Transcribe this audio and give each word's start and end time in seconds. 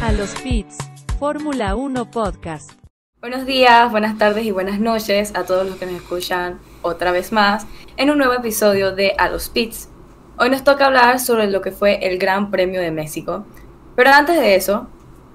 A 0.00 0.12
los 0.12 0.30
pits, 0.42 0.78
Fórmula 1.18 1.74
1 1.74 2.10
Podcast. 2.12 2.72
Buenos 3.20 3.44
días, 3.44 3.90
buenas 3.90 4.16
tardes 4.16 4.44
y 4.44 4.52
buenas 4.52 4.78
noches 4.78 5.32
a 5.34 5.44
todos 5.44 5.66
los 5.66 5.76
que 5.76 5.86
nos 5.86 5.96
escuchan 5.96 6.60
otra 6.82 7.10
vez 7.10 7.32
más 7.32 7.66
en 7.96 8.10
un 8.10 8.18
nuevo 8.18 8.34
episodio 8.34 8.94
de 8.94 9.14
A 9.18 9.28
los 9.28 9.48
Pits. 9.48 9.88
Hoy 10.38 10.50
nos 10.50 10.62
toca 10.62 10.86
hablar 10.86 11.18
sobre 11.18 11.50
lo 11.50 11.60
que 11.60 11.72
fue 11.72 12.06
el 12.06 12.18
Gran 12.18 12.52
Premio 12.52 12.80
de 12.80 12.92
México. 12.92 13.44
Pero 13.96 14.10
antes 14.10 14.36
de 14.38 14.54
eso, 14.54 14.88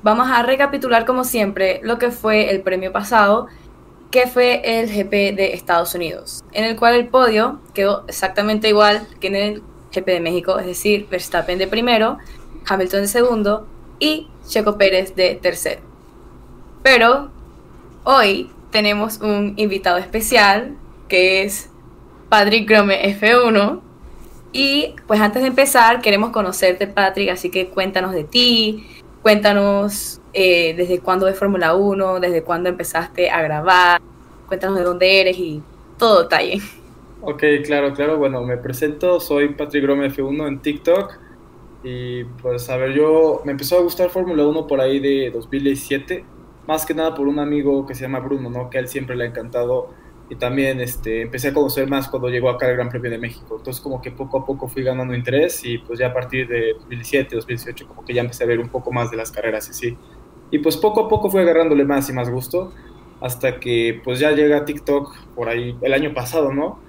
vamos 0.06 0.30
a 0.30 0.44
recapitular 0.44 1.04
como 1.04 1.24
siempre 1.24 1.80
lo 1.82 1.98
que 1.98 2.12
fue 2.12 2.52
el 2.52 2.62
premio 2.62 2.92
pasado, 2.92 3.48
que 4.12 4.28
fue 4.28 4.62
el 4.80 4.88
GP 4.88 5.36
de 5.36 5.54
Estados 5.56 5.96
Unidos, 5.96 6.44
en 6.52 6.64
el 6.64 6.76
cual 6.76 6.94
el 6.94 7.08
podio 7.08 7.60
quedó 7.74 8.06
exactamente 8.08 8.70
igual 8.70 9.08
que 9.20 9.28
en 9.28 9.36
el 9.36 9.64
GP 9.92 10.06
de 10.06 10.20
México, 10.20 10.60
es 10.60 10.68
decir, 10.68 11.08
Verstappen 11.10 11.58
de 11.58 11.66
primero, 11.66 12.20
Hamilton 12.68 13.02
de 13.02 13.08
segundo 13.08 13.68
y 13.98 14.28
Checo 14.48 14.78
Pérez 14.78 15.16
de 15.16 15.40
tercero. 15.42 15.82
Pero 16.84 17.32
hoy 18.04 18.52
tenemos 18.70 19.22
un 19.22 19.56
invitado 19.58 19.98
especial 19.98 20.78
que 21.08 21.42
es 21.42 21.72
Patrick 22.30 22.70
Grome 22.70 23.18
F1. 23.20 23.82
Y 24.52 24.96
pues 25.08 25.20
antes 25.20 25.42
de 25.42 25.50
empezar, 25.50 26.00
queremos 26.00 26.30
conocerte, 26.30 26.88
Patrick, 26.88 27.30
así 27.30 27.50
que 27.50 27.68
cuéntanos 27.68 28.14
de 28.14 28.24
ti, 28.24 28.86
cuéntanos 29.26 30.22
eh, 30.34 30.76
desde 30.78 31.00
cuándo 31.00 31.26
ves 31.26 31.36
Fórmula 31.36 31.74
1, 31.74 32.20
desde 32.20 32.44
cuándo 32.44 32.70
empezaste 32.70 33.32
a 33.32 33.42
grabar, 33.42 34.00
cuéntanos 34.46 34.78
de 34.78 34.84
dónde 34.84 35.20
eres 35.20 35.40
y 35.40 35.64
todo 35.98 36.22
detalle. 36.22 36.62
Ok, 37.22 37.42
claro, 37.66 37.92
claro. 37.96 38.20
Bueno, 38.20 38.44
me 38.44 38.56
presento, 38.58 39.20
soy 39.20 39.56
Patrick 39.56 39.82
Grome 39.82 40.12
F1 40.12 40.48
en 40.48 40.60
TikTok. 40.60 41.14
Y 41.84 42.26
pues, 42.26 42.70
a 42.70 42.78
ver, 42.78 42.94
yo 42.94 43.42
me 43.46 43.54
empezó 43.54 43.80
a 43.80 43.82
gustar 43.82 44.12
Fórmula 44.12 44.46
1 44.46 44.68
por 44.68 44.80
ahí 44.80 45.00
de 45.00 45.32
2017. 45.32 46.24
Más 46.68 46.86
que 46.86 46.94
nada 46.94 47.16
por 47.16 47.28
un 47.28 47.40
amigo 47.40 47.88
que 47.88 47.96
se 47.96 48.04
llama 48.04 48.20
Bruno, 48.20 48.52
¿no? 48.52 48.70
Que 48.70 48.78
a 48.78 48.82
él 48.82 48.88
siempre 48.88 49.16
le 49.16 49.24
ha 49.24 49.28
encantado. 49.28 49.90
Y 50.30 50.36
también 50.36 50.80
este, 50.82 51.22
empecé 51.22 51.50
a 51.50 51.54
conocer 51.54 51.88
más 51.88 52.08
cuando 52.10 52.30
llegó 52.30 52.50
acá 52.50 52.68
el 52.68 52.76
Gran 52.76 52.90
Premio 52.90 53.12
de 53.12 53.20
México. 53.20 53.56
Entonces, 53.58 53.82
como 53.82 54.02
que 54.02 54.12
poco 54.12 54.40
a 54.40 54.46
poco 54.46 54.68
fui 54.68 54.84
ganando 54.84 55.14
interés. 55.14 55.64
Y 55.64 55.78
pues 55.78 56.00
ya 56.00 56.08
a 56.08 56.14
partir 56.14 56.48
de 56.48 56.74
2017, 56.74 57.36
2018, 57.36 57.88
como 57.88 58.04
que 58.04 58.14
ya 58.14 58.22
empecé 58.22 58.44
a 58.44 58.48
ver 58.48 58.60
un 58.60 58.70
poco 58.70 58.92
más 58.92 59.12
de 59.12 59.18
las 59.18 59.32
carreras 59.32 59.70
y 59.70 59.74
sí. 59.74 59.98
Y 60.52 60.60
pues 60.60 60.78
poco 60.78 61.06
a 61.06 61.10
poco 61.10 61.30
fui 61.30 61.42
agarrándole 61.42 61.86
más 61.86 62.10
y 62.10 62.14
más 62.14 62.30
gusto. 62.30 62.74
Hasta 63.22 63.60
que 63.60 64.02
pues 64.04 64.20
ya 64.20 64.32
llega 64.32 64.66
TikTok 64.66 65.16
por 65.36 65.48
ahí 65.50 65.78
el 65.82 65.94
año 65.94 66.14
pasado, 66.14 66.54
¿no? 66.54 66.80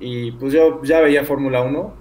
y 0.00 0.32
pues 0.32 0.52
yo 0.52 0.82
ya 0.82 1.00
veía 1.00 1.24
Fórmula 1.24 1.62
1 1.62 1.94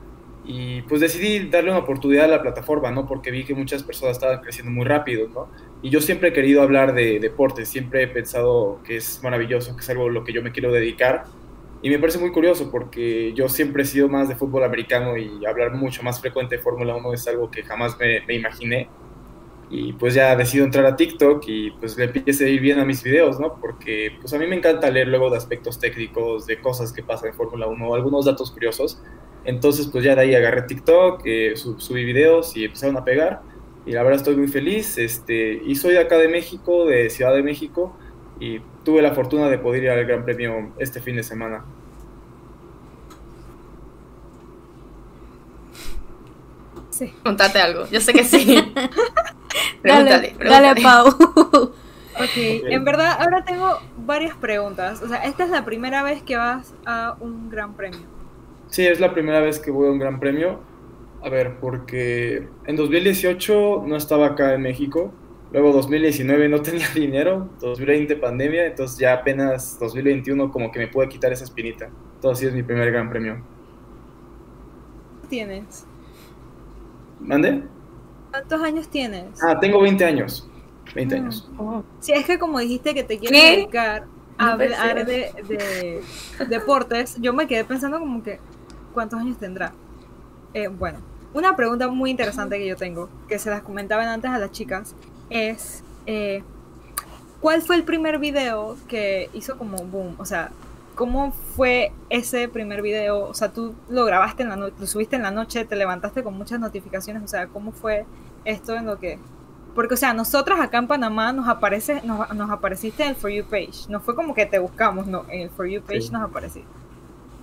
y 0.46 0.82
pues 0.84 1.02
decidí 1.02 1.50
darle 1.50 1.72
una 1.72 1.80
oportunidad 1.80 2.26
a 2.26 2.28
la 2.28 2.42
plataforma, 2.42 2.92
¿no? 2.92 3.08
Porque 3.08 3.32
vi 3.32 3.46
que 3.46 3.56
muchas 3.56 3.84
personas 3.84 4.18
estaban 4.18 4.42
creciendo 4.42 4.72
muy 4.72 4.86
rápido, 4.86 5.28
¿no? 5.30 5.48
Y 5.82 5.92
yo 5.92 6.02
siempre 6.02 6.30
he 6.30 6.34
querido 6.34 6.62
hablar 6.64 6.94
de 6.96 7.20
deportes, 7.20 7.70
siempre 7.70 8.04
he 8.04 8.08
pensado 8.08 8.82
que 8.84 8.98
es 8.98 9.20
maravilloso, 9.24 9.76
que 9.76 9.82
es 9.82 9.90
algo 9.90 10.08
a 10.08 10.12
lo 10.12 10.24
que 10.24 10.34
yo 10.34 10.42
me 10.42 10.52
quiero 10.52 10.72
dedicar. 10.72 11.26
Y 11.82 11.90
me 11.92 12.00
parece 12.00 12.18
muy 12.20 12.32
curioso 12.32 12.72
porque 12.72 13.34
yo 13.36 13.50
siempre 13.50 13.84
he 13.84 13.86
sido 13.86 14.10
más 14.10 14.28
de 14.30 14.36
fútbol 14.36 14.64
americano 14.64 15.18
y 15.18 15.46
hablar 15.46 15.74
mucho 15.74 16.02
más 16.04 16.20
frecuente 16.22 16.56
de 16.58 16.62
Fórmula 16.64 16.96
1 16.96 17.14
es 17.14 17.28
algo 17.28 17.52
que 17.52 17.64
jamás 17.64 17.98
me, 18.00 18.22
me 18.28 18.36
imaginé. 18.36 18.96
Y 19.68 19.94
pues 19.94 20.14
ya 20.14 20.36
decido 20.36 20.66
entrar 20.66 20.86
a 20.86 20.96
TikTok 20.96 21.44
y 21.48 21.72
pues 21.72 21.98
le 21.98 22.06
empiece 22.06 22.46
a 22.46 22.50
ir 22.50 22.62
bien 22.62 22.80
a 22.80 22.86
mis 22.86 23.04
videos, 23.04 23.40
¿no? 23.40 23.60
Porque 23.60 24.18
pues 24.22 24.34
a 24.34 24.38
mí 24.40 24.48
me 24.48 24.56
encanta 24.58 24.92
leer 24.92 25.08
luego 25.08 25.30
de 25.32 25.38
aspectos 25.38 25.80
técnicos, 25.80 26.46
de 26.46 26.62
cosas 26.62 26.94
que 26.94 27.04
pasan 27.04 27.30
en 27.30 27.36
Fórmula 27.36 27.68
1, 27.68 27.96
algunos 27.96 28.26
datos 28.26 28.52
curiosos. 28.52 29.02
Entonces 29.44 29.88
pues 29.92 30.04
ya 30.06 30.16
de 30.16 30.22
ahí 30.22 30.36
agarré 30.36 30.64
TikTok, 30.64 31.22
eh, 31.26 31.54
sub- 31.56 31.82
subí 31.82 32.04
videos 32.06 32.56
y 32.56 32.66
empezaron 32.66 32.98
a 32.98 33.04
pegar. 33.04 33.44
Y 33.86 33.92
la 33.92 34.04
verdad 34.04 34.20
estoy 34.20 34.36
muy 34.36 34.48
feliz. 34.48 34.98
Este, 34.98 35.62
y 35.66 35.76
soy 35.76 35.94
de 35.94 36.00
acá 36.00 36.18
de 36.18 36.28
México, 36.28 36.86
de 36.86 37.10
Ciudad 37.10 37.34
de 37.34 37.44
México. 37.44 37.96
Y 38.40 38.60
tuve 38.84 39.02
la 39.02 39.14
fortuna 39.14 39.50
de 39.50 39.58
poder 39.58 39.84
ir 39.84 39.90
al 39.90 40.06
Gran 40.06 40.26
Premio 40.26 40.72
este 40.78 41.02
fin 41.02 41.16
de 41.16 41.24
semana. 41.24 41.64
Sí. 46.90 47.14
Contate 47.24 47.60
algo, 47.60 47.88
yo 47.90 48.00
sé 48.00 48.14
que 48.14 48.24
sí. 48.24 48.56
Dale, 49.84 50.34
Pregúntale, 50.38 50.50
dale. 50.50 50.82
Pau. 50.82 51.08
ok, 52.16 52.38
en 52.38 52.84
verdad 52.86 53.18
ahora 53.20 53.44
tengo 53.46 53.80
varias 53.98 54.36
preguntas. 54.36 55.02
O 55.02 55.08
sea, 55.08 55.18
esta 55.26 55.44
es 55.44 55.50
la 55.50 55.64
primera 55.66 56.04
vez 56.04 56.24
que 56.24 56.38
vas 56.38 56.74
a 56.86 57.16
un 57.20 57.50
gran 57.50 57.74
premio. 57.76 58.00
Sí, 58.70 58.86
es 58.88 59.00
la 59.00 59.14
primera 59.14 59.42
vez 59.42 59.60
que 59.60 59.72
voy 59.72 59.88
a 59.88 59.92
un 59.92 60.00
gran 60.00 60.20
premio. 60.20 60.60
A 61.26 61.30
ver, 61.30 61.58
porque 61.60 62.48
en 62.68 62.76
2018 62.76 63.84
no 63.88 63.96
estaba 63.96 64.28
acá 64.28 64.54
en 64.54 64.62
México. 64.62 65.12
Luego 65.52 65.72
2019 65.74 66.50
no 66.50 66.62
tenía 66.62 66.88
dinero. 66.94 67.50
2020 67.60 68.16
pandemia. 68.18 68.68
Entonces 68.68 69.00
ya 69.00 69.14
apenas 69.14 69.80
2021 69.80 70.52
como 70.52 70.72
que 70.72 70.80
me 70.80 70.88
pude 70.88 71.10
quitar 71.10 71.34
esa 71.34 71.44
espinita. 71.44 71.90
Entonces 72.16 72.40
sí 72.40 72.46
es 72.46 72.54
mi 72.54 72.62
primer 72.62 72.92
gran 72.92 73.10
premio. 73.10 73.44
¿Qué 75.24 75.28
tienes? 75.30 75.88
¿Mande? 77.20 77.64
¿Cuántos 78.30 78.62
años 78.62 78.88
tienes? 78.88 79.42
Ah, 79.44 79.60
tengo 79.60 79.82
20 79.82 80.06
años. 80.06 80.48
20 80.94 81.16
Mm. 81.16 81.24
años. 81.24 81.50
Si 82.02 82.12
es 82.12 82.26
que 82.28 82.38
como 82.38 82.60
dijiste 82.60 82.94
que 82.94 83.04
te 83.04 83.18
quieres 83.18 83.42
¿Qué? 83.42 83.52
dedicar 83.58 84.06
a 84.38 84.46
No 84.46 84.52
hablar 84.52 85.06
de, 85.08 85.32
de 85.48 86.02
deportes, 86.48 87.18
yo 87.20 87.34
me 87.34 87.48
quedé 87.48 87.64
pensando 87.64 87.98
como 88.00 88.22
que 88.22 88.40
¿cuántos 88.94 89.20
años 89.20 89.38
tendrá? 89.40 89.74
Eh, 90.54 90.68
bueno, 90.68 91.00
una 91.36 91.56
pregunta 91.56 91.90
muy 91.90 92.10
interesante 92.10 92.58
que 92.58 92.66
yo 92.66 92.78
tengo, 92.78 93.10
que 93.28 93.38
se 93.40 93.50
las 93.50 93.62
comentaban 93.62 94.08
antes 94.08 94.32
a 94.32 94.40
las 94.40 94.52
chicas, 94.52 94.96
es 95.30 95.84
eh, 96.06 96.44
¿cuál 97.42 97.62
fue 97.62 97.76
el 97.76 97.84
primer 97.84 98.20
video 98.20 98.78
que 98.88 99.30
hizo 99.34 99.58
como 99.58 99.78
boom? 99.80 100.16
O 100.18 100.26
sea, 100.26 100.52
¿cómo 100.96 101.34
fue 101.56 101.92
ese 102.10 102.48
primer 102.48 102.82
video? 102.82 103.26
O 103.26 103.34
sea, 103.34 103.52
tú 103.52 103.76
lo 103.90 104.06
grabaste 104.06 104.44
en 104.44 104.50
la 104.50 104.56
noche, 104.56 104.76
lo 104.80 104.88
subiste 104.88 105.18
en 105.18 105.24
la 105.24 105.32
noche, 105.32 105.66
te 105.66 105.76
levantaste 105.76 106.24
con 106.24 106.38
muchas 106.38 106.62
notificaciones, 106.62 107.22
o 107.22 107.28
sea, 107.28 107.48
¿cómo 107.48 107.74
fue 107.74 108.06
esto 108.46 108.74
en 108.76 108.86
lo 108.86 108.98
que 108.98 109.20
porque, 109.76 109.96
o 109.96 109.98
sea, 109.98 110.14
nosotras 110.14 110.62
acá 110.62 110.78
en 110.78 110.88
Panamá 110.88 111.34
nos 111.34 111.50
aparece, 111.50 112.02
nos, 112.06 112.34
nos 112.34 112.50
apareciste 112.50 113.04
en 113.04 113.10
el 113.10 113.16
For 113.18 113.30
You 113.30 113.44
page. 113.44 113.90
No 113.90 114.00
fue 114.00 114.16
como 114.16 114.34
que 114.34 114.46
te 114.46 114.58
buscamos, 114.58 115.06
no. 115.06 115.26
En 115.28 115.42
el 115.42 115.50
For 115.50 115.68
You 115.68 115.82
page 115.82 116.04
Sí. 116.04 116.12
nos 116.14 116.24
apareciste. 116.24 116.70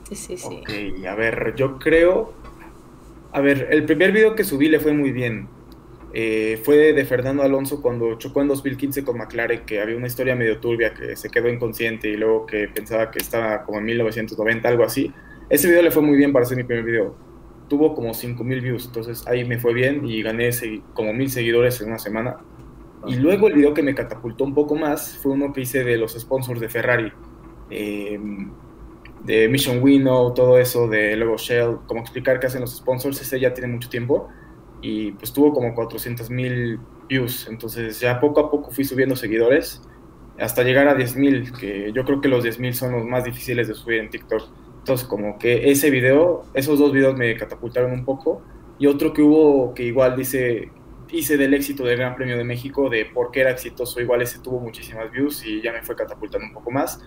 Sí, 0.08 0.16
sí, 0.16 0.38
sí. 0.38 0.62
Ok, 0.62 1.04
a 1.06 1.14
ver, 1.14 1.54
yo 1.56 1.78
creo... 1.78 2.32
A 3.32 3.40
ver, 3.40 3.68
el 3.70 3.84
primer 3.84 4.12
video 4.12 4.34
que 4.34 4.44
subí 4.44 4.68
le 4.68 4.78
fue 4.78 4.92
muy 4.92 5.10
bien. 5.10 5.48
Eh, 6.14 6.60
fue 6.62 6.92
de 6.92 7.04
Fernando 7.06 7.42
Alonso 7.42 7.80
cuando 7.80 8.18
chocó 8.18 8.42
en 8.42 8.48
2015 8.48 9.02
con 9.02 9.16
McLaren, 9.16 9.64
que 9.64 9.80
había 9.80 9.96
una 9.96 10.06
historia 10.06 10.36
medio 10.36 10.60
turbia, 10.60 10.92
que 10.92 11.16
se 11.16 11.30
quedó 11.30 11.48
inconsciente 11.48 12.08
y 12.08 12.16
luego 12.18 12.44
que 12.44 12.68
pensaba 12.68 13.10
que 13.10 13.18
estaba 13.18 13.62
como 13.64 13.78
en 13.78 13.86
1990, 13.86 14.68
algo 14.68 14.84
así. 14.84 15.10
Ese 15.48 15.68
video 15.68 15.82
le 15.82 15.90
fue 15.90 16.02
muy 16.02 16.18
bien 16.18 16.34
para 16.34 16.44
ser 16.44 16.58
mi 16.58 16.64
primer 16.64 16.84
video. 16.84 17.16
Tuvo 17.68 17.94
como 17.94 18.12
5000 18.12 18.60
views, 18.60 18.86
entonces 18.86 19.26
ahí 19.26 19.46
me 19.46 19.58
fue 19.58 19.72
bien 19.72 20.04
y 20.04 20.22
gané 20.22 20.50
como 20.92 21.14
1000 21.14 21.30
seguidores 21.30 21.80
en 21.80 21.88
una 21.88 21.98
semana. 21.98 22.36
Y 23.06 23.16
luego 23.16 23.48
el 23.48 23.54
video 23.54 23.72
que 23.72 23.82
me 23.82 23.94
catapultó 23.94 24.44
un 24.44 24.54
poco 24.54 24.76
más 24.76 25.16
fue 25.22 25.32
uno 25.32 25.54
que 25.54 25.62
hice 25.62 25.82
de 25.82 25.96
los 25.96 26.12
sponsors 26.12 26.60
de 26.60 26.68
Ferrari. 26.68 27.10
Eh, 27.70 28.20
de 29.24 29.48
Mission 29.48 29.82
Winnow, 29.82 30.34
todo 30.34 30.58
eso, 30.58 30.88
de 30.88 31.16
luego 31.16 31.36
Shell, 31.36 31.78
como 31.86 32.00
explicar 32.00 32.40
qué 32.40 32.46
hacen 32.46 32.60
los 32.60 32.76
sponsors, 32.76 33.20
ese 33.20 33.38
ya 33.38 33.54
tiene 33.54 33.72
mucho 33.72 33.88
tiempo 33.88 34.28
y 34.80 35.12
pues 35.12 35.32
tuvo 35.32 35.52
como 35.52 35.74
400 35.74 36.28
mil 36.30 36.80
views, 37.08 37.46
entonces 37.48 38.00
ya 38.00 38.18
poco 38.18 38.40
a 38.40 38.50
poco 38.50 38.70
fui 38.70 38.84
subiendo 38.84 39.14
seguidores 39.14 39.82
hasta 40.38 40.62
llegar 40.64 40.88
a 40.88 40.94
10 40.94 41.16
mil, 41.16 41.52
que 41.52 41.92
yo 41.92 42.04
creo 42.04 42.20
que 42.20 42.28
los 42.28 42.42
10 42.42 42.58
mil 42.58 42.74
son 42.74 42.92
los 42.92 43.04
más 43.04 43.24
difíciles 43.24 43.68
de 43.68 43.74
subir 43.74 44.00
en 44.00 44.10
TikTok. 44.10 44.42
Entonces 44.78 45.06
como 45.06 45.38
que 45.38 45.70
ese 45.70 45.90
video, 45.90 46.44
esos 46.54 46.78
dos 46.78 46.92
videos 46.92 47.16
me 47.16 47.36
catapultaron 47.36 47.92
un 47.92 48.04
poco 48.04 48.42
y 48.78 48.86
otro 48.86 49.12
que 49.12 49.22
hubo 49.22 49.74
que 49.74 49.84
igual 49.84 50.16
dice 50.16 50.72
hice 51.12 51.36
del 51.36 51.54
éxito 51.54 51.84
del 51.84 51.98
Gran 51.98 52.16
Premio 52.16 52.36
de 52.38 52.44
México, 52.44 52.88
de 52.88 53.04
por 53.04 53.30
qué 53.30 53.40
era 53.40 53.50
exitoso, 53.50 54.00
igual 54.00 54.22
ese 54.22 54.40
tuvo 54.40 54.60
muchísimas 54.60 55.10
views 55.10 55.44
y 55.46 55.60
ya 55.60 55.72
me 55.72 55.82
fue 55.82 55.94
catapultando 55.94 56.46
un 56.46 56.54
poco 56.54 56.70
más. 56.70 57.00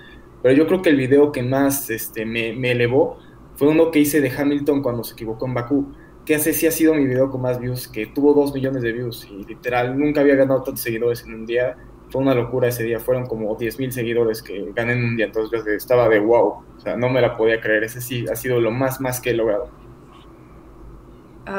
Pero 0.46 0.58
yo 0.58 0.68
creo 0.68 0.84
que 0.84 0.92
el 0.92 0.98
video 0.98 1.32
que 1.32 1.42
más 1.42 1.90
este, 1.90 2.24
me, 2.24 2.54
me 2.54 2.74
elevó 2.74 3.18
fue 3.56 3.68
uno 3.68 3.90
que 3.90 3.98
hice 3.98 4.22
de 4.22 4.30
Hamilton 4.30 4.84
cuando 4.84 5.04
se 5.04 5.14
equivocó 5.14 5.48
en 5.48 5.56
Bakú, 5.56 5.92
que 6.24 6.36
ese 6.36 6.54
sí 6.54 6.68
ha 6.68 6.72
sido 6.72 6.94
mi 6.94 7.04
video 7.04 7.32
con 7.32 7.42
más 7.42 7.60
views, 7.60 7.88
que 7.88 8.06
tuvo 8.06 8.32
2 8.36 8.54
millones 8.54 8.84
de 8.84 8.92
views 8.92 9.28
y 9.28 9.44
literal 9.44 9.98
nunca 9.98 10.22
había 10.22 10.36
ganado 10.36 10.62
tantos 10.62 10.84
seguidores 10.84 11.24
en 11.24 11.34
un 11.34 11.48
día. 11.48 11.76
Fue 12.12 12.22
una 12.22 12.36
locura 12.36 12.68
ese 12.68 12.84
día, 12.84 13.00
fueron 13.00 13.26
como 13.26 13.56
10 13.56 13.80
mil 13.80 13.92
seguidores 13.92 14.44
que 14.44 14.72
gané 14.76 14.94
en 14.94 15.04
un 15.04 15.18
día, 15.18 15.26
entonces 15.26 15.66
estaba 15.66 16.08
de 16.10 16.20
wow, 16.20 16.64
o 16.78 16.80
sea, 16.80 16.96
no 16.96 17.10
me 17.10 17.22
la 17.22 17.36
podía 17.36 17.60
creer, 17.60 17.84
ese 17.84 18.00
sí 18.00 18.26
ha 18.32 18.36
sido 18.36 18.62
lo 18.62 18.70
más, 18.70 19.02
más 19.02 19.20
que 19.20 19.32
he 19.32 19.34
logrado. 19.34 19.72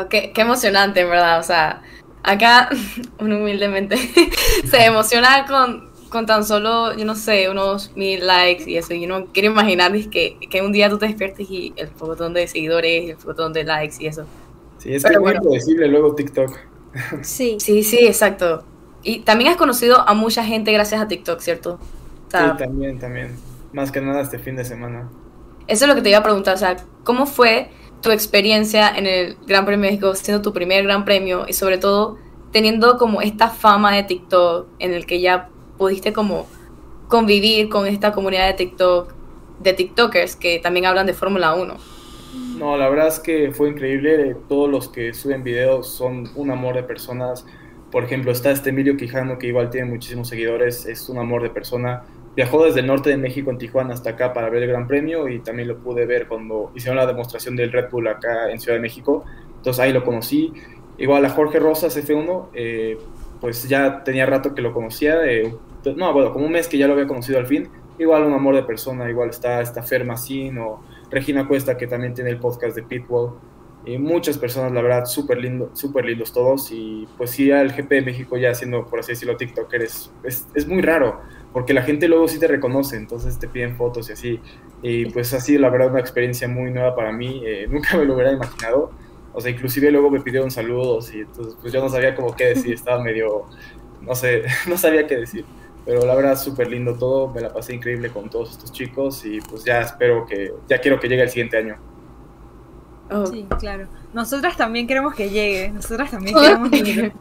Qué, 0.08 0.30
qué 0.32 0.42
emocionante, 0.42 1.00
en 1.00 1.10
verdad. 1.10 1.40
O 1.40 1.42
sea, 1.42 1.82
Acá, 2.26 2.68
uno 3.20 3.36
humildemente, 3.38 3.96
se 4.64 4.84
emociona 4.84 5.46
con, 5.46 5.90
con 6.16 6.26
tan 6.26 6.44
solo, 6.44 6.94
yo 6.96 7.04
no 7.04 7.14
sé, 7.16 7.48
unos 7.50 7.92
mil 7.96 8.26
likes 8.26 8.64
y 8.70 8.76
eso. 8.76 8.94
Y 8.94 9.04
uno 9.06 9.26
quiere 9.32 9.48
imaginar 9.48 9.92
que, 10.10 10.38
que 10.50 10.62
un 10.62 10.72
día 10.72 10.90
tú 10.90 10.98
te 10.98 11.06
despiertes 11.06 11.48
y 11.50 11.74
el 11.76 11.90
botón 11.98 12.34
de 12.34 12.48
seguidores, 12.48 13.10
el 13.10 13.16
botón 13.16 13.52
de 13.52 13.64
likes 13.64 13.96
y 14.00 14.06
eso. 14.08 14.30
Sí, 14.78 14.94
es 14.94 15.04
que 15.04 15.12
Pero 15.12 15.20
es 15.20 15.22
muy 15.24 15.34
bueno. 15.34 15.42
predecible 15.42 15.88
luego 15.88 16.14
TikTok. 16.14 16.58
Sí. 17.20 17.58
Sí, 17.60 17.82
sí, 17.82 18.06
exacto. 18.06 18.68
Y 19.02 19.24
también 19.24 19.50
has 19.50 19.56
conocido 19.56 20.00
a 20.08 20.14
mucha 20.14 20.44
gente 20.44 20.72
gracias 20.72 21.00
a 21.00 21.08
TikTok, 21.08 21.40
¿cierto? 21.40 21.74
O 21.74 22.30
sea, 22.30 22.52
Sí, 22.52 22.56
también, 22.56 22.98
también. 22.98 23.44
Más 23.72 23.90
que 23.92 24.00
nada 24.00 24.20
este 24.22 24.38
fin 24.38 24.56
de 24.56 24.64
semana. 24.64 25.16
Eso 25.66 25.84
es 25.84 25.88
lo 25.88 25.94
que 25.94 26.02
te 26.02 26.10
iba 26.10 26.18
a 26.18 26.22
preguntar, 26.22 26.54
o 26.54 26.58
sea, 26.58 26.76
¿cómo 27.02 27.26
fue 27.26 27.70
tu 28.00 28.10
experiencia 28.10 28.88
en 28.96 29.06
el 29.06 29.36
Gran 29.46 29.64
Premio 29.64 29.82
de 29.86 29.88
México, 29.92 30.14
siendo 30.14 30.42
tu 30.42 30.52
primer 30.52 30.84
Gran 30.84 31.04
Premio 31.04 31.44
y 31.48 31.54
sobre 31.54 31.78
todo 31.78 32.18
teniendo 32.52 32.98
como 32.98 33.20
esta 33.20 33.48
fama 33.50 33.94
de 33.96 34.04
TikTok 34.04 34.68
en 34.78 34.92
el 34.94 35.06
que 35.06 35.20
ya 35.20 35.50
pudiste 35.76 36.12
como 36.12 36.46
convivir 37.08 37.68
con 37.68 37.86
esta 37.86 38.12
comunidad 38.12 38.46
de 38.48 38.54
TikTok, 38.54 39.12
de 39.60 39.72
TikTokers 39.72 40.36
que 40.36 40.58
también 40.58 40.86
hablan 40.86 41.06
de 41.06 41.14
Fórmula 41.14 41.54
1? 41.54 41.74
No, 42.58 42.76
la 42.76 42.88
verdad 42.88 43.08
es 43.08 43.18
que 43.18 43.52
fue 43.52 43.68
increíble. 43.68 44.36
Todos 44.48 44.70
los 44.70 44.88
que 44.88 45.12
suben 45.14 45.42
videos 45.42 45.88
son 45.88 46.30
un 46.34 46.50
amor 46.50 46.74
de 46.74 46.82
personas. 46.82 47.46
Por 47.90 48.04
ejemplo, 48.04 48.32
está 48.32 48.50
este 48.50 48.70
Emilio 48.70 48.96
Quijano, 48.96 49.38
que 49.38 49.46
igual 49.46 49.70
tiene 49.70 49.88
muchísimos 49.88 50.28
seguidores, 50.28 50.86
es 50.86 51.08
un 51.08 51.18
amor 51.18 51.42
de 51.42 51.50
persona. 51.50 52.02
Viajó 52.34 52.64
desde 52.64 52.80
el 52.80 52.86
norte 52.86 53.08
de 53.10 53.16
México 53.16 53.50
en 53.50 53.58
Tijuana 53.58 53.94
hasta 53.94 54.10
acá 54.10 54.34
para 54.34 54.50
ver 54.50 54.62
el 54.62 54.68
Gran 54.68 54.86
Premio 54.86 55.28
y 55.28 55.38
también 55.40 55.68
lo 55.68 55.78
pude 55.78 56.04
ver 56.04 56.28
cuando 56.28 56.70
hicieron 56.74 56.96
la 56.96 57.06
demostración 57.06 57.56
del 57.56 57.72
Red 57.72 57.88
Bull 57.90 58.08
acá 58.08 58.50
en 58.50 58.60
Ciudad 58.60 58.76
de 58.76 58.82
México. 58.82 59.24
Entonces 59.56 59.80
ahí 59.80 59.92
lo 59.92 60.04
conocí. 60.04 60.52
Igual 60.98 61.24
a 61.24 61.30
Jorge 61.30 61.58
Rosas 61.58 61.96
F1, 61.96 62.48
eh, 62.52 62.98
pues 63.40 63.68
ya 63.68 64.02
tenía 64.04 64.26
rato 64.26 64.54
que 64.54 64.60
lo 64.60 64.72
conocía. 64.74 65.24
eh, 65.24 65.54
no, 65.94 66.12
bueno, 66.12 66.32
como 66.32 66.46
un 66.46 66.52
mes 66.52 66.68
que 66.68 66.78
ya 66.78 66.86
lo 66.86 66.94
había 66.94 67.06
conocido 67.06 67.38
al 67.38 67.46
fin. 67.46 67.68
Igual 67.98 68.24
un 68.24 68.32
amor 68.32 68.54
de 68.56 68.62
persona, 68.62 69.08
igual 69.08 69.30
está, 69.30 69.60
está 69.60 69.82
Fer 69.82 70.04
Macín 70.04 70.58
o 70.58 70.80
Regina 71.10 71.46
Cuesta, 71.46 71.76
que 71.76 71.86
también 71.86 72.14
tiene 72.14 72.30
el 72.30 72.38
podcast 72.38 72.74
de 72.76 72.82
Pitbull. 72.82 73.32
Y 73.86 73.98
muchas 73.98 74.36
personas, 74.36 74.72
la 74.72 74.82
verdad, 74.82 75.04
súper 75.04 75.38
lindo, 75.38 75.70
súper 75.72 76.04
lindos 76.04 76.32
todos. 76.32 76.72
Y 76.72 77.06
pues 77.16 77.30
sí, 77.30 77.50
el 77.50 77.72
GP 77.72 77.88
de 77.88 78.02
México 78.02 78.36
ya 78.36 78.52
siendo, 78.52 78.84
por 78.86 78.98
así 78.98 79.12
decirlo, 79.12 79.36
TikToker 79.36 79.82
es, 79.82 80.10
es, 80.24 80.46
es 80.54 80.66
muy 80.66 80.82
raro, 80.82 81.20
porque 81.52 81.72
la 81.72 81.82
gente 81.82 82.08
luego 82.08 82.26
sí 82.26 82.40
te 82.40 82.48
reconoce, 82.48 82.96
entonces 82.96 83.38
te 83.38 83.46
piden 83.46 83.76
fotos 83.76 84.10
y 84.10 84.12
así. 84.12 84.40
Y 84.82 85.06
pues 85.06 85.32
ha 85.34 85.40
sido, 85.40 85.60
la 85.60 85.70
verdad, 85.70 85.90
una 85.90 86.00
experiencia 86.00 86.48
muy 86.48 86.70
nueva 86.72 86.94
para 86.96 87.12
mí. 87.12 87.42
eh, 87.44 87.66
nunca 87.70 87.96
me 87.96 88.04
lo 88.04 88.14
hubiera 88.14 88.32
imaginado. 88.32 88.90
O 89.32 89.40
sea, 89.40 89.50
inclusive 89.50 89.90
luego 89.90 90.10
me 90.10 90.20
pidieron 90.20 90.50
saludos 90.50 91.14
y 91.14 91.20
entonces 91.20 91.56
pues 91.60 91.70
yo 91.70 91.82
no 91.82 91.90
sabía 91.90 92.14
como 92.14 92.34
qué 92.34 92.46
decir, 92.46 92.72
estaba 92.72 93.04
medio, 93.04 93.44
no 94.00 94.14
sé, 94.14 94.44
no 94.66 94.78
sabía 94.78 95.06
qué 95.06 95.16
decir. 95.16 95.44
Pero 95.86 96.04
la 96.04 96.14
verdad, 96.16 96.36
súper 96.36 96.68
lindo 96.68 96.94
todo, 96.94 97.28
me 97.28 97.40
la 97.40 97.52
pasé 97.52 97.74
increíble 97.74 98.10
con 98.10 98.28
todos 98.28 98.50
estos 98.50 98.72
chicos 98.72 99.24
y 99.24 99.40
pues 99.40 99.64
ya 99.64 99.80
espero 99.80 100.26
que, 100.26 100.52
ya 100.68 100.80
quiero 100.80 100.98
que 101.00 101.08
llegue 101.08 101.22
el 101.22 101.30
siguiente 101.30 101.56
año. 101.56 101.76
Oh, 103.10 103.24
Sí, 103.26 103.46
claro. 103.60 103.86
Nosotras 104.12 104.56
también 104.56 104.88
queremos 104.88 105.14
que 105.14 105.30
llegue. 105.30 105.70
Nosotras 105.70 106.10
también 106.10 106.36
queremos 106.40 106.72
ir. 106.72 107.12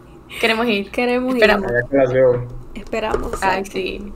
Queremos 0.42 0.68
ir. 0.68 0.92
Queremos 0.92 1.36
ir. 1.36 1.44
Esperamos. 1.44 1.72
Las 1.92 2.12
veo. 2.12 2.48
Esperamos. 2.74 3.32
Ay, 3.42 3.66
sí. 3.66 4.12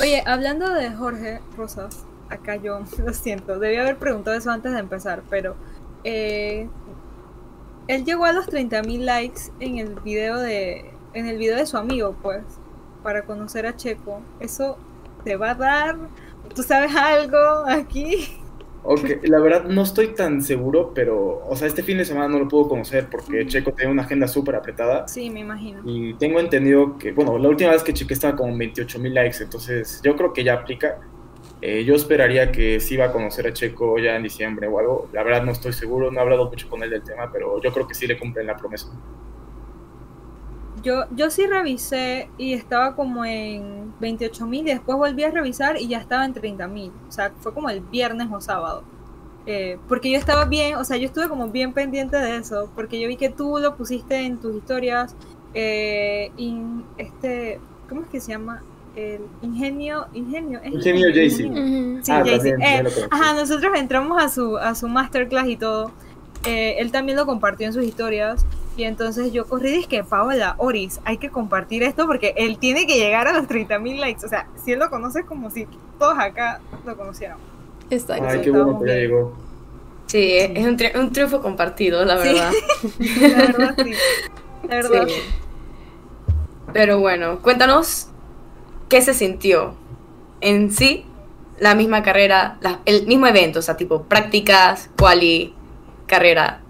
Oye, 0.00 0.22
hablando 0.24 0.72
de 0.72 0.90
Jorge 0.92 1.40
Rosas, 1.56 2.06
acá 2.30 2.56
yo 2.56 2.80
lo 3.04 3.12
siento, 3.12 3.58
debí 3.58 3.76
haber 3.76 3.96
preguntado 3.96 4.36
eso 4.36 4.50
antes 4.50 4.72
de 4.72 4.78
empezar, 4.78 5.22
pero 5.28 5.56
eh, 6.04 6.68
él 7.88 8.04
llegó 8.04 8.24
a 8.24 8.32
los 8.32 8.46
30.000 8.46 8.98
likes 9.00 9.40
en 9.60 9.78
el 9.78 9.94
video 10.00 10.38
de 10.38 10.90
en 11.14 11.26
el 11.26 11.38
video 11.38 11.56
de 11.56 11.66
su 11.66 11.76
amigo, 11.76 12.14
pues, 12.22 12.42
para 13.02 13.22
conocer 13.22 13.66
a 13.66 13.76
Checo. 13.76 14.20
Eso 14.40 14.76
te 15.24 15.36
va 15.36 15.50
a 15.50 15.54
dar, 15.54 15.96
¿tú 16.54 16.62
sabes 16.62 16.94
algo 16.94 17.64
aquí? 17.66 18.38
Ok, 18.90 19.10
la 19.24 19.40
verdad 19.40 19.64
no 19.64 19.82
estoy 19.82 20.14
tan 20.14 20.40
seguro, 20.40 20.92
pero, 20.94 21.44
o 21.46 21.56
sea, 21.56 21.66
este 21.66 21.82
fin 21.82 21.98
de 21.98 22.04
semana 22.04 22.28
no 22.28 22.38
lo 22.38 22.48
puedo 22.48 22.68
conocer 22.68 23.08
porque 23.10 23.46
Checo 23.46 23.72
tiene 23.72 23.92
una 23.92 24.02
agenda 24.02 24.28
súper 24.28 24.54
apretada. 24.54 25.06
Sí, 25.08 25.28
me 25.30 25.40
imagino. 25.40 25.82
Y 25.84 26.14
tengo 26.14 26.40
entendido 26.40 26.96
que, 26.96 27.12
bueno, 27.12 27.36
la 27.38 27.48
última 27.48 27.72
vez 27.72 27.82
que 27.82 27.92
chequé 27.92 28.14
estaba 28.14 28.36
con 28.36 28.56
28 28.56 28.98
mil 29.00 29.12
likes, 29.12 29.42
entonces 29.42 30.00
yo 30.02 30.16
creo 30.16 30.32
que 30.32 30.44
ya 30.44 30.54
aplica. 30.54 31.00
Eh, 31.60 31.84
yo 31.84 31.96
esperaría 31.96 32.52
que 32.52 32.78
sí 32.78 32.96
va 32.96 33.06
a 33.06 33.12
conocer 33.12 33.48
a 33.48 33.52
Checo 33.52 33.98
ya 33.98 34.14
en 34.14 34.22
diciembre 34.22 34.68
o 34.68 34.78
algo. 34.78 35.08
La 35.12 35.24
verdad 35.24 35.42
no 35.42 35.52
estoy 35.52 35.72
seguro, 35.72 36.10
no 36.10 36.20
he 36.20 36.22
hablado 36.22 36.48
mucho 36.48 36.68
con 36.70 36.82
él 36.82 36.90
del 36.90 37.02
tema, 37.02 37.30
pero 37.32 37.60
yo 37.60 37.72
creo 37.72 37.86
que 37.86 37.94
sí 37.94 38.06
le 38.06 38.16
cumplen 38.16 38.46
la 38.46 38.56
promesa. 38.56 38.88
Yo, 40.82 41.04
yo 41.10 41.30
sí 41.30 41.46
revisé 41.46 42.28
y 42.38 42.54
estaba 42.54 42.94
como 42.94 43.24
en 43.24 43.94
28.000 44.00 44.66
y 44.66 44.70
después 44.72 44.98
volví 44.98 45.24
a 45.24 45.30
revisar 45.30 45.80
y 45.80 45.88
ya 45.88 45.98
estaba 45.98 46.24
en 46.24 46.34
30.000. 46.34 46.92
O 47.08 47.12
sea, 47.12 47.32
fue 47.40 47.52
como 47.54 47.70
el 47.70 47.80
viernes 47.80 48.28
o 48.30 48.40
sábado. 48.40 48.82
Eh, 49.46 49.78
porque 49.88 50.10
yo 50.10 50.18
estaba 50.18 50.44
bien, 50.44 50.76
o 50.76 50.84
sea, 50.84 50.96
yo 50.98 51.06
estuve 51.06 51.28
como 51.28 51.48
bien 51.48 51.72
pendiente 51.72 52.16
de 52.18 52.36
eso, 52.36 52.70
porque 52.74 53.00
yo 53.00 53.08
vi 53.08 53.16
que 53.16 53.30
tú 53.30 53.58
lo 53.58 53.76
pusiste 53.76 54.16
en 54.26 54.38
tus 54.40 54.54
historias. 54.56 55.16
Eh, 55.54 56.30
in- 56.36 56.84
este, 56.98 57.60
¿cómo 57.88 58.02
es 58.02 58.08
que 58.08 58.20
se 58.20 58.32
llama? 58.32 58.62
El 58.94 59.22
ingenio, 59.40 60.06
ingenio, 60.12 60.60
¿es 60.62 60.72
Ingenio? 60.72 61.62
Ujú. 61.94 62.02
Sí, 62.02 62.12
Ah, 62.12 62.22
Eh, 62.60 62.82
ajá, 63.10 63.34
nosotros 63.34 63.72
entramos 63.76 64.22
a 64.22 64.28
su, 64.28 64.58
a 64.58 64.74
su 64.74 64.88
masterclass 64.88 65.48
y 65.48 65.56
todo. 65.56 65.92
Eh, 66.44 66.76
él 66.78 66.92
también 66.92 67.16
lo 67.16 67.26
compartió 67.26 67.66
en 67.66 67.72
sus 67.72 67.84
historias. 67.84 68.44
Y 68.76 68.84
entonces 68.84 69.32
yo 69.32 69.46
corrí 69.46 69.70
y 69.70 69.72
dije 69.78 70.04
Paola, 70.04 70.54
Oris, 70.58 71.00
hay 71.04 71.16
que 71.18 71.30
compartir 71.30 71.82
esto 71.82 72.06
porque 72.06 72.34
él 72.36 72.58
tiene 72.58 72.86
que 72.86 72.94
llegar 72.96 73.26
a 73.26 73.32
los 73.32 73.48
30.000 73.48 73.98
likes. 73.98 74.24
O 74.24 74.28
sea, 74.28 74.46
si 74.64 74.72
él 74.72 74.78
lo 74.78 74.88
conoce 74.88 75.20
es 75.20 75.24
como 75.26 75.50
si 75.50 75.66
todos 75.98 76.16
acá 76.18 76.60
lo 76.86 76.96
conocieran. 76.96 77.38
Exacto. 77.90 78.24
Ay, 78.28 78.40
qué 78.40 78.50
bueno 78.50 78.80
que 78.80 78.86
ya 78.88 78.94
llegó. 78.94 79.36
Sí, 80.06 80.30
es 80.38 80.64
un, 80.66 80.78
tri- 80.78 80.96
un 80.98 81.12
triunfo 81.12 81.42
compartido, 81.42 82.04
la 82.04 82.22
Sí. 82.22 82.28
verdad. 82.28 82.52
La 83.30 83.36
verdad, 83.38 83.74
sí. 83.84 83.92
La 84.68 84.74
verdad. 84.76 85.06
Sí. 85.08 85.14
Pero 86.72 87.00
bueno, 87.00 87.40
cuéntanos 87.40 88.08
qué 88.88 89.02
se 89.02 89.14
sintió 89.14 89.74
en 90.40 90.70
sí 90.70 91.04
la 91.58 91.74
misma 91.74 92.02
carrera, 92.02 92.58
la- 92.60 92.80
el 92.84 93.06
mismo 93.06 93.26
evento, 93.26 93.58
o 93.58 93.62
sea, 93.62 93.76
tipo 93.76 94.02
prácticas, 94.04 94.88
quali, 94.96 95.54
carrera. 96.08 96.62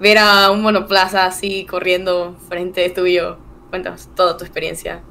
Ver 0.00 0.18
a 0.18 0.50
un 0.50 0.62
monoplaza 0.62 1.26
así 1.26 1.66
corriendo 1.66 2.34
frente 2.48 2.88
tuyo. 2.90 3.38
Cuéntanos 3.70 4.08
toda 4.16 4.36
tu 4.36 4.44
experiencia. 4.44 5.02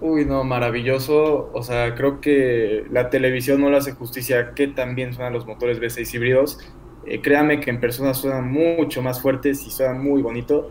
Uy, 0.00 0.24
no, 0.24 0.42
maravilloso. 0.42 1.50
O 1.54 1.62
sea, 1.62 1.94
creo 1.94 2.20
que 2.20 2.84
la 2.90 3.08
televisión 3.08 3.60
no 3.60 3.70
le 3.70 3.76
hace 3.76 3.92
justicia 3.92 4.52
tan 4.74 4.96
bien 4.96 5.14
suenan 5.14 5.32
los 5.32 5.46
motores 5.46 5.80
V6 5.80 6.14
híbridos. 6.14 6.58
Eh, 7.06 7.20
créame 7.22 7.60
que 7.60 7.70
en 7.70 7.80
persona 7.80 8.12
suenan 8.12 8.50
mucho 8.50 9.00
más 9.00 9.20
fuertes 9.22 9.64
y 9.64 9.70
suenan 9.70 10.02
muy 10.02 10.20
bonito. 10.20 10.70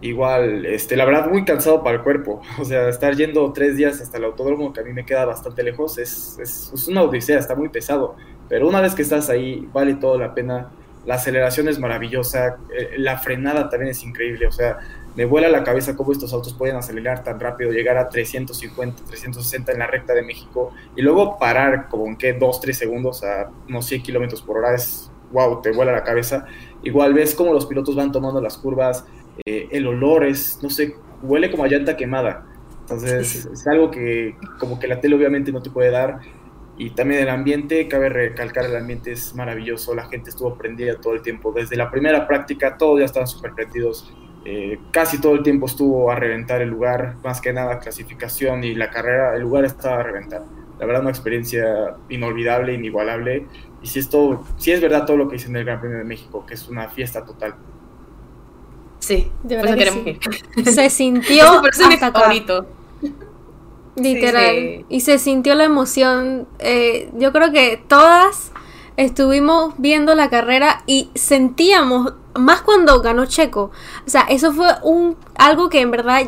Igual, 0.00 0.64
este, 0.66 0.96
la 0.96 1.04
verdad, 1.04 1.28
muy 1.28 1.44
cansado 1.44 1.82
para 1.82 1.96
el 1.96 2.02
cuerpo. 2.02 2.40
O 2.60 2.64
sea, 2.64 2.88
estar 2.88 3.16
yendo 3.16 3.52
tres 3.52 3.76
días 3.76 4.00
hasta 4.00 4.18
el 4.18 4.24
autódromo, 4.24 4.72
que 4.72 4.80
a 4.80 4.84
mí 4.84 4.92
me 4.92 5.04
queda 5.04 5.24
bastante 5.24 5.62
lejos, 5.64 5.98
es, 5.98 6.38
es, 6.40 6.72
es 6.72 6.88
una 6.88 7.02
odisea, 7.02 7.38
está 7.38 7.56
muy 7.56 7.68
pesado. 7.68 8.16
Pero 8.48 8.68
una 8.68 8.80
vez 8.80 8.94
que 8.94 9.02
estás 9.02 9.28
ahí, 9.28 9.68
vale 9.72 9.94
todo 9.94 10.18
la 10.18 10.34
pena. 10.34 10.70
La 11.04 11.14
aceleración 11.16 11.68
es 11.68 11.78
maravillosa, 11.78 12.58
eh, 12.76 12.94
la 12.96 13.18
frenada 13.18 13.68
también 13.68 13.90
es 13.90 14.02
increíble. 14.04 14.46
O 14.46 14.52
sea, 14.52 14.78
me 15.14 15.24
vuela 15.24 15.48
la 15.48 15.64
cabeza 15.64 15.96
cómo 15.96 16.12
estos 16.12 16.32
autos 16.32 16.54
pueden 16.54 16.76
acelerar 16.76 17.22
tan 17.22 17.38
rápido, 17.38 17.70
llegar 17.70 17.96
a 17.98 18.08
350, 18.08 19.04
360 19.04 19.72
en 19.72 19.78
la 19.78 19.86
recta 19.86 20.14
de 20.14 20.22
México 20.22 20.72
y 20.96 21.02
luego 21.02 21.38
parar 21.38 21.88
como 21.88 22.06
en 22.06 22.16
que 22.16 22.32
2, 22.32 22.60
3 22.60 22.78
segundos 22.78 23.22
a 23.24 23.50
unos 23.68 23.86
100 23.86 24.02
kilómetros 24.02 24.42
por 24.42 24.58
hora. 24.58 24.74
Es 24.74 25.10
wow, 25.32 25.60
te 25.60 25.72
vuela 25.72 25.92
la 25.92 26.04
cabeza. 26.04 26.46
Igual 26.82 27.14
ves 27.14 27.34
cómo 27.34 27.52
los 27.52 27.66
pilotos 27.66 27.96
van 27.96 28.12
tomando 28.12 28.40
las 28.40 28.58
curvas, 28.58 29.04
eh, 29.46 29.68
el 29.72 29.86
olor 29.86 30.24
es, 30.24 30.58
no 30.62 30.70
sé, 30.70 30.94
huele 31.22 31.50
como 31.50 31.64
a 31.64 31.68
llanta 31.68 31.96
quemada. 31.96 32.46
Entonces 32.82 33.46
es 33.46 33.66
algo 33.66 33.90
que 33.90 34.36
como 34.58 34.78
que 34.78 34.86
la 34.86 35.00
tele 35.00 35.16
obviamente 35.16 35.52
no 35.52 35.62
te 35.62 35.70
puede 35.70 35.90
dar. 35.90 36.20
Y 36.82 36.90
también 36.90 37.22
el 37.22 37.28
ambiente, 37.28 37.86
cabe 37.86 38.08
recalcar, 38.08 38.64
el 38.64 38.74
ambiente 38.74 39.12
es 39.12 39.36
maravilloso, 39.36 39.94
la 39.94 40.06
gente 40.08 40.30
estuvo 40.30 40.56
prendida 40.56 40.96
todo 41.00 41.14
el 41.14 41.22
tiempo. 41.22 41.52
Desde 41.52 41.76
la 41.76 41.92
primera 41.92 42.26
práctica 42.26 42.76
todos 42.76 42.98
ya 42.98 43.04
estaban 43.04 43.28
súper 43.28 43.52
prendidos. 43.52 44.12
Eh, 44.44 44.80
casi 44.90 45.20
todo 45.20 45.34
el 45.34 45.44
tiempo 45.44 45.66
estuvo 45.66 46.10
a 46.10 46.16
reventar 46.16 46.60
el 46.60 46.70
lugar, 46.70 47.18
más 47.22 47.40
que 47.40 47.52
nada 47.52 47.78
clasificación 47.78 48.64
y 48.64 48.74
la 48.74 48.90
carrera, 48.90 49.36
el 49.36 49.42
lugar 49.42 49.64
estaba 49.64 50.00
a 50.00 50.02
reventar. 50.02 50.42
La 50.80 50.86
verdad, 50.86 51.02
una 51.02 51.10
experiencia 51.10 51.94
inolvidable, 52.08 52.74
inigualable. 52.74 53.46
Y 53.80 53.86
si 53.86 54.00
esto, 54.00 54.44
si 54.56 54.72
es 54.72 54.80
verdad 54.80 55.06
todo 55.06 55.16
lo 55.16 55.28
que 55.28 55.34
dicen 55.36 55.52
del 55.52 55.64
Gran 55.64 55.78
Premio 55.78 55.98
de 55.98 56.04
México, 56.04 56.44
que 56.44 56.54
es 56.54 56.68
una 56.68 56.88
fiesta 56.88 57.24
total. 57.24 57.54
Sí, 58.98 59.30
De 59.44 59.56
por 59.56 59.66
eso 59.66 59.72
verdad 59.72 59.74
que 59.74 59.78
queremos 59.78 60.02
sí. 60.02 60.62
ir. 60.62 60.66
Se 60.74 60.90
sintió 60.90 61.44
hasta 61.90 62.06
acá. 62.08 62.32
Literal. 63.96 64.54
Sí. 64.54 64.84
Y 64.88 65.00
se 65.00 65.18
sintió 65.18 65.54
la 65.54 65.64
emoción. 65.64 66.46
eh, 66.58 67.10
yo 67.14 67.32
creo 67.32 67.52
que 67.52 67.82
todas 67.88 68.52
estuvimos 68.96 69.74
viendo 69.78 70.14
la 70.14 70.28
carrera 70.30 70.82
y 70.86 71.10
sentíamos 71.14 72.14
más 72.34 72.62
cuando 72.62 73.00
ganó 73.02 73.26
Checo. 73.26 73.70
O 74.06 74.10
sea, 74.10 74.22
eso 74.22 74.52
fue 74.52 74.68
un 74.82 75.16
algo 75.36 75.68
que 75.68 75.80
en 75.80 75.90
verdad 75.90 76.22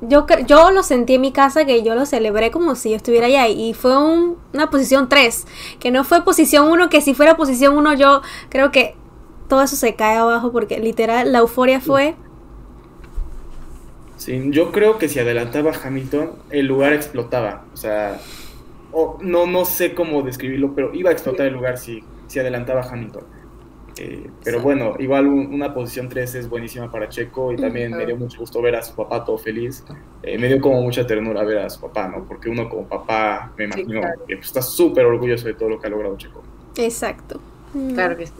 yo, 0.00 0.26
yo 0.46 0.70
lo 0.70 0.82
sentí 0.84 1.14
en 1.14 1.20
mi 1.22 1.32
casa, 1.32 1.64
que 1.64 1.82
yo 1.82 1.94
lo 1.96 2.06
celebré 2.06 2.50
como 2.52 2.76
si 2.76 2.90
yo 2.90 2.96
estuviera 2.96 3.26
allá. 3.26 3.48
Y 3.48 3.74
fue 3.74 3.96
un- 3.98 4.36
una 4.54 4.70
posición 4.70 5.08
3, 5.08 5.46
que 5.80 5.90
no 5.90 6.04
fue 6.04 6.24
posición 6.24 6.68
1, 6.70 6.88
que 6.88 7.00
si 7.00 7.14
fuera 7.14 7.36
posición 7.36 7.76
1 7.76 7.94
yo 7.94 8.22
creo 8.48 8.70
que 8.70 8.94
todo 9.48 9.62
eso 9.62 9.74
se 9.76 9.94
cae 9.96 10.16
abajo 10.16 10.52
porque 10.52 10.78
literal 10.78 11.32
la 11.32 11.38
euforia 11.38 11.80
fue... 11.80 12.10
Sí, 12.10 12.27
yo 14.26 14.72
creo 14.72 14.98
que 14.98 15.08
si 15.08 15.18
adelantaba 15.18 15.72
Hamilton, 15.82 16.32
el 16.50 16.66
lugar 16.66 16.92
explotaba. 16.92 17.64
O 17.72 17.76
sea, 17.76 18.18
o- 18.92 19.18
no, 19.20 19.46
no 19.46 19.64
sé 19.64 19.94
cómo 19.94 20.22
describirlo, 20.22 20.74
pero 20.74 20.92
iba 20.94 21.10
a 21.10 21.12
explotar 21.12 21.46
el 21.46 21.54
lugar 21.54 21.78
si, 21.78 22.02
si 22.26 22.38
adelantaba 22.38 22.82
Hamilton. 22.82 23.24
Eh, 24.00 24.30
pero 24.44 24.58
Sí. 24.58 24.64
bueno, 24.64 24.94
igual 25.00 25.26
un- 25.26 25.52
una 25.52 25.74
posición 25.74 26.08
3 26.08 26.34
es 26.36 26.48
buenísima 26.48 26.88
para 26.90 27.08
Checo 27.08 27.52
y 27.52 27.56
también 27.56 27.90
me 27.96 28.06
dio 28.06 28.16
mucho 28.16 28.38
gusto 28.38 28.62
ver 28.62 28.76
a 28.76 28.82
su 28.82 28.94
papá 28.94 29.24
todo 29.24 29.38
feliz. 29.38 29.84
Eh, 30.22 30.38
me 30.38 30.46
dio 30.46 30.60
como 30.60 30.80
mucha 30.82 31.04
ternura 31.06 31.42
ver 31.42 31.58
a 31.58 31.68
su 31.70 31.80
papá, 31.80 32.06
¿no? 32.06 32.24
Porque 32.24 32.48
uno 32.48 32.68
como 32.68 32.86
papá, 32.86 33.52
me 33.56 33.64
imagino 33.64 34.00
claro. 34.00 34.20
que 34.26 34.36
pues, 34.36 34.46
está 34.46 34.62
súper 34.62 35.04
orgulloso 35.04 35.46
de 35.48 35.54
todo 35.54 35.68
lo 35.68 35.80
que 35.80 35.88
ha 35.88 35.90
logrado 35.90 36.16
Checo. 36.16 36.42
Exacto. 36.76 37.40
Mm. 37.74 37.94
Claro 37.94 38.16
que 38.16 38.26
sí. 38.26 38.32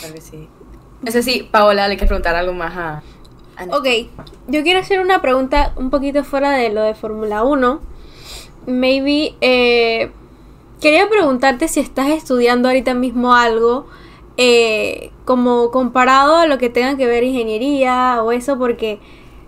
Claro 0.00 0.14
que 0.14 0.20
sí. 0.20 0.48
No 1.02 1.10
sé 1.10 1.22
si, 1.24 1.42
Paola, 1.42 1.88
le 1.88 1.94
quieres 1.96 2.08
preguntar 2.08 2.36
algo 2.36 2.52
más 2.52 2.72
a. 2.76 3.02
a 3.56 3.64
Ok, 3.76 3.86
yo 4.48 4.62
quiero 4.62 4.80
hacer 4.80 5.00
una 5.00 5.20
pregunta 5.22 5.72
un 5.76 5.90
poquito 5.90 6.24
fuera 6.24 6.50
de 6.52 6.70
lo 6.70 6.82
de 6.82 6.94
Fórmula 6.94 7.44
1. 7.44 7.80
Maybe, 8.66 9.34
eh, 9.40 10.10
quería 10.80 11.08
preguntarte 11.08 11.68
si 11.68 11.80
estás 11.80 12.08
estudiando 12.08 12.68
ahorita 12.68 12.94
mismo 12.94 13.34
algo 13.34 13.86
eh, 14.36 15.10
como 15.24 15.70
comparado 15.70 16.36
a 16.36 16.46
lo 16.46 16.58
que 16.58 16.70
tenga 16.70 16.96
que 16.96 17.06
ver 17.06 17.22
ingeniería 17.24 18.22
o 18.22 18.32
eso, 18.32 18.58
porque 18.58 18.98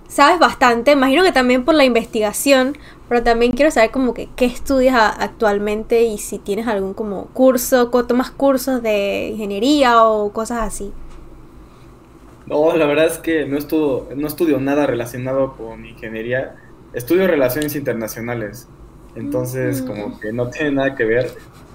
sabes 0.08 0.38
bastante, 0.38 0.92
imagino 0.92 1.22
que 1.22 1.32
también 1.32 1.64
por 1.64 1.74
la 1.74 1.84
investigación, 1.84 2.76
pero 3.08 3.22
también 3.22 3.52
quiero 3.52 3.70
saber 3.70 3.90
como 3.90 4.14
que 4.14 4.28
qué 4.36 4.44
estudias 4.44 5.14
actualmente 5.18 6.04
y 6.04 6.18
si 6.18 6.38
tienes 6.38 6.68
algún 6.68 6.94
como 6.94 7.26
curso, 7.26 7.88
tomas 7.88 8.30
cursos 8.30 8.82
de 8.82 9.30
ingeniería 9.32 10.04
o 10.04 10.32
cosas 10.32 10.60
así. 10.62 10.92
No, 12.46 12.76
la 12.76 12.86
verdad 12.86 13.06
es 13.06 13.18
que 13.18 13.46
no 13.46 13.56
estudio, 13.56 14.08
no 14.14 14.26
estudio 14.26 14.60
nada 14.60 14.86
relacionado 14.86 15.56
con 15.56 15.86
ingeniería, 15.86 16.56
estudio 16.92 17.26
relaciones 17.26 17.74
internacionales, 17.74 18.68
entonces 19.14 19.82
Mm. 19.82 19.86
como 19.86 20.20
que 20.20 20.32
no 20.32 20.48
tiene 20.50 20.72
nada 20.72 20.94
que 20.94 21.04
ver, 21.04 21.30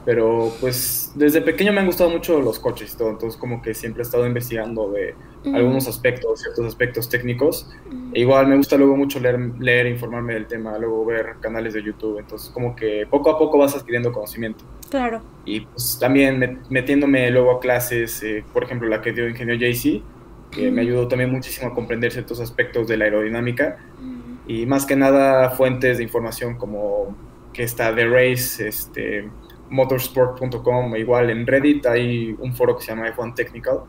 pero 0.06 0.52
pues 0.60 1.12
desde 1.16 1.42
pequeño 1.42 1.74
me 1.74 1.80
han 1.82 1.86
gustado 1.86 2.10
mucho 2.10 2.40
los 2.42 2.60
coches 2.60 2.94
y 2.94 2.98
todo, 2.98 3.10
entonces 3.10 3.40
como 3.40 3.62
que 3.62 3.74
siempre 3.74 4.02
he 4.02 4.06
estado 4.06 4.26
investigando 4.28 4.92
de 4.92 5.16
algunos 5.54 5.88
aspectos, 5.88 6.42
ciertos 6.42 6.66
aspectos 6.66 7.10
técnicos, 7.10 7.70
e 8.14 8.20
igual 8.20 8.48
me 8.48 8.58
gusta 8.58 8.78
luego 8.78 8.96
mucho 8.98 9.20
leer, 9.20 9.40
leer, 9.60 9.88
informarme 9.88 10.34
del 10.34 10.48
tema, 10.48 10.78
luego 10.78 11.06
ver 11.06 11.36
canales 11.40 11.74
de 11.74 11.84
YouTube, 11.84 12.20
entonces 12.20 12.50
como 12.50 12.76
que 12.76 13.08
poco 13.10 13.30
a 13.30 13.38
poco 13.38 13.58
vas 13.58 13.76
adquiriendo 13.76 14.12
conocimiento. 14.12 14.64
Claro. 14.90 15.22
Y 15.46 15.62
pues 15.62 16.00
metiéndome 16.70 17.30
luego 17.32 17.52
a 17.52 17.60
clases, 17.60 18.22
eh, 18.24 18.44
por 18.54 18.64
ejemplo 18.64 18.88
la 18.88 19.02
que 19.02 19.12
dio 19.14 19.30
Ingeniero 19.30 19.60
JC, 19.60 20.02
que 20.51 20.72
me 20.72 20.82
ayudó 20.82 21.08
también 21.08 21.32
muchísimo 21.32 21.72
a 21.72 21.75
comprender 21.75 22.12
ciertos 22.12 22.39
aspectos 22.39 22.88
de 22.88 22.98
la 22.98 23.06
aerodinámica 23.06 23.77
y 24.48 24.65
más 24.65 24.86
que 24.86 24.96
nada 24.96 25.51
fuentes 25.51 25.98
de 25.98 26.03
información 26.03 26.58
como 26.58 27.15
que 27.53 27.63
está 27.63 27.94
The 27.94 28.08
Race, 28.08 28.68
este, 28.68 29.29
motorsport.com, 29.70 30.96
igual 30.96 31.29
en 31.29 31.46
Reddit 31.46 31.86
hay 31.86 32.36
un 32.39 32.53
foro 32.53 32.75
que 32.75 32.84
se 32.84 32.91
llama 32.91 33.08
F1 33.10 33.36
Technical 33.36 33.82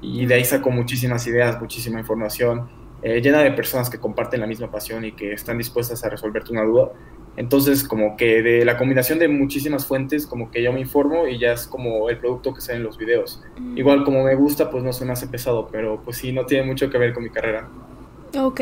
y 0.00 0.26
de 0.26 0.34
ahí 0.34 0.44
saco 0.44 0.70
muchísimas 0.70 1.26
ideas, 1.26 1.60
muchísima 1.60 1.98
información, 2.00 2.68
eh, 3.02 3.20
llena 3.20 3.38
de 3.38 3.52
personas 3.52 3.88
que 3.88 3.98
comparten 3.98 4.40
la 4.40 4.46
misma 4.46 4.70
pasión 4.70 5.04
y 5.04 5.12
que 5.12 5.32
están 5.32 5.58
dispuestas 5.58 6.04
a 6.04 6.10
resolverte 6.10 6.52
una 6.52 6.64
duda. 6.64 6.90
Entonces, 7.38 7.84
como 7.84 8.16
que 8.16 8.42
de 8.42 8.64
la 8.64 8.76
combinación 8.76 9.20
de 9.20 9.28
muchísimas 9.28 9.86
fuentes, 9.86 10.26
como 10.26 10.50
que 10.50 10.60
yo 10.60 10.72
me 10.72 10.80
informo 10.80 11.28
y 11.28 11.38
ya 11.38 11.52
es 11.52 11.68
como 11.68 12.08
el 12.10 12.18
producto 12.18 12.52
que 12.52 12.60
sale 12.60 12.78
en 12.78 12.82
los 12.82 12.98
videos. 12.98 13.44
Igual 13.76 14.02
como 14.02 14.24
me 14.24 14.34
gusta, 14.34 14.72
pues 14.72 14.82
no 14.82 14.92
se 14.92 15.04
me 15.04 15.12
hace 15.12 15.28
pesado, 15.28 15.68
pero 15.70 16.02
pues 16.04 16.16
sí, 16.16 16.32
no 16.32 16.46
tiene 16.46 16.66
mucho 16.66 16.90
que 16.90 16.98
ver 16.98 17.14
con 17.14 17.22
mi 17.22 17.30
carrera. 17.30 17.68
Ok, 18.36 18.60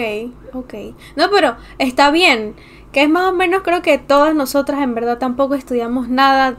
ok. 0.52 0.74
No, 1.16 1.30
pero 1.30 1.56
está 1.78 2.10
bien. 2.10 2.54
Que 2.92 3.04
es 3.04 3.08
más 3.08 3.30
o 3.30 3.32
menos, 3.32 3.62
creo 3.62 3.80
que 3.80 3.96
todas 3.96 4.34
nosotras 4.34 4.82
en 4.82 4.94
verdad 4.94 5.16
tampoco 5.16 5.54
estudiamos 5.54 6.10
nada 6.10 6.58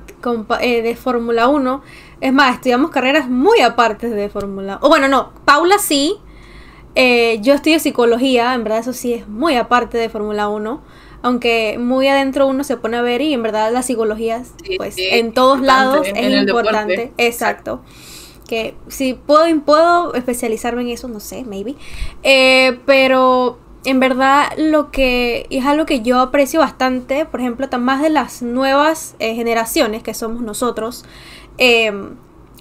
eh, 0.59 0.81
de 0.81 0.95
Fórmula 0.95 1.47
1. 1.47 1.83
Es 2.21 2.33
más, 2.33 2.55
estudiamos 2.55 2.89
carreras 2.89 3.29
muy 3.29 3.61
aparte 3.61 4.09
de 4.09 4.27
Fórmula 4.29 4.79
O 4.81 4.89
bueno, 4.89 5.07
no, 5.07 5.33
Paula 5.45 5.77
sí. 5.77 6.15
Eh, 6.95 7.37
yo 7.43 7.53
estudio 7.53 7.79
psicología, 7.79 8.55
en 8.55 8.63
verdad 8.63 8.79
eso 8.79 8.93
sí 8.93 9.13
es 9.13 9.27
muy 9.27 9.55
aparte 9.55 9.99
de 9.99 10.09
Fórmula 10.09 10.49
1. 10.49 10.81
Aunque 11.27 11.77
muy 11.77 12.07
adentro 12.07 12.47
uno 12.47 12.63
se 12.63 12.77
pone 12.77 12.97
a 12.97 13.01
ver 13.01 13.21
y 13.21 13.33
en 13.33 13.43
verdad 13.43 13.71
la 13.71 13.81
psicología, 13.81 14.43
Sí, 14.63 14.77
pues 14.77 14.95
sí, 14.95 15.03
en 15.09 15.33
todos 15.33 15.59
lados 15.61 16.07
en 16.07 16.15
es 16.17 16.45
deporte. 16.45 16.49
importante. 16.69 17.11
Exacto. 17.17 17.81
Que 18.47 18.75
si 18.87 19.13
puedo, 19.13 19.43
puedo 19.61 20.13
especializarme 20.13 20.83
en 20.83 20.89
eso, 20.89 21.09
no 21.09 21.19
sé, 21.19 21.43
maybe. 21.43 21.75
Eh, 22.23 22.79
pero 22.85 23.59
en 23.83 23.99
verdad 23.99 24.45
lo 24.57 24.89
que 24.89 25.47
es 25.49 25.65
algo 25.65 25.85
que 25.85 26.01
yo 26.01 26.19
aprecio 26.19 26.61
bastante, 26.61 27.25
por 27.25 27.41
ejemplo, 27.41 27.67
tan 27.67 27.83
más 27.83 28.01
de 28.01 28.09
las 28.09 28.41
nuevas 28.41 29.15
eh, 29.19 29.35
generaciones 29.35 30.01
que 30.03 30.13
somos 30.13 30.41
nosotros, 30.41 31.03
eh, 31.57 31.91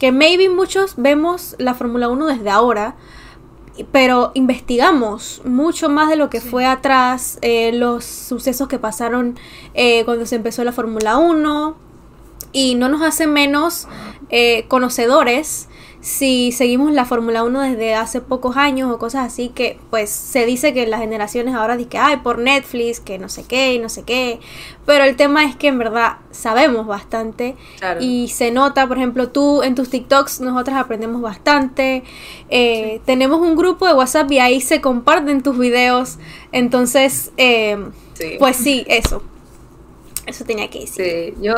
que 0.00 0.10
maybe 0.12 0.48
muchos 0.48 0.94
vemos 0.96 1.54
la 1.58 1.74
Fórmula 1.74 2.08
1 2.08 2.26
desde 2.26 2.50
ahora, 2.50 2.96
pero 3.92 4.30
investigamos 4.34 5.42
mucho 5.44 5.88
más 5.88 6.08
de 6.08 6.16
lo 6.16 6.30
que 6.30 6.40
fue 6.40 6.64
atrás, 6.66 7.38
eh, 7.42 7.72
los 7.72 8.04
sucesos 8.04 8.68
que 8.68 8.78
pasaron 8.78 9.38
eh, 9.74 10.04
cuando 10.04 10.26
se 10.26 10.36
empezó 10.36 10.64
la 10.64 10.72
Fórmula 10.72 11.18
1 11.18 11.76
y 12.52 12.74
no 12.74 12.88
nos 12.88 13.02
hace 13.02 13.26
menos 13.26 13.86
eh, 14.30 14.64
conocedores 14.68 15.68
si 16.06 16.52
seguimos 16.52 16.92
la 16.92 17.04
Fórmula 17.04 17.42
1 17.42 17.62
desde 17.62 17.96
hace 17.96 18.20
pocos 18.20 18.56
años 18.56 18.92
o 18.92 18.96
cosas 18.96 19.26
así 19.26 19.48
que 19.48 19.76
pues 19.90 20.08
se 20.08 20.46
dice 20.46 20.72
que 20.72 20.86
las 20.86 21.00
generaciones 21.00 21.56
ahora 21.56 21.76
dicen 21.76 21.90
que 21.90 21.98
ay 21.98 22.18
por 22.18 22.38
Netflix 22.38 23.00
que 23.00 23.18
no 23.18 23.28
sé 23.28 23.42
qué 23.42 23.74
y 23.74 23.80
no 23.80 23.88
sé 23.88 24.04
qué 24.04 24.38
pero 24.86 25.02
el 25.02 25.16
tema 25.16 25.44
es 25.44 25.56
que 25.56 25.66
en 25.66 25.78
verdad 25.78 26.18
sabemos 26.30 26.86
bastante 26.86 27.56
Claro. 27.80 27.98
y 28.00 28.28
se 28.28 28.52
nota 28.52 28.86
por 28.86 28.98
ejemplo 28.98 29.30
tú 29.30 29.64
en 29.64 29.74
tus 29.74 29.90
TikToks 29.90 30.38
nosotras 30.42 30.76
aprendemos 30.76 31.20
bastante. 31.22 32.04
Eh, 32.50 33.00
tenemos 33.04 33.40
un 33.40 33.56
grupo 33.56 33.88
de 33.88 33.94
WhatsApp 33.94 34.30
y 34.30 34.38
ahí 34.38 34.60
se 34.60 34.80
comparten 34.80 35.42
tus 35.42 35.58
videos. 35.58 36.18
Entonces 36.52 37.32
eh, 37.36 37.78
Sí. 38.14 38.36
pues 38.38 38.54
sí 38.56 38.84
eso. 38.86 39.24
Eso 40.24 40.44
tenía 40.44 40.70
que 40.70 40.80
decir. 40.82 41.34
Sí, 41.34 41.42
yo, 41.42 41.54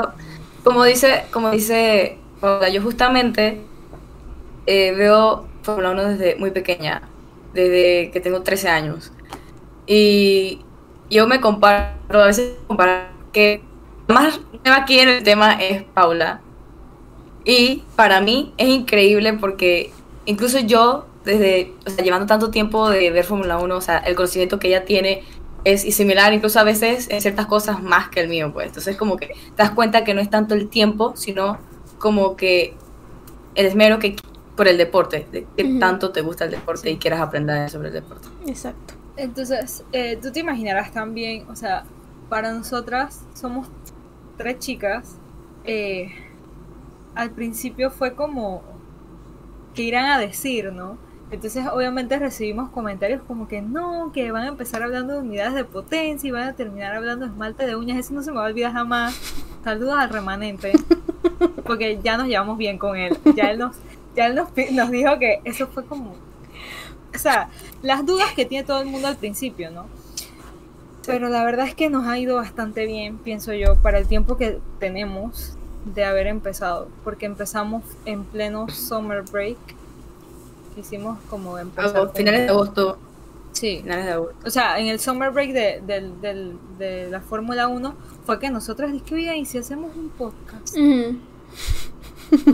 como 0.65 0.85
dice, 0.85 1.25
como 1.33 1.51
dice 1.51 2.17
yo 2.73 2.81
justamente 2.83 3.61
eh, 4.69 4.93
veo 4.93 5.49
Fórmula 5.63 5.93
1 5.93 6.05
desde 6.11 6.37
muy 6.37 6.51
pequeña, 6.51 7.01
desde 7.55 8.11
que 8.11 8.21
tengo 8.21 8.43
13 8.43 8.69
años. 8.69 9.13
Y 9.87 10.61
yo 11.09 11.27
me 11.27 11.41
comparo, 11.41 11.95
a 12.11 12.27
veces 12.27 12.53
comparo 12.67 13.09
que 13.33 13.63
más 14.09 14.41
nueva 14.63 14.83
aquí 14.83 14.99
en 14.99 15.09
el 15.09 15.23
tema 15.23 15.55
es 15.55 15.85
Paula. 15.85 16.43
Y 17.47 17.85
para 17.97 18.21
mí 18.21 18.53
es 18.59 18.69
increíble 18.69 19.33
porque 19.33 19.91
incluso 20.27 20.59
yo, 20.59 21.07
desde, 21.25 21.73
o 21.87 21.91
sea, 21.91 22.05
llevando 22.05 22.27
tanto 22.27 22.51
tiempo 22.51 22.91
de 22.91 23.11
ver 23.11 23.25
Fórmula 23.25 23.57
1, 23.57 23.75
o 23.75 23.81
sea, 23.81 23.97
el 23.97 24.15
conocimiento 24.15 24.59
que 24.59 24.69
ella 24.69 24.85
tiene 24.85 25.25
es 25.65 25.81
similar, 25.95 26.35
incluso 26.35 26.61
a 26.61 26.65
veces 26.65 27.09
en 27.09 27.23
ciertas 27.23 27.47
cosas 27.47 27.83
más 27.83 28.11
que 28.11 28.21
el 28.21 28.29
mío, 28.29 28.53
pues. 28.53 28.67
Entonces, 28.67 28.99
como 28.99 29.17
que 29.17 29.29
te 29.29 29.35
das 29.57 29.71
cuenta 29.71 30.05
que 30.05 30.13
no 30.13 30.21
es 30.21 30.29
tanto 30.29 30.55
el 30.55 30.69
tiempo, 30.69 31.15
sino 31.17 31.57
como 31.99 32.37
que 32.37 32.75
el 33.55 33.65
esmero 33.65 33.99
que 33.99 34.15
por 34.59 34.67
el 34.67 34.77
deporte, 34.77 35.25
de 35.31 35.47
que 35.57 35.79
tanto 35.79 36.11
te 36.11 36.21
gusta 36.21 36.45
el 36.45 36.51
deporte 36.51 36.91
y 36.91 36.97
quieras 36.97 37.21
aprender 37.21 37.71
sobre 37.71 37.89
el 37.89 37.95
deporte. 37.95 38.27
exacto 38.45 38.95
Entonces, 39.17 39.85
eh, 39.93 40.19
tú 40.21 40.33
te 40.33 40.41
imaginarás 40.41 40.93
también, 40.93 41.47
o 41.49 41.55
sea, 41.55 41.85
para 42.29 42.53
nosotras 42.53 43.23
somos 43.35 43.69
tres 44.37 44.59
chicas. 44.59 45.17
eh, 45.65 46.11
al 47.15 47.31
principio 47.31 47.91
fue 47.91 48.15
como 48.15 48.63
que 49.75 49.83
irán 49.83 50.07
a 50.07 50.19
decir, 50.19 50.73
¿no? 50.73 50.99
Entonces, 51.31 51.65
obviamente 51.73 52.19
recibimos 52.19 52.71
comentarios 52.71 53.23
como 53.29 53.47
que 53.47 53.63
no, 53.63 54.11
que 54.13 54.33
van 54.33 54.43
a 54.45 54.49
empezar 54.49 54.83
hablando 54.83 55.13
de 55.15 55.21
unidades 55.21 55.55
de 55.55 55.65
potencia 55.65 56.27
y 56.27 56.31
van 56.33 56.49
a 56.49 56.55
terminar 56.55 56.95
hablando 56.97 57.27
de 57.27 57.31
esmalte 57.31 57.65
de 57.65 57.77
uñas. 57.77 57.99
Eso 57.99 58.15
no 58.15 58.23
se 58.23 58.33
me 58.33 58.39
va 58.39 58.47
a 58.47 58.49
olvidar 58.49 58.73
jamás. 58.73 59.15
Saludos 59.63 59.95
al 59.99 60.11
remanente, 60.11 60.73
porque 61.65 62.01
ya 62.03 62.17
nos 62.17 62.27
llevamos 62.27 62.57
bien 62.59 62.79
con 62.79 62.97
él. 62.97 63.17
Ya 63.37 63.51
él 63.51 63.59
nos, 63.59 63.77
ya 64.19 64.27
él 64.27 64.35
nos, 64.35 64.91
dijo 64.91 65.19
que 65.19 65.41
eso 65.45 65.69
fue 65.69 65.85
como 65.87 66.15
o 67.15 67.19
sea, 67.19 67.49
las 67.83 68.05
dudas 68.05 68.33
que 68.35 68.45
tiene 68.45 68.65
todo 68.67 68.81
el 68.83 68.87
mundo 68.89 69.09
al 69.09 69.17
principio, 69.17 69.71
¿no? 69.71 69.87
Pero 71.07 71.29
la 71.31 71.43
verdad 71.45 71.67
es 71.67 71.75
que 71.75 71.89
nos 71.89 72.07
ha 72.07 72.19
ido 72.19 72.37
bastante 72.37 72.85
bien, 72.85 73.17
pienso 73.17 73.55
yo, 73.55 73.77
para 73.77 73.99
el 73.99 74.07
tiempo 74.07 74.37
que 74.37 74.59
tenemos 74.79 75.57
de 75.95 76.05
haber 76.05 76.27
empezado, 76.27 76.89
porque 77.05 77.25
empezamos 77.27 77.83
en 78.05 78.25
pleno 78.25 78.69
summer 78.69 79.23
break, 79.23 79.57
quisimos 80.75 81.19
como 81.31 81.59
empezar. 81.59 81.97
A 81.97 82.01
con- 82.01 82.13
finales 82.15 82.43
de 82.43 82.49
agosto. 82.49 82.99
Sí. 83.53 83.79
Finales 83.83 84.05
de 84.05 84.13
agosto. 84.13 84.37
O 84.47 84.51
sea, 84.51 84.79
en 84.79 84.89
el 84.89 85.01
summer 85.01 85.31
break 85.31 85.53
de, 85.53 85.81
del- 85.87 86.21
del- 86.21 86.59
de 86.79 87.09
la 87.11 87.21
Fórmula 87.23 87.69
1 87.69 87.95
fue 88.27 88.39
que 88.39 88.51
nosotros 88.51 88.93
dijimos, 88.93 89.35
¿y 89.37 89.45
si 89.47 89.57
hacemos 89.59 89.97
un 89.97 90.11
podcast? 90.11 90.77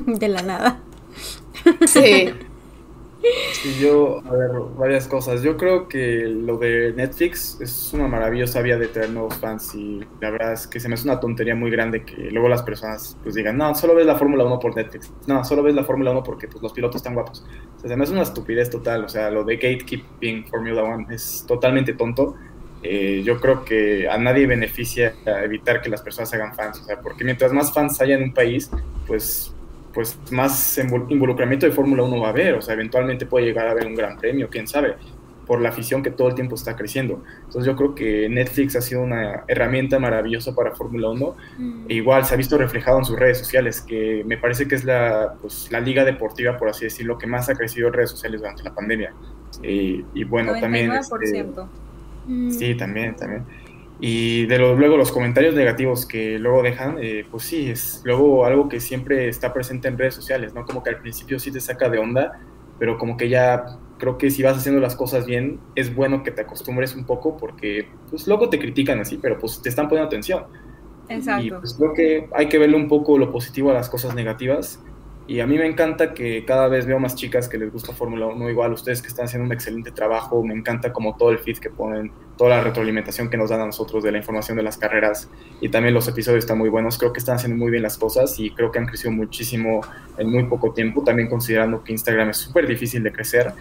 De 0.06 0.28
la 0.28 0.42
nada. 0.42 0.78
Sí. 1.86 2.32
Sí, 3.52 3.78
yo, 3.80 4.22
a 4.26 4.32
ver, 4.32 4.50
varias 4.76 5.08
cosas. 5.08 5.42
Yo 5.42 5.56
creo 5.56 5.88
que 5.88 6.26
lo 6.26 6.58
de 6.58 6.92
Netflix 6.94 7.58
es 7.60 7.90
una 7.94 8.06
maravillosa 8.06 8.60
vía 8.60 8.76
de 8.76 8.88
traer 8.88 9.10
nuevos 9.10 9.36
fans 9.38 9.74
y 9.74 10.00
la 10.20 10.30
verdad 10.30 10.52
es 10.52 10.66
que 10.66 10.78
se 10.78 10.88
me 10.88 10.94
hace 10.94 11.04
una 11.04 11.20
tontería 11.20 11.54
muy 11.54 11.70
grande 11.70 12.04
que 12.04 12.30
luego 12.30 12.48
las 12.48 12.62
personas 12.62 13.16
pues 13.22 13.34
digan, 13.34 13.56
no, 13.56 13.74
solo 13.74 13.94
ves 13.94 14.04
la 14.04 14.16
Fórmula 14.16 14.44
1 14.44 14.58
por 14.58 14.76
Netflix. 14.76 15.10
No, 15.26 15.42
solo 15.42 15.62
ves 15.62 15.74
la 15.74 15.84
Fórmula 15.84 16.10
1 16.10 16.22
porque 16.22 16.48
pues, 16.48 16.62
los 16.62 16.72
pilotos 16.72 16.96
están 16.96 17.14
guapos. 17.14 17.44
O 17.76 17.80
sea, 17.80 17.88
se 17.88 17.96
me 17.96 18.04
hace 18.04 18.12
una 18.12 18.22
estupidez 18.22 18.68
total. 18.68 19.04
O 19.04 19.08
sea, 19.08 19.30
lo 19.30 19.42
de 19.44 19.56
gatekeeping 19.56 20.46
Formula 20.48 20.82
1 20.82 21.06
es 21.10 21.44
totalmente 21.48 21.94
tonto. 21.94 22.34
Eh, 22.82 23.22
yo 23.24 23.40
creo 23.40 23.64
que 23.64 24.06
a 24.06 24.18
nadie 24.18 24.46
beneficia 24.46 25.14
evitar 25.42 25.80
que 25.80 25.88
las 25.88 26.02
personas 26.02 26.34
hagan 26.34 26.54
fans. 26.54 26.80
O 26.82 26.84
sea, 26.84 27.00
porque 27.00 27.24
mientras 27.24 27.52
más 27.54 27.72
fans 27.72 27.98
haya 28.02 28.16
en 28.16 28.24
un 28.24 28.34
país, 28.34 28.70
pues 29.06 29.54
pues 29.94 30.18
más 30.30 30.76
invol- 30.78 31.06
involucramiento 31.08 31.66
de 31.66 31.72
Fórmula 31.72 32.02
1 32.02 32.20
va 32.20 32.26
a 32.26 32.30
haber, 32.30 32.54
o 32.54 32.62
sea, 32.62 32.74
eventualmente 32.74 33.26
puede 33.26 33.46
llegar 33.46 33.68
a 33.68 33.70
haber 33.70 33.86
un 33.86 33.94
gran 33.94 34.18
premio, 34.18 34.48
quién 34.50 34.66
sabe, 34.66 34.96
por 35.46 35.60
la 35.60 35.68
afición 35.68 36.02
que 36.02 36.10
todo 36.10 36.28
el 36.28 36.34
tiempo 36.34 36.54
está 36.54 36.74
creciendo. 36.74 37.22
Entonces 37.44 37.66
yo 37.66 37.76
creo 37.76 37.94
que 37.94 38.28
Netflix 38.30 38.76
ha 38.76 38.80
sido 38.80 39.02
una 39.02 39.44
herramienta 39.46 39.98
maravillosa 39.98 40.54
para 40.54 40.74
Fórmula 40.74 41.10
1, 41.10 41.36
e 41.88 41.94
igual 41.94 42.24
se 42.24 42.34
ha 42.34 42.36
visto 42.36 42.56
reflejado 42.56 42.98
en 42.98 43.04
sus 43.04 43.18
redes 43.18 43.38
sociales, 43.38 43.80
que 43.82 44.24
me 44.26 44.38
parece 44.38 44.66
que 44.66 44.74
es 44.74 44.84
la, 44.84 45.34
pues, 45.40 45.68
la 45.70 45.80
liga 45.80 46.04
deportiva, 46.04 46.56
por 46.56 46.70
así 46.70 46.86
decirlo, 46.86 47.18
que 47.18 47.26
más 47.26 47.48
ha 47.50 47.54
crecido 47.54 47.88
en 47.88 47.92
redes 47.92 48.10
sociales 48.10 48.40
durante 48.40 48.62
la 48.62 48.74
pandemia. 48.74 49.12
Y 49.62 50.24
bueno, 50.24 50.52
también... 50.58 50.90
este, 50.92 51.14
99%. 51.14 51.66
Mm. 52.26 52.50
Sí, 52.50 52.74
también, 52.74 53.14
también. 53.14 53.44
Y 54.00 54.46
de 54.46 54.58
los, 54.58 54.78
luego 54.78 54.96
los 54.96 55.12
comentarios 55.12 55.54
negativos 55.54 56.04
que 56.04 56.38
luego 56.38 56.62
dejan, 56.62 56.98
eh, 57.00 57.24
pues 57.30 57.44
sí, 57.44 57.70
es 57.70 58.02
luego 58.04 58.44
algo 58.44 58.68
que 58.68 58.80
siempre 58.80 59.28
está 59.28 59.52
presente 59.52 59.88
en 59.88 59.96
redes 59.96 60.14
sociales, 60.14 60.52
¿no? 60.52 60.64
Como 60.64 60.82
que 60.82 60.90
al 60.90 61.00
principio 61.00 61.38
sí 61.38 61.52
te 61.52 61.60
saca 61.60 61.88
de 61.88 61.98
onda, 61.98 62.40
pero 62.78 62.98
como 62.98 63.16
que 63.16 63.28
ya 63.28 63.78
creo 63.98 64.18
que 64.18 64.30
si 64.30 64.42
vas 64.42 64.56
haciendo 64.56 64.80
las 64.80 64.96
cosas 64.96 65.26
bien, 65.26 65.60
es 65.74 65.94
bueno 65.94 66.22
que 66.22 66.30
te 66.30 66.42
acostumbres 66.42 66.94
un 66.94 67.04
poco 67.04 67.36
porque 67.36 67.88
pues 68.10 68.26
luego 68.26 68.48
te 68.48 68.58
critican 68.58 69.00
así, 69.00 69.18
pero 69.20 69.38
pues 69.38 69.62
te 69.62 69.68
están 69.68 69.88
poniendo 69.88 70.08
atención. 70.08 70.44
Y 71.08 71.14
Exacto. 71.14 71.60
pues 71.60 71.74
creo 71.74 71.94
que 71.94 72.28
hay 72.34 72.48
que 72.48 72.58
verle 72.58 72.76
un 72.76 72.88
poco 72.88 73.18
lo 73.18 73.30
positivo 73.30 73.70
a 73.70 73.74
las 73.74 73.88
cosas 73.88 74.14
negativas. 74.14 74.82
Y 75.26 75.40
a 75.40 75.46
mí 75.46 75.56
me 75.56 75.66
encanta 75.66 76.12
que 76.12 76.44
cada 76.44 76.68
vez 76.68 76.84
veo 76.84 76.98
más 76.98 77.14
chicas 77.14 77.48
que 77.48 77.56
les 77.56 77.72
gusta 77.72 77.94
Fórmula 77.94 78.26
1, 78.26 78.50
igual 78.50 78.74
ustedes 78.74 79.00
que 79.00 79.08
están 79.08 79.24
haciendo 79.24 79.46
un 79.46 79.52
excelente 79.52 79.90
trabajo, 79.90 80.42
me 80.44 80.52
encanta 80.52 80.92
como 80.92 81.16
todo 81.16 81.30
el 81.30 81.38
feed 81.38 81.58
que 81.58 81.70
ponen, 81.70 82.12
toda 82.36 82.50
la 82.50 82.60
retroalimentación 82.62 83.30
que 83.30 83.38
nos 83.38 83.48
dan 83.48 83.62
a 83.62 83.66
nosotros 83.66 84.04
de 84.04 84.12
la 84.12 84.18
información 84.18 84.58
de 84.58 84.62
las 84.62 84.76
carreras 84.76 85.30
y 85.62 85.70
también 85.70 85.94
los 85.94 86.06
episodios 86.08 86.44
están 86.44 86.58
muy 86.58 86.68
buenos, 86.68 86.98
creo 86.98 87.14
que 87.14 87.20
están 87.20 87.36
haciendo 87.36 87.56
muy 87.56 87.70
bien 87.70 87.82
las 87.82 87.96
cosas 87.96 88.38
y 88.38 88.50
creo 88.50 88.70
que 88.70 88.78
han 88.78 88.86
crecido 88.86 89.12
muchísimo 89.12 89.80
en 90.18 90.30
muy 90.30 90.44
poco 90.44 90.72
tiempo, 90.72 91.02
también 91.02 91.30
considerando 91.30 91.82
que 91.82 91.92
Instagram 91.92 92.28
es 92.28 92.36
súper 92.36 92.66
difícil 92.66 93.02
de 93.02 93.10
crecer. 93.10 93.52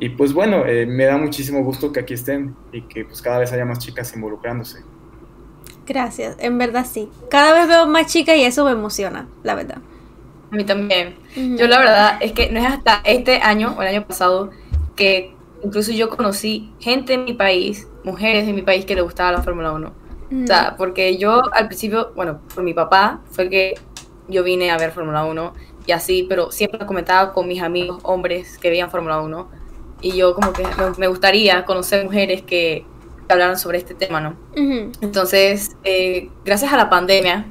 Y 0.00 0.10
pues 0.10 0.32
bueno, 0.32 0.66
eh, 0.66 0.84
me 0.84 1.04
da 1.04 1.16
muchísimo 1.16 1.62
gusto 1.62 1.92
que 1.92 2.00
aquí 2.00 2.14
estén 2.14 2.56
y 2.72 2.82
que 2.82 3.04
pues 3.04 3.22
cada 3.22 3.38
vez 3.38 3.52
haya 3.52 3.64
más 3.64 3.78
chicas 3.78 4.12
involucrándose. 4.16 4.80
Gracias, 5.86 6.36
en 6.40 6.58
verdad 6.58 6.84
sí. 6.90 7.08
Cada 7.30 7.54
vez 7.54 7.68
veo 7.68 7.86
más 7.86 8.12
chicas 8.12 8.36
y 8.36 8.42
eso 8.42 8.64
me 8.64 8.72
emociona, 8.72 9.28
la 9.44 9.54
verdad. 9.54 9.78
A 10.50 10.56
mí 10.56 10.64
también. 10.64 11.16
Yo 11.34 11.66
la 11.66 11.78
verdad 11.78 12.18
es 12.20 12.32
que 12.32 12.50
no 12.50 12.60
es 12.60 12.66
hasta 12.66 13.00
este 13.04 13.40
año 13.40 13.74
o 13.76 13.82
el 13.82 13.88
año 13.88 14.06
pasado 14.06 14.50
que 14.94 15.34
incluso 15.62 15.92
yo 15.92 16.08
conocí 16.08 16.72
gente 16.78 17.14
en 17.14 17.24
mi 17.24 17.32
país, 17.32 17.88
mujeres 18.04 18.46
de 18.46 18.52
mi 18.52 18.62
país 18.62 18.84
que 18.84 18.94
le 18.94 19.02
gustaba 19.02 19.32
la 19.32 19.42
Fórmula 19.42 19.72
1. 19.72 19.92
Mm. 20.30 20.44
O 20.44 20.46
sea, 20.46 20.74
porque 20.76 21.16
yo 21.18 21.42
al 21.52 21.66
principio, 21.66 22.12
bueno, 22.14 22.40
por 22.54 22.64
mi 22.64 22.74
papá 22.74 23.20
fue 23.30 23.48
que 23.48 23.74
yo 24.28 24.42
vine 24.42 24.70
a 24.70 24.78
ver 24.78 24.92
Fórmula 24.92 25.24
1 25.24 25.52
y 25.86 25.92
así, 25.92 26.26
pero 26.28 26.50
siempre 26.50 26.84
comentaba 26.86 27.32
con 27.32 27.46
mis 27.46 27.62
amigos 27.62 28.00
hombres 28.02 28.58
que 28.58 28.70
veían 28.70 28.90
Fórmula 28.90 29.20
1 29.20 29.48
y 30.00 30.16
yo 30.16 30.34
como 30.34 30.52
que 30.52 30.66
me, 30.98 31.06
gustaría 31.06 31.64
conocer 31.64 32.04
mujeres 32.04 32.42
que, 32.42 32.84
que 33.26 33.32
hablaran 33.32 33.58
sobre 33.58 33.78
este 33.78 33.94
tema, 33.94 34.20
¿no? 34.20 34.36
Entonces, 35.00 35.76
eh, 35.84 36.28
gracias 36.44 36.72
a 36.72 36.76
la 36.76 36.90
pandemia, 36.90 37.46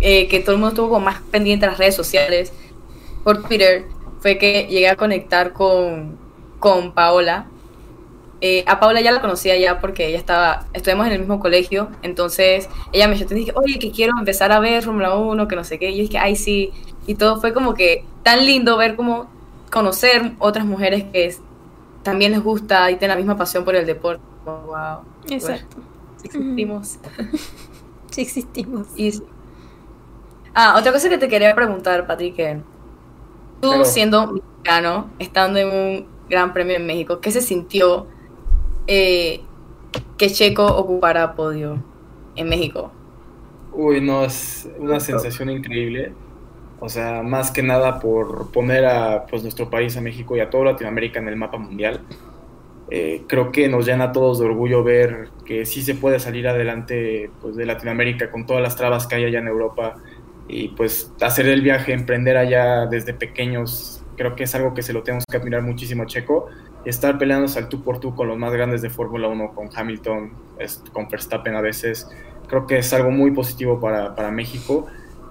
eh, 0.00 0.28
que 0.28 0.40
todo 0.40 0.52
el 0.52 0.58
mundo 0.58 0.70
estuvo 0.70 0.88
como 0.90 1.04
más 1.06 1.20
pendiente 1.30 1.66
de 1.66 1.70
las 1.72 1.78
redes 1.78 1.94
sociales, 1.96 2.52
por 3.24 3.42
Twitter, 3.42 3.86
fue 4.20 4.38
que 4.38 4.66
llegué 4.68 4.88
a 4.88 4.96
conectar 4.96 5.52
con, 5.52 6.18
con 6.58 6.92
Paola. 6.92 7.46
Eh, 8.42 8.64
a 8.66 8.80
Paola 8.80 9.02
ya 9.02 9.12
la 9.12 9.20
conocía 9.20 9.56
ya 9.58 9.80
porque 9.80 10.06
ella 10.08 10.16
estaba, 10.18 10.66
estuvimos 10.72 11.06
en 11.06 11.12
el 11.12 11.18
mismo 11.20 11.40
colegio, 11.40 11.90
entonces 12.02 12.70
ella 12.92 13.06
me 13.06 13.16
llamó 13.16 13.32
y 13.32 13.34
dije, 13.34 13.52
oye, 13.54 13.78
que 13.78 13.90
quiero 13.90 14.14
empezar 14.18 14.50
a 14.52 14.60
ver 14.60 14.82
Fórmula 14.82 15.14
1, 15.16 15.46
que 15.46 15.56
no 15.56 15.64
sé 15.64 15.78
qué, 15.78 15.90
y 15.90 15.96
yo 15.98 16.02
dije, 16.04 16.16
ay, 16.18 16.36
sí, 16.36 16.72
y 17.06 17.16
todo 17.16 17.38
fue 17.38 17.52
como 17.52 17.74
que 17.74 18.04
tan 18.22 18.46
lindo 18.46 18.78
ver 18.78 18.96
como 18.96 19.28
conocer 19.70 20.32
otras 20.38 20.64
mujeres 20.64 21.04
que 21.12 21.26
es- 21.26 21.42
también 22.02 22.32
les 22.32 22.42
gusta 22.42 22.90
y 22.90 22.96
tienen 22.96 23.10
la 23.10 23.16
misma 23.16 23.36
pasión 23.36 23.62
por 23.64 23.76
el 23.76 23.84
deporte. 23.84 24.22
Wow. 24.46 25.00
Exacto. 25.28 25.76
Existimos. 26.24 26.98
Sí 28.10 28.22
existimos. 28.22 28.88
Y. 28.96 29.12
Ah, 30.54 30.76
otra 30.78 30.92
cosa 30.92 31.08
que 31.08 31.18
te 31.18 31.28
quería 31.28 31.54
preguntar, 31.54 32.06
Patrick, 32.06 32.34
que 32.34 32.60
tú 33.60 33.84
siendo 33.84 34.32
mexicano, 34.32 35.10
estando 35.18 35.58
en 35.58 35.68
un 35.68 36.06
gran 36.28 36.52
premio 36.52 36.76
en 36.76 36.86
México, 36.86 37.20
¿qué 37.20 37.30
se 37.30 37.40
sintió 37.40 38.06
eh, 38.86 39.42
que 40.16 40.30
Checo 40.30 40.66
ocupara 40.66 41.34
podio 41.34 41.78
en 42.36 42.48
México? 42.48 42.90
Uy, 43.72 44.00
no, 44.00 44.24
es 44.24 44.68
una 44.78 44.98
sensación 44.98 45.50
increíble. 45.50 46.12
O 46.80 46.88
sea, 46.88 47.22
más 47.22 47.50
que 47.50 47.62
nada 47.62 48.00
por 48.00 48.50
poner 48.50 48.86
a 48.86 49.26
pues, 49.26 49.42
nuestro 49.42 49.68
país, 49.68 49.96
a 49.96 50.00
México 50.00 50.34
y 50.36 50.40
a 50.40 50.48
toda 50.48 50.64
Latinoamérica 50.64 51.20
en 51.20 51.28
el 51.28 51.36
mapa 51.36 51.58
mundial. 51.58 52.00
Eh, 52.90 53.22
creo 53.28 53.52
que 53.52 53.68
nos 53.68 53.86
llena 53.86 54.04
a 54.04 54.12
todos 54.12 54.40
de 54.40 54.46
orgullo 54.46 54.82
ver 54.82 55.28
que 55.44 55.64
sí 55.64 55.82
se 55.82 55.94
puede 55.94 56.18
salir 56.18 56.48
adelante 56.48 57.30
pues, 57.40 57.54
de 57.54 57.64
Latinoamérica 57.66 58.30
con 58.30 58.46
todas 58.46 58.62
las 58.62 58.74
trabas 58.74 59.06
que 59.06 59.14
hay 59.14 59.24
allá 59.26 59.38
en 59.38 59.46
Europa 59.46 59.94
y 60.50 60.68
pues 60.68 61.12
hacer 61.20 61.46
el 61.46 61.62
viaje, 61.62 61.92
emprender 61.92 62.36
allá 62.36 62.86
desde 62.86 63.14
pequeños, 63.14 64.02
creo 64.16 64.34
que 64.34 64.44
es 64.44 64.54
algo 64.54 64.74
que 64.74 64.82
se 64.82 64.92
lo 64.92 65.02
tenemos 65.02 65.24
que 65.30 65.36
admirar 65.36 65.62
muchísimo 65.62 66.02
a 66.02 66.06
Checo. 66.06 66.48
Estar 66.84 67.18
peleándose 67.18 67.58
al 67.58 67.68
tú 67.68 67.82
por 67.82 68.00
tú 68.00 68.14
con 68.14 68.28
los 68.28 68.38
más 68.38 68.52
grandes 68.52 68.82
de 68.82 68.90
Fórmula 68.90 69.28
1, 69.28 69.54
con 69.54 69.68
Hamilton, 69.74 70.32
con 70.92 71.08
Verstappen 71.08 71.54
a 71.54 71.60
veces, 71.60 72.08
creo 72.48 72.66
que 72.66 72.78
es 72.78 72.92
algo 72.92 73.10
muy 73.10 73.30
positivo 73.30 73.80
para, 73.80 74.14
para 74.14 74.30
México. 74.30 74.86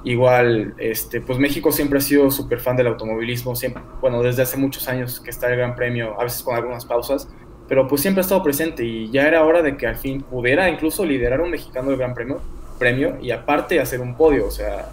Igual, 0.06 0.76
este, 0.78 1.20
pues 1.20 1.38
México 1.40 1.72
siempre 1.72 2.00
ha 2.00 2.02
sido 2.02 2.32
súper 2.32 2.60
fan 2.60 2.78
del 2.78 2.88
automovilismo, 2.88 3.56
siempre, 3.56 3.84
bueno, 4.00 4.24
desde 4.24 4.44
hace 4.44 4.58
muchos 4.58 4.88
años 4.88 5.20
que 5.20 5.30
está 5.30 5.50
el 5.50 5.58
Gran 5.58 5.76
Premio, 5.76 6.20
a 6.20 6.24
veces 6.24 6.42
con 6.42 6.56
algunas 6.56 6.86
pausas, 6.86 7.28
pero 7.68 7.88
pues 7.88 8.02
siempre 8.02 8.22
ha 8.22 8.24
estado 8.24 8.42
presente 8.42 8.86
y 8.86 9.12
ya 9.12 9.28
era 9.28 9.44
hora 9.44 9.62
de 9.62 9.76
que 9.76 9.88
al 9.88 9.98
fin 9.98 10.22
pudiera 10.22 10.70
incluso 10.70 11.06
liderar 11.06 11.42
un 11.42 11.52
mexicano 11.52 11.92
el 11.92 11.98
Gran 11.98 12.14
Premio, 12.14 12.40
premio 12.80 13.18
y 13.22 13.32
aparte 13.32 13.82
hacer 13.82 14.00
un 14.00 14.16
podio, 14.16 14.48
o 14.48 14.52
sea, 14.52 14.90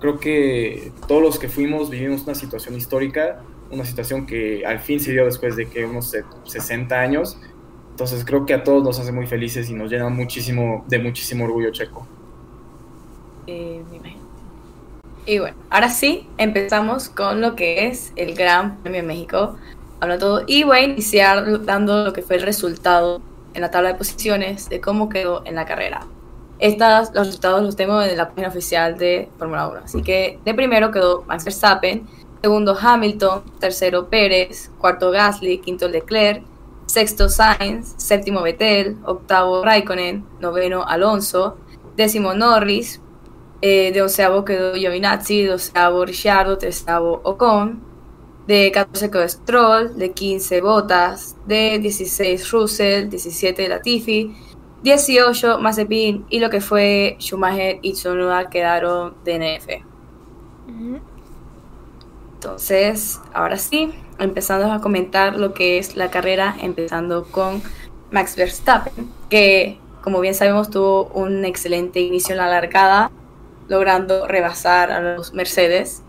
creo 0.00 0.18
que 0.18 0.92
todos 1.08 1.22
los 1.22 1.38
que 1.38 1.48
fuimos 1.48 1.90
vivimos 1.90 2.22
una 2.24 2.34
situación 2.34 2.76
histórica, 2.76 3.42
una 3.70 3.84
situación 3.84 4.26
que 4.26 4.64
al 4.64 4.78
fin 4.80 5.00
se 5.00 5.12
dio 5.12 5.24
después 5.24 5.56
de 5.56 5.66
que 5.68 5.84
unos 5.84 6.10
se- 6.10 6.24
60 6.44 7.00
años, 7.00 7.38
entonces 7.90 8.24
creo 8.24 8.44
que 8.46 8.54
a 8.54 8.62
todos 8.62 8.82
nos 8.82 8.98
hace 9.00 9.12
muy 9.12 9.26
felices 9.26 9.70
y 9.70 9.74
nos 9.74 9.90
llena 9.90 10.08
muchísimo 10.08 10.84
de 10.86 10.98
muchísimo 10.98 11.44
orgullo 11.44 11.70
checo. 11.72 12.06
Eh. 13.46 13.82
Y 15.24 15.38
bueno, 15.40 15.56
ahora 15.70 15.88
sí, 15.88 16.28
empezamos 16.38 17.08
con 17.08 17.40
lo 17.40 17.56
que 17.56 17.86
es 17.88 18.12
el 18.16 18.34
Gran 18.34 18.76
Premio 18.78 19.00
de 19.00 19.06
México. 19.08 19.56
Habla 20.00 20.18
todo. 20.18 20.44
Y 20.46 20.62
voy 20.62 20.76
a 20.78 20.82
iniciar 20.84 21.64
dando 21.64 22.04
lo 22.04 22.12
que 22.12 22.22
fue 22.22 22.36
el 22.36 22.42
resultado 22.42 23.20
en 23.54 23.62
la 23.62 23.70
tabla 23.70 23.88
de 23.92 23.94
posiciones 23.96 24.68
de 24.68 24.80
cómo 24.80 25.08
quedó 25.08 25.42
en 25.44 25.56
la 25.56 25.64
carrera. 25.64 26.06
Estas, 26.58 27.12
los 27.14 27.26
resultados 27.26 27.62
los 27.62 27.76
tengo 27.76 28.00
en 28.00 28.16
la 28.16 28.28
página 28.28 28.48
oficial 28.48 28.96
de 28.96 29.28
Fórmula 29.38 29.68
1. 29.68 29.80
Así 29.84 30.02
que 30.02 30.38
de 30.44 30.54
primero 30.54 30.90
quedó 30.90 31.22
Max 31.26 31.44
Verstappen, 31.44 32.06
segundo 32.40 32.76
Hamilton, 32.80 33.42
tercero 33.58 34.08
Pérez, 34.08 34.70
cuarto 34.78 35.10
Gasly, 35.10 35.58
quinto 35.58 35.88
Leclerc, 35.88 36.42
sexto 36.86 37.28
Sainz, 37.28 37.94
séptimo 37.98 38.42
Vettel, 38.42 38.96
octavo 39.04 39.62
Raikkonen, 39.64 40.24
noveno 40.40 40.84
Alonso, 40.86 41.58
décimo 41.96 42.34
Norris, 42.34 43.00
eh, 43.60 43.90
de 43.92 44.02
onceavo 44.02 44.44
quedó 44.44 44.74
Giovinazzi, 44.74 45.42
de 45.42 45.48
doceavo 45.48 46.04
Ricciardo, 46.04 46.56
treceavo 46.56 47.20
Ocon, 47.24 47.82
de 48.46 48.70
14 48.72 49.10
quedó 49.10 49.28
Stroll, 49.28 49.96
de 49.96 50.12
15 50.12 50.60
Bottas, 50.60 51.36
de 51.46 51.78
16 51.80 52.50
Russell, 52.52 53.08
17 53.08 53.68
Latifi, 53.68 54.36
18 54.86 55.58
Mazepin 55.58 56.26
y 56.30 56.38
lo 56.38 56.48
que 56.48 56.60
fue 56.60 57.16
Schumacher 57.18 57.80
y 57.82 57.94
Tsunoda 57.94 58.48
quedaron 58.48 59.14
DNF. 59.24 59.82
Entonces, 62.34 63.20
ahora 63.34 63.56
sí, 63.56 63.92
empezando 64.20 64.70
a 64.70 64.80
comentar 64.80 65.40
lo 65.40 65.54
que 65.54 65.78
es 65.78 65.96
la 65.96 66.08
carrera, 66.12 66.54
empezando 66.60 67.24
con 67.24 67.60
Max 68.12 68.36
Verstappen, 68.36 69.10
que 69.28 69.80
como 70.02 70.20
bien 70.20 70.34
sabemos 70.34 70.70
tuvo 70.70 71.06
un 71.06 71.44
excelente 71.44 71.98
inicio 71.98 72.34
en 72.34 72.38
la 72.38 72.46
largada, 72.46 73.10
logrando 73.66 74.28
rebasar 74.28 74.92
a 74.92 75.00
los 75.00 75.34
Mercedes. 75.34 76.02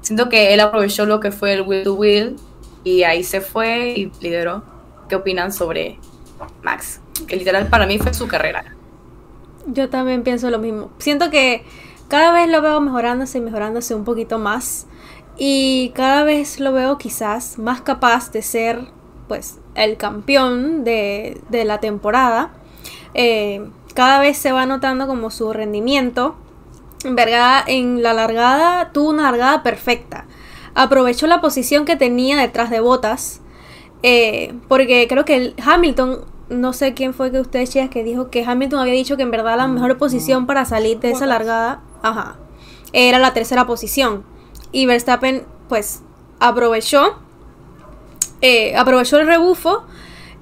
Siento 0.00 0.30
que 0.30 0.54
él 0.54 0.60
aprovechó 0.60 1.04
lo 1.04 1.20
que 1.20 1.32
fue 1.32 1.52
el 1.52 1.60
wheel 1.60 1.84
to 1.84 1.94
wheel 1.94 2.36
y 2.82 3.02
ahí 3.02 3.24
se 3.24 3.42
fue 3.42 3.90
y 3.90 4.12
lideró. 4.22 4.62
¿Qué 5.10 5.16
opinan 5.16 5.52
sobre 5.52 5.98
Max? 6.62 7.02
Que 7.26 7.36
literal 7.36 7.68
para 7.68 7.86
mí 7.86 7.98
fue 7.98 8.14
su 8.14 8.26
carrera. 8.28 8.64
Yo 9.66 9.88
también 9.88 10.22
pienso 10.22 10.50
lo 10.50 10.58
mismo. 10.58 10.90
Siento 10.98 11.30
que 11.30 11.64
cada 12.08 12.32
vez 12.32 12.48
lo 12.48 12.62
veo 12.62 12.80
mejorándose 12.80 13.38
y 13.38 13.40
mejorándose 13.40 13.94
un 13.94 14.04
poquito 14.04 14.38
más. 14.38 14.86
Y 15.36 15.92
cada 15.94 16.24
vez 16.24 16.60
lo 16.60 16.72
veo 16.72 16.98
quizás 16.98 17.58
más 17.58 17.80
capaz 17.80 18.32
de 18.32 18.42
ser 18.42 18.80
pues 19.28 19.60
el 19.74 19.96
campeón 19.96 20.84
de, 20.84 21.40
de 21.48 21.64
la 21.64 21.78
temporada. 21.80 22.52
Eh, 23.14 23.66
cada 23.94 24.20
vez 24.20 24.36
se 24.38 24.52
va 24.52 24.66
notando 24.66 25.06
como 25.06 25.30
su 25.30 25.52
rendimiento. 25.52 26.36
En 27.04 27.16
verdad, 27.16 27.64
en 27.66 28.02
la 28.02 28.12
largada 28.12 28.92
tuvo 28.92 29.10
una 29.10 29.24
largada 29.24 29.62
perfecta. 29.62 30.26
Aprovechó 30.74 31.26
la 31.26 31.40
posición 31.40 31.84
que 31.84 31.96
tenía 31.96 32.36
detrás 32.36 32.70
de 32.70 32.80
Botas. 32.80 33.40
eh, 34.02 34.54
porque 34.68 35.06
creo 35.08 35.24
que 35.24 35.54
Hamilton, 35.64 36.24
no 36.52 36.72
sé 36.72 36.94
quién 36.94 37.14
fue 37.14 37.30
que 37.30 37.40
ustedes 37.40 37.70
chicas 37.70 37.90
que 37.90 38.04
dijo 38.04 38.30
que 38.30 38.44
Hamilton 38.44 38.80
había 38.80 38.94
dicho 38.94 39.16
que 39.16 39.22
en 39.22 39.30
verdad 39.30 39.56
la 39.56 39.68
mejor 39.68 39.98
posición 39.98 40.46
para 40.46 40.64
salir 40.64 41.00
de 41.00 41.10
esa 41.10 41.26
largada, 41.26 41.80
era 42.92 43.18
la 43.18 43.32
tercera 43.32 43.66
posición. 43.66 44.24
Y 44.70 44.86
Verstappen, 44.86 45.44
pues, 45.68 46.02
aprovechó, 46.40 47.18
eh, 48.40 48.76
aprovechó 48.76 49.18
el 49.18 49.26
rebufo. 49.26 49.84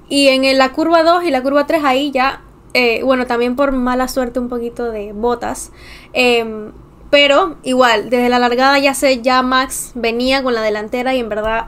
Y 0.09 0.27
en 0.27 0.57
la 0.57 0.73
curva 0.73 1.03
2 1.03 1.23
y 1.23 1.31
la 1.31 1.41
curva 1.41 1.65
3 1.65 1.83
ahí 1.85 2.11
ya, 2.11 2.41
eh, 2.73 3.01
bueno, 3.03 3.27
también 3.27 3.55
por 3.55 3.71
mala 3.71 4.07
suerte 4.09 4.39
un 4.39 4.49
poquito 4.49 4.91
de 4.91 5.13
botas. 5.13 5.71
em, 6.13 6.71
pero 7.09 7.57
igual, 7.63 8.09
desde 8.09 8.29
la 8.29 8.39
largada 8.39 8.79
ya 8.79 8.93
sé, 8.93 9.21
ya 9.21 9.41
Max 9.43 9.91
venía 9.95 10.43
con 10.43 10.53
la 10.53 10.61
delantera 10.61 11.13
y 11.13 11.19
en 11.19 11.27
verdad 11.29 11.67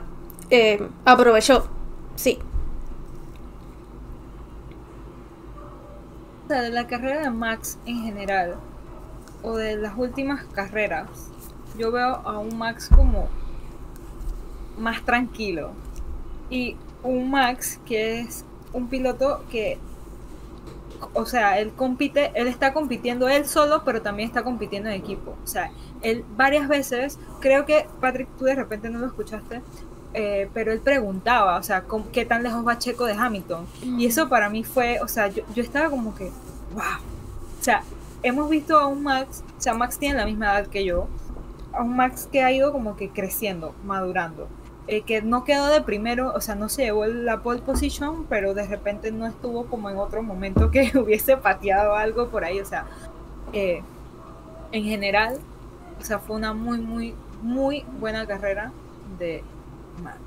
eh, 0.50 0.88
aprovechó. 1.04 1.68
Sí. 2.16 2.38
O 6.44 6.48
sea, 6.48 6.60
de 6.60 6.70
la 6.70 6.86
carrera 6.86 7.22
de 7.22 7.30
Max 7.30 7.78
en 7.86 8.02
general, 8.02 8.56
o 9.42 9.56
de 9.56 9.76
las 9.76 9.96
últimas 9.96 10.44
carreras, 10.44 11.08
yo 11.78 11.90
veo 11.90 12.16
a 12.16 12.38
un 12.38 12.58
Max 12.58 12.90
como 12.94 13.28
más 14.78 15.02
tranquilo. 15.04 15.72
Y 16.50 16.76
un 17.02 17.30
Max 17.30 17.80
que 17.86 18.20
es 18.20 18.44
un 18.72 18.88
piloto 18.88 19.44
que, 19.50 19.78
o 21.14 21.24
sea, 21.24 21.58
él 21.58 21.72
compite, 21.72 22.32
él 22.34 22.46
está 22.46 22.72
compitiendo 22.72 23.28
él 23.28 23.46
solo, 23.46 23.82
pero 23.84 24.02
también 24.02 24.28
está 24.28 24.42
compitiendo 24.42 24.88
en 24.90 24.96
equipo. 24.96 25.36
O 25.42 25.46
sea, 25.46 25.70
él 26.02 26.24
varias 26.36 26.68
veces, 26.68 27.18
creo 27.40 27.64
que 27.64 27.86
Patrick, 28.00 28.28
tú 28.36 28.44
de 28.44 28.54
repente 28.54 28.90
no 28.90 28.98
lo 28.98 29.06
escuchaste, 29.06 29.62
eh, 30.14 30.48
pero 30.54 30.72
él 30.72 30.80
preguntaba, 30.80 31.56
o 31.58 31.62
sea, 31.62 31.82
¿cómo- 31.82 32.06
¿qué 32.12 32.24
tan 32.24 32.42
lejos 32.42 32.66
va 32.66 32.78
Checo 32.78 33.04
de 33.04 33.12
Hamilton? 33.14 33.66
Y 33.98 34.06
eso 34.06 34.28
para 34.28 34.48
mí 34.48 34.64
fue, 34.64 35.00
o 35.00 35.08
sea, 35.08 35.28
yo, 35.28 35.42
yo 35.54 35.62
estaba 35.62 35.90
como 35.90 36.14
que, 36.14 36.30
wow. 36.72 36.82
O 37.60 37.64
sea, 37.64 37.82
hemos 38.22 38.48
visto 38.48 38.78
a 38.78 38.86
un 38.86 39.02
Max, 39.02 39.42
o 39.58 39.60
sea, 39.60 39.74
Max 39.74 39.98
tiene 39.98 40.16
la 40.18 40.24
misma 40.26 40.46
edad 40.58 40.66
que 40.68 40.84
yo, 40.84 41.08
a 41.72 41.82
un 41.82 41.96
Max 41.96 42.28
que 42.30 42.42
ha 42.42 42.52
ido 42.52 42.72
como 42.72 42.96
que 42.96 43.10
creciendo, 43.10 43.74
madurando. 43.84 44.48
eh, 44.86 45.00
que 45.00 45.22
no 45.22 45.44
quedó 45.44 45.68
de 45.68 45.80
primero, 45.80 46.30
o 46.34 46.40
sea, 46.42 46.54
no 46.56 46.68
se 46.68 46.82
llevó 46.84 47.06
la 47.06 47.40
pole 47.42 47.62
position, 47.62 48.26
pero 48.28 48.52
de 48.52 48.66
repente 48.66 49.10
no 49.12 49.26
estuvo 49.26 49.64
como 49.64 49.88
en 49.88 49.96
otro 49.96 50.22
momento 50.22 50.70
que 50.70 50.92
hubiese 50.98 51.38
pateado 51.38 51.94
algo 51.96 52.28
por 52.28 52.44
ahí, 52.44 52.60
o 52.60 52.66
sea, 52.66 52.84
eh, 53.54 53.82
en 54.72 54.84
general, 54.84 55.38
o 55.98 56.04
sea, 56.04 56.18
fue 56.18 56.36
una 56.36 56.52
muy, 56.52 56.78
muy, 56.82 57.14
muy 57.42 57.82
buena 57.98 58.26
carrera 58.26 58.72
de 59.18 59.42
Max. 60.02 60.18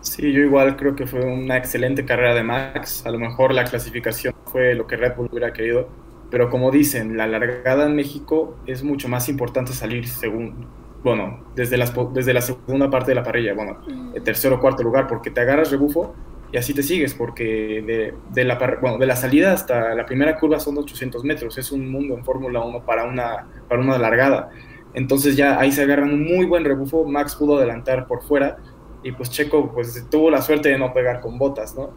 Sí, 0.00 0.32
yo 0.32 0.40
igual 0.40 0.76
creo 0.76 0.94
que 0.94 1.06
fue 1.06 1.24
una 1.24 1.56
excelente 1.56 2.04
carrera 2.04 2.34
de 2.34 2.42
Max. 2.42 3.04
A 3.04 3.10
lo 3.10 3.18
mejor 3.18 3.52
la 3.52 3.64
clasificación 3.64 4.34
fue 4.46 4.74
lo 4.74 4.86
que 4.86 4.96
Red 4.96 5.16
Bull 5.16 5.28
hubiera 5.30 5.52
querido, 5.52 5.88
pero 6.30 6.50
como 6.50 6.70
dicen, 6.70 7.16
la 7.16 7.26
largada 7.26 7.86
en 7.86 7.96
México 7.96 8.56
es 8.66 8.82
mucho 8.82 9.08
más 9.08 9.28
importante 9.28 9.72
salir 9.72 10.06
según, 10.06 10.66
bueno, 11.02 11.44
desde, 11.54 11.76
las, 11.76 11.92
desde 12.12 12.32
la 12.32 12.40
segunda 12.40 12.90
parte 12.90 13.10
de 13.10 13.14
la 13.16 13.22
parrilla, 13.22 13.54
bueno, 13.54 13.80
el 14.14 14.22
tercero 14.22 14.56
o 14.56 14.60
cuarto 14.60 14.82
lugar, 14.82 15.06
porque 15.06 15.30
te 15.30 15.40
agarras 15.40 15.70
rebufo 15.70 16.14
y 16.52 16.56
así 16.56 16.74
te 16.74 16.82
sigues, 16.82 17.14
porque 17.14 17.82
de, 17.86 18.14
de 18.30 18.44
la, 18.44 18.58
bueno, 18.80 18.98
de 18.98 19.06
la 19.06 19.16
salida 19.16 19.52
hasta 19.52 19.94
la 19.94 20.06
primera 20.06 20.38
curva 20.38 20.60
son 20.60 20.78
800 20.78 21.24
metros, 21.24 21.58
es 21.58 21.72
un 21.72 21.90
mundo 21.90 22.14
en 22.16 22.24
Fórmula 22.24 22.60
1 22.60 22.84
para 22.84 23.04
una, 23.04 23.46
para 23.68 23.80
una 23.80 23.98
largada. 23.98 24.50
Entonces 24.98 25.36
ya 25.36 25.58
ahí 25.60 25.70
se 25.70 25.82
agarran 25.82 26.12
un 26.12 26.24
muy 26.24 26.44
buen 26.44 26.64
rebufo, 26.64 27.04
Max 27.04 27.36
pudo 27.36 27.56
adelantar 27.58 28.06
por 28.08 28.22
fuera 28.22 28.56
y 29.04 29.12
pues 29.12 29.30
Checo 29.30 29.70
pues 29.72 30.04
tuvo 30.10 30.28
la 30.28 30.42
suerte 30.42 30.70
de 30.70 30.78
no 30.78 30.92
pegar 30.92 31.20
con 31.20 31.38
botas, 31.38 31.76
¿no? 31.76 31.90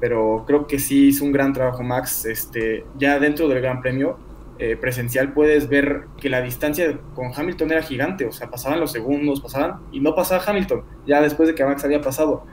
Pero 0.00 0.44
creo 0.46 0.66
que 0.66 0.78
sí 0.78 1.08
hizo 1.08 1.24
un 1.24 1.32
gran 1.32 1.52
trabajo 1.52 1.82
Max, 1.82 2.24
este, 2.24 2.84
ya 2.98 3.18
dentro 3.18 3.48
del 3.48 3.60
Gran 3.60 3.80
Premio 3.82 4.16
eh, 4.58 4.76
presencial 4.76 5.32
puedes 5.32 5.68
ver 5.68 6.06
que 6.20 6.28
la 6.28 6.40
distancia 6.40 6.98
con 7.14 7.32
Hamilton 7.36 7.70
era 7.72 7.82
gigante, 7.82 8.24
o 8.26 8.32
sea, 8.32 8.48
pasaban 8.48 8.80
los 8.80 8.92
segundos, 8.92 9.40
pasaban 9.40 9.80
y 9.92 10.00
no 10.00 10.14
pasaba 10.14 10.42
Hamilton, 10.46 10.82
ya 11.06 11.20
después 11.20 11.48
de 11.48 11.54
que 11.54 11.64
Max 11.64 11.84
había 11.84 12.00
pasado. 12.00 12.44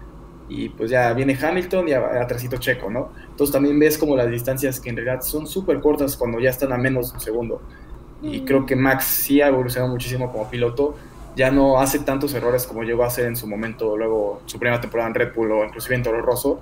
Y 0.51 0.69
pues 0.69 0.89
ya 0.89 1.13
viene 1.13 1.37
Hamilton 1.39 1.87
y 1.87 1.93
a- 1.93 2.21
atrásito 2.21 2.57
Checo, 2.57 2.89
¿no? 2.89 3.11
Entonces 3.29 3.53
también 3.53 3.77
ves 3.79 3.97
como 3.97 4.15
las 4.17 4.29
distancias 4.31 4.79
que 4.79 4.89
en 4.89 4.95
realidad 4.97 5.21
son 5.21 5.45
súper 5.45 5.79
cortas 5.79 6.17
cuando 6.17 6.39
ya 6.39 6.49
están 6.49 6.71
a 6.73 6.77
menos 6.77 7.09
de 7.11 7.13
un 7.17 7.21
segundo. 7.21 7.61
Y 8.21 8.41
creo 8.41 8.65
que 8.65 8.75
Max 8.75 9.05
sí 9.05 9.41
ha 9.41 9.47
evolucionado 9.47 9.91
muchísimo 9.91 10.31
como 10.31 10.49
piloto, 10.49 10.95
ya 11.35 11.51
no 11.51 11.79
hace 11.79 11.99
tantos 11.99 12.33
errores 12.33 12.67
como 12.67 12.83
llegó 12.83 13.03
a 13.03 13.07
hacer 13.07 13.25
en 13.25 13.37
su 13.37 13.47
momento, 13.47 13.95
luego 13.95 14.41
su 14.45 14.59
primera 14.59 14.81
temporada 14.81 15.07
en 15.09 15.15
Red 15.15 15.33
Bull 15.33 15.51
o 15.53 15.63
inclusive 15.63 15.95
en 15.95 16.03
Toro 16.03 16.21
Rosso. 16.21 16.59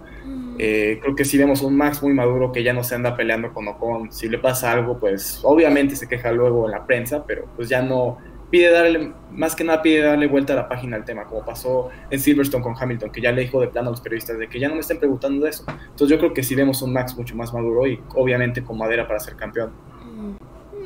Eh, 0.59 0.99
creo 1.01 1.15
que 1.15 1.25
sí 1.25 1.37
vemos 1.37 1.61
un 1.63 1.75
Max 1.75 2.03
muy 2.03 2.13
maduro 2.13 2.51
que 2.51 2.63
ya 2.63 2.73
no 2.73 2.83
se 2.83 2.93
anda 2.93 3.15
peleando 3.15 3.53
con 3.53 3.67
Ocon. 3.67 4.11
Si 4.11 4.29
le 4.29 4.37
pasa 4.37 4.71
algo, 4.71 4.99
pues 4.99 5.39
obviamente 5.43 5.95
se 5.95 6.07
queja 6.07 6.31
luego 6.31 6.65
en 6.65 6.71
la 6.71 6.85
prensa, 6.85 7.23
pero 7.25 7.45
pues 7.55 7.69
ya 7.69 7.81
no 7.81 8.17
pide 8.51 8.71
darle, 8.71 9.13
más 9.31 9.55
que 9.55 9.63
nada 9.63 9.81
pide 9.81 10.01
darle 10.01 10.27
vuelta 10.27 10.53
a 10.53 10.55
la 10.55 10.69
página 10.69 10.95
al 10.95 11.05
tema, 11.05 11.25
como 11.25 11.43
pasó 11.43 11.89
en 12.09 12.19
Silverstone 12.19 12.63
con 12.63 12.75
Hamilton, 12.79 13.11
que 13.11 13.21
ya 13.21 13.31
le 13.31 13.41
dijo 13.41 13.59
de 13.59 13.67
plano 13.67 13.89
a 13.89 13.91
los 13.91 14.01
periodistas 14.01 14.37
de 14.37 14.47
que 14.47 14.59
ya 14.59 14.67
no 14.69 14.75
me 14.75 14.81
estén 14.81 14.99
preguntando 14.99 15.43
de 15.43 15.49
eso. 15.49 15.65
Entonces 15.67 16.09
yo 16.09 16.17
creo 16.17 16.33
que 16.33 16.43
sí 16.43 16.55
vemos 16.55 16.81
un 16.81 16.93
Max 16.93 17.17
mucho 17.17 17.35
más 17.35 17.53
maduro 17.53 17.87
y 17.87 17.99
obviamente 18.15 18.63
con 18.63 18.77
madera 18.77 19.07
para 19.07 19.19
ser 19.19 19.35
campeón. 19.35 19.71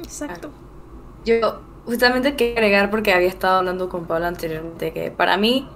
Exacto. 0.04 0.50
Yo 1.26 1.62
justamente 1.86 2.36
quería 2.36 2.56
agregar 2.56 2.90
porque 2.90 3.14
había 3.14 3.28
estado 3.28 3.60
hablando 3.60 3.90
con 3.90 4.06
Pablo 4.06 4.28
anteriormente 4.28 4.92
que 4.94 5.12
para 5.12 5.38
mí 5.38 5.68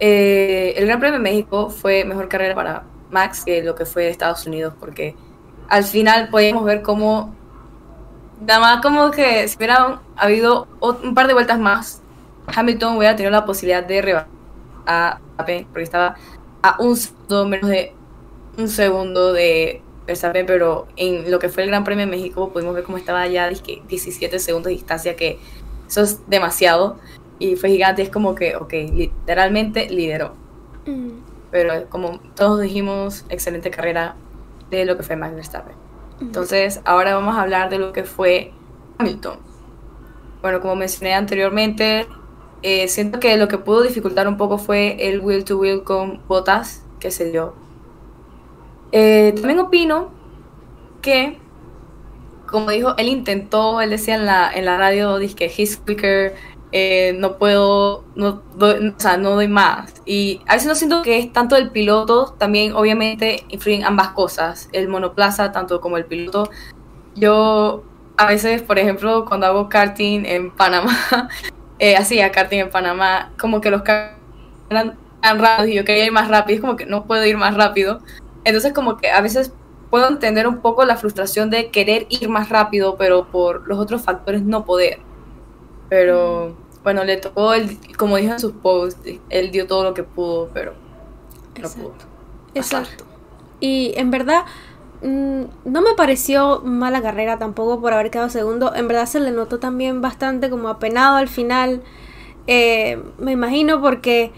eh, 0.00 0.74
el 0.76 0.86
Gran 0.86 1.00
Premio 1.00 1.18
de 1.18 1.22
México 1.22 1.70
fue 1.70 2.04
mejor 2.04 2.28
carrera 2.28 2.54
para 2.54 2.84
Max 3.10 3.44
que 3.44 3.62
lo 3.62 3.74
que 3.74 3.86
fue 3.86 4.08
Estados 4.08 4.46
Unidos 4.46 4.74
porque 4.78 5.14
al 5.68 5.84
final 5.84 6.28
podíamos 6.30 6.64
ver 6.64 6.82
cómo 6.82 7.34
nada 8.40 8.60
más 8.60 8.82
como 8.82 9.10
que 9.10 9.46
si 9.48 9.56
hubiera 9.56 10.00
habido 10.16 10.66
un 10.80 11.14
par 11.14 11.26
de 11.26 11.34
vueltas 11.34 11.58
más 11.58 12.02
Hamilton 12.54 12.96
hubiera 12.96 13.16
tenido 13.16 13.30
la 13.30 13.44
posibilidad 13.44 13.84
de 13.84 14.02
rebasar 14.02 14.28
a 14.86 15.20
Verstappen 15.36 15.66
porque 15.66 15.82
estaba 15.82 16.16
a 16.62 16.76
un 16.80 16.96
segundo 16.96 17.46
menos 17.46 17.70
de 17.70 17.94
un 18.56 18.68
segundo 18.68 19.32
de 19.32 19.82
Verstappen, 20.08 20.46
pero 20.46 20.88
en 20.96 21.30
lo 21.30 21.38
que 21.38 21.48
fue 21.48 21.62
el 21.62 21.68
Gran 21.68 21.84
Premio 21.84 22.06
de 22.06 22.10
México 22.10 22.50
pudimos 22.52 22.74
ver 22.74 22.84
cómo 22.84 22.98
estaba 22.98 23.26
ya 23.26 23.48
dizque, 23.48 23.82
17 23.88 24.38
segundos 24.38 24.70
de 24.70 24.74
distancia, 24.74 25.14
que 25.14 25.38
eso 25.86 26.02
es 26.02 26.28
demasiado. 26.28 26.98
Y 27.38 27.54
fue 27.54 27.70
gigante, 27.70 28.02
es 28.02 28.10
como 28.10 28.34
que, 28.34 28.56
ok, 28.56 28.72
literalmente 28.92 29.88
lideró. 29.88 30.34
Mm. 30.86 31.10
Pero 31.50 31.88
como 31.88 32.18
todos 32.34 32.60
dijimos, 32.60 33.24
excelente 33.28 33.70
carrera 33.70 34.16
de 34.70 34.84
lo 34.84 34.96
que 34.96 35.02
fue 35.02 35.16
Max 35.16 35.34
Verstappen. 35.34 35.76
Entonces, 36.20 36.80
ahora 36.84 37.14
vamos 37.14 37.36
a 37.36 37.42
hablar 37.42 37.70
de 37.70 37.78
lo 37.78 37.92
que 37.92 38.02
fue 38.02 38.52
Hamilton. 38.98 39.38
Bueno, 40.42 40.60
como 40.60 40.74
mencioné 40.74 41.14
anteriormente, 41.14 42.06
eh, 42.62 42.88
siento 42.88 43.20
que 43.20 43.36
lo 43.36 43.46
que 43.46 43.58
pudo 43.58 43.82
dificultar 43.82 44.26
un 44.26 44.36
poco 44.36 44.58
fue 44.58 45.08
el 45.08 45.20
wheel 45.20 45.44
to 45.44 45.58
wheel 45.58 45.84
con 45.84 46.20
botas 46.26 46.82
que 46.98 47.10
se 47.10 47.30
dio. 47.30 47.54
Eh, 48.92 49.32
también 49.36 49.60
opino 49.60 50.10
que, 51.02 51.38
como 52.46 52.70
dijo, 52.70 52.94
él 52.96 53.08
intentó, 53.08 53.80
él 53.80 53.90
decía 53.90 54.14
en 54.14 54.26
la, 54.26 54.50
en 54.52 54.64
la 54.64 54.78
radio, 54.78 55.18
dice 55.18 55.34
que 55.34 55.46
he's 55.46 55.76
quicker, 55.76 56.34
eh, 56.70 57.14
no 57.18 57.38
puedo, 57.38 58.04
no 58.14 58.42
doy, 58.56 58.88
o 58.88 59.00
sea, 59.00 59.16
no 59.16 59.30
doy 59.30 59.48
más. 59.48 59.94
Y 60.04 60.40
a 60.46 60.54
veces 60.54 60.68
no 60.68 60.74
siento 60.74 61.02
que 61.02 61.18
es 61.18 61.32
tanto 61.32 61.56
el 61.56 61.70
piloto, 61.70 62.34
también 62.38 62.74
obviamente 62.74 63.44
influyen 63.48 63.84
ambas 63.84 64.10
cosas, 64.10 64.68
el 64.72 64.88
monoplaza 64.88 65.52
tanto 65.52 65.80
como 65.80 65.96
el 65.96 66.04
piloto. 66.04 66.50
Yo 67.14 67.84
a 68.16 68.26
veces, 68.26 68.62
por 68.62 68.78
ejemplo, 68.78 69.24
cuando 69.24 69.46
hago 69.46 69.68
karting 69.68 70.24
en 70.26 70.50
Panamá, 70.50 70.92
eh, 71.78 71.96
hacía 71.96 72.32
karting 72.32 72.58
en 72.58 72.70
Panamá, 72.70 73.32
como 73.38 73.60
que 73.60 73.70
los 73.70 73.82
carros 73.82 74.18
eran 74.70 74.98
tan 75.22 75.38
rápidos 75.38 75.70
y 75.70 75.74
yo 75.74 75.84
quería 75.84 76.06
ir 76.06 76.12
más 76.12 76.28
rápido, 76.28 76.56
es 76.56 76.60
como 76.60 76.76
que 76.76 76.86
no 76.86 77.06
puedo 77.06 77.24
ir 77.24 77.36
más 77.36 77.54
rápido. 77.54 78.00
Entonces 78.48 78.72
como 78.72 78.96
que 78.96 79.10
a 79.10 79.20
veces 79.20 79.52
puedo 79.90 80.08
entender 80.08 80.46
un 80.46 80.58
poco 80.58 80.84
la 80.84 80.96
frustración 80.96 81.50
de 81.50 81.70
querer 81.70 82.06
ir 82.08 82.28
más 82.28 82.48
rápido, 82.48 82.96
pero 82.96 83.26
por 83.26 83.66
los 83.66 83.78
otros 83.78 84.02
factores 84.02 84.42
no 84.42 84.64
poder. 84.64 85.00
Pero 85.88 86.54
bueno, 86.82 87.04
le 87.04 87.16
tocó, 87.16 87.54
el, 87.54 87.78
como 87.96 88.16
dijo 88.16 88.32
en 88.32 88.40
sus 88.40 88.52
posts, 88.52 89.00
él 89.30 89.50
dio 89.50 89.66
todo 89.66 89.84
lo 89.84 89.94
que 89.94 90.02
pudo, 90.02 90.50
pero 90.52 90.74
no 91.60 91.68
pudo. 91.68 91.94
Exacto. 92.54 93.04
Y 93.60 93.92
en 93.96 94.10
verdad, 94.10 94.44
mm, 95.02 95.42
no 95.64 95.82
me 95.82 95.94
pareció 95.96 96.60
mala 96.64 97.02
carrera 97.02 97.38
tampoco 97.38 97.80
por 97.80 97.92
haber 97.92 98.10
quedado 98.10 98.30
segundo. 98.30 98.74
En 98.74 98.88
verdad 98.88 99.06
se 99.06 99.20
le 99.20 99.30
notó 99.30 99.58
también 99.58 100.00
bastante 100.00 100.50
como 100.50 100.68
apenado 100.68 101.16
al 101.16 101.28
final. 101.28 101.82
Eh, 102.46 103.02
me 103.18 103.32
imagino 103.32 103.80
porque 103.82 104.32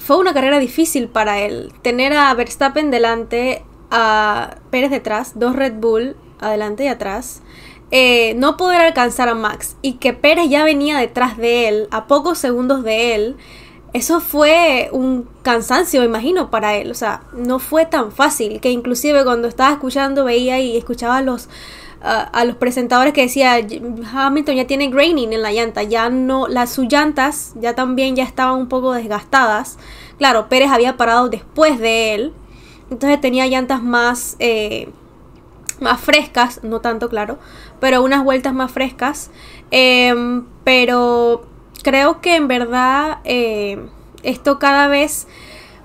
fue 0.00 0.18
una 0.18 0.34
carrera 0.34 0.58
difícil 0.58 1.08
para 1.08 1.40
él. 1.40 1.72
Tener 1.82 2.12
a 2.12 2.32
Verstappen 2.34 2.90
delante, 2.90 3.64
a 3.90 4.56
Pérez 4.70 4.90
detrás, 4.90 5.38
dos 5.38 5.54
Red 5.54 5.74
Bull 5.74 6.16
adelante 6.40 6.84
y 6.84 6.88
atrás. 6.88 7.42
eh, 7.92 8.34
no 8.36 8.56
poder 8.56 8.80
alcanzar 8.80 9.28
a 9.28 9.34
Max 9.34 9.76
y 9.82 9.94
que 9.94 10.12
Pérez 10.12 10.48
ya 10.48 10.62
venía 10.64 10.98
detrás 10.98 11.36
de 11.36 11.68
él, 11.68 11.88
a 11.90 12.06
pocos 12.06 12.38
segundos 12.38 12.84
de 12.84 13.14
él, 13.14 13.36
eso 13.92 14.20
fue 14.20 14.88
un 14.92 15.28
cansancio, 15.42 16.04
imagino, 16.04 16.50
para 16.50 16.76
él. 16.76 16.90
O 16.90 16.94
sea, 16.94 17.22
no 17.32 17.58
fue 17.58 17.86
tan 17.86 18.12
fácil. 18.12 18.60
Que 18.60 18.70
inclusive 18.70 19.24
cuando 19.24 19.48
estaba 19.48 19.72
escuchando, 19.72 20.24
veía 20.24 20.60
y 20.60 20.76
escuchaba 20.76 21.22
los, 21.22 21.48
a- 22.02 22.44
los 22.44 22.56
presentadores 22.56 23.12
que 23.12 23.22
decía 23.22 23.56
Hamilton 24.12 24.54
ya 24.56 24.66
tiene 24.66 24.88
graining 24.88 25.32
en 25.32 25.42
la 25.42 25.52
llanta. 25.52 25.82
Ya 25.82 26.08
no, 26.08 26.48
las 26.48 26.70
sus 26.70 26.86
llantas 26.88 27.52
ya 27.56 27.74
también 27.74 28.16
ya 28.16 28.24
estaban 28.24 28.56
un 28.58 28.68
poco 28.68 28.92
desgastadas. 28.92 29.78
Claro, 30.18 30.48
Pérez 30.48 30.70
había 30.70 30.96
parado 30.96 31.28
después 31.28 31.78
de 31.78 32.14
él. 32.14 32.32
Entonces 32.90 33.20
tenía 33.20 33.46
llantas 33.46 33.82
más, 33.82 34.36
eh, 34.38 34.88
más 35.80 36.00
frescas, 36.00 36.60
no 36.64 36.80
tanto 36.80 37.08
claro, 37.08 37.38
pero 37.80 38.02
unas 38.02 38.24
vueltas 38.24 38.52
más 38.52 38.70
frescas. 38.72 39.30
Em, 39.70 40.44
pero 40.64 41.46
creo 41.82 42.20
que 42.20 42.34
en 42.36 42.48
verdad 42.48 43.18
eh, 43.24 43.78
esto 44.22 44.58
cada 44.58 44.88
vez 44.88 45.26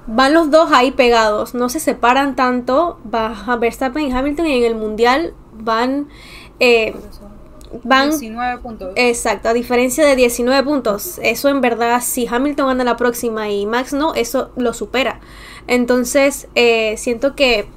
van 0.08 0.34
los 0.34 0.52
dos 0.52 0.72
ahí 0.72 0.92
pegados, 0.92 1.54
no 1.54 1.70
se 1.70 1.80
separan 1.80 2.36
tanto. 2.36 3.00
Va 3.14 3.56
Verstappen 3.58 4.08
y 4.08 4.12
Hamilton 4.12 4.48
y 4.48 4.54
en 4.58 4.64
el 4.66 4.76
mundial 4.76 5.34
van. 5.58 6.08
eh, 6.60 6.94
van 7.84 8.10
19 8.10 8.62
puntos. 8.62 8.94
Exacto, 8.96 9.50
a 9.50 9.54
diferencia 9.54 10.06
de 10.06 10.16
19 10.16 10.64
puntos. 10.64 11.20
Eso 11.22 11.50
en 11.50 11.62
verdad, 11.62 12.02
si 12.02 12.28
Hamilton 12.28 12.68
gana 12.68 12.84
la 12.84 12.98
próxima 12.98 13.50
y 13.50 13.66
Max 13.66 13.94
no, 13.94 14.14
eso 14.14 14.52
lo 14.56 14.74
supera. 14.74 15.20
Entonces, 15.68 16.48
eh, 16.56 16.96
siento 16.98 17.36
que 17.36 17.68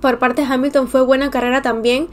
por 0.00 0.18
parte 0.18 0.42
de 0.42 0.48
Hamilton 0.52 0.88
fue 0.88 1.02
buena 1.02 1.30
carrera 1.30 1.62
también 1.62 2.08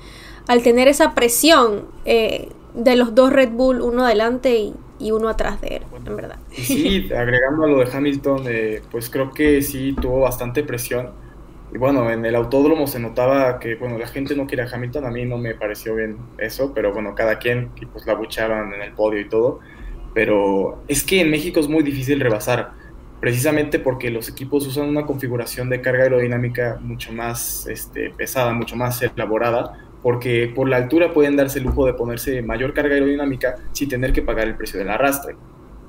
al 0.47 0.63
tener 0.63 0.87
esa 0.87 1.13
presión 1.13 1.85
eh, 2.05 2.49
de 2.73 2.95
los 2.95 3.15
dos 3.15 3.31
Red 3.31 3.51
Bull, 3.51 3.81
uno 3.81 4.05
adelante 4.05 4.57
y, 4.57 4.75
y 4.99 5.11
uno 5.11 5.29
atrás 5.29 5.61
de 5.61 5.77
él, 5.77 5.83
en 6.05 6.15
verdad. 6.15 6.39
Sí, 6.55 7.09
agregando 7.13 7.63
a 7.65 7.67
lo 7.67 7.79
de 7.79 7.89
Hamilton, 7.91 8.43
eh, 8.47 8.81
pues 8.91 9.09
creo 9.09 9.31
que 9.31 9.61
sí 9.61 9.97
tuvo 9.99 10.19
bastante 10.21 10.63
presión. 10.63 11.20
Y 11.73 11.77
bueno, 11.77 12.11
en 12.11 12.25
el 12.25 12.35
autódromo 12.35 12.85
se 12.85 12.99
notaba 12.99 13.57
que, 13.59 13.75
bueno, 13.75 13.97
la 13.97 14.07
gente 14.07 14.35
no 14.35 14.45
quería 14.45 14.65
a 14.65 14.69
Hamilton, 14.69 15.05
a 15.05 15.09
mí 15.09 15.25
no 15.25 15.37
me 15.37 15.55
pareció 15.55 15.95
bien 15.95 16.17
eso, 16.37 16.73
pero 16.73 16.93
bueno, 16.93 17.15
cada 17.15 17.39
quien, 17.39 17.71
y 17.79 17.85
pues 17.85 18.05
la 18.05 18.13
buchaban 18.13 18.73
en 18.73 18.81
el 18.81 18.91
podio 18.91 19.21
y 19.21 19.29
todo. 19.29 19.59
Pero 20.13 20.83
es 20.89 21.03
que 21.03 21.21
en 21.21 21.31
México 21.31 21.61
es 21.61 21.69
muy 21.69 21.83
difícil 21.83 22.19
rebasar, 22.19 22.73
precisamente 23.21 23.79
porque 23.79 24.09
los 24.09 24.27
equipos 24.27 24.67
usan 24.67 24.89
una 24.89 25.05
configuración 25.05 25.69
de 25.69 25.79
carga 25.79 26.03
aerodinámica 26.03 26.77
mucho 26.81 27.13
más 27.13 27.65
este, 27.67 28.09
pesada, 28.09 28.51
mucho 28.51 28.75
más 28.75 29.01
elaborada, 29.01 29.87
porque 30.03 30.51
por 30.53 30.67
la 30.67 30.77
altura 30.77 31.13
pueden 31.13 31.37
darse 31.37 31.59
el 31.59 31.65
lujo 31.65 31.85
de 31.85 31.93
ponerse 31.93 32.41
mayor 32.41 32.73
carga 32.73 32.95
aerodinámica 32.95 33.55
sin 33.71 33.87
tener 33.87 34.11
que 34.11 34.23
pagar 34.23 34.47
el 34.47 34.55
precio 34.55 34.77
del 34.77 34.89
arrastre. 34.89 35.35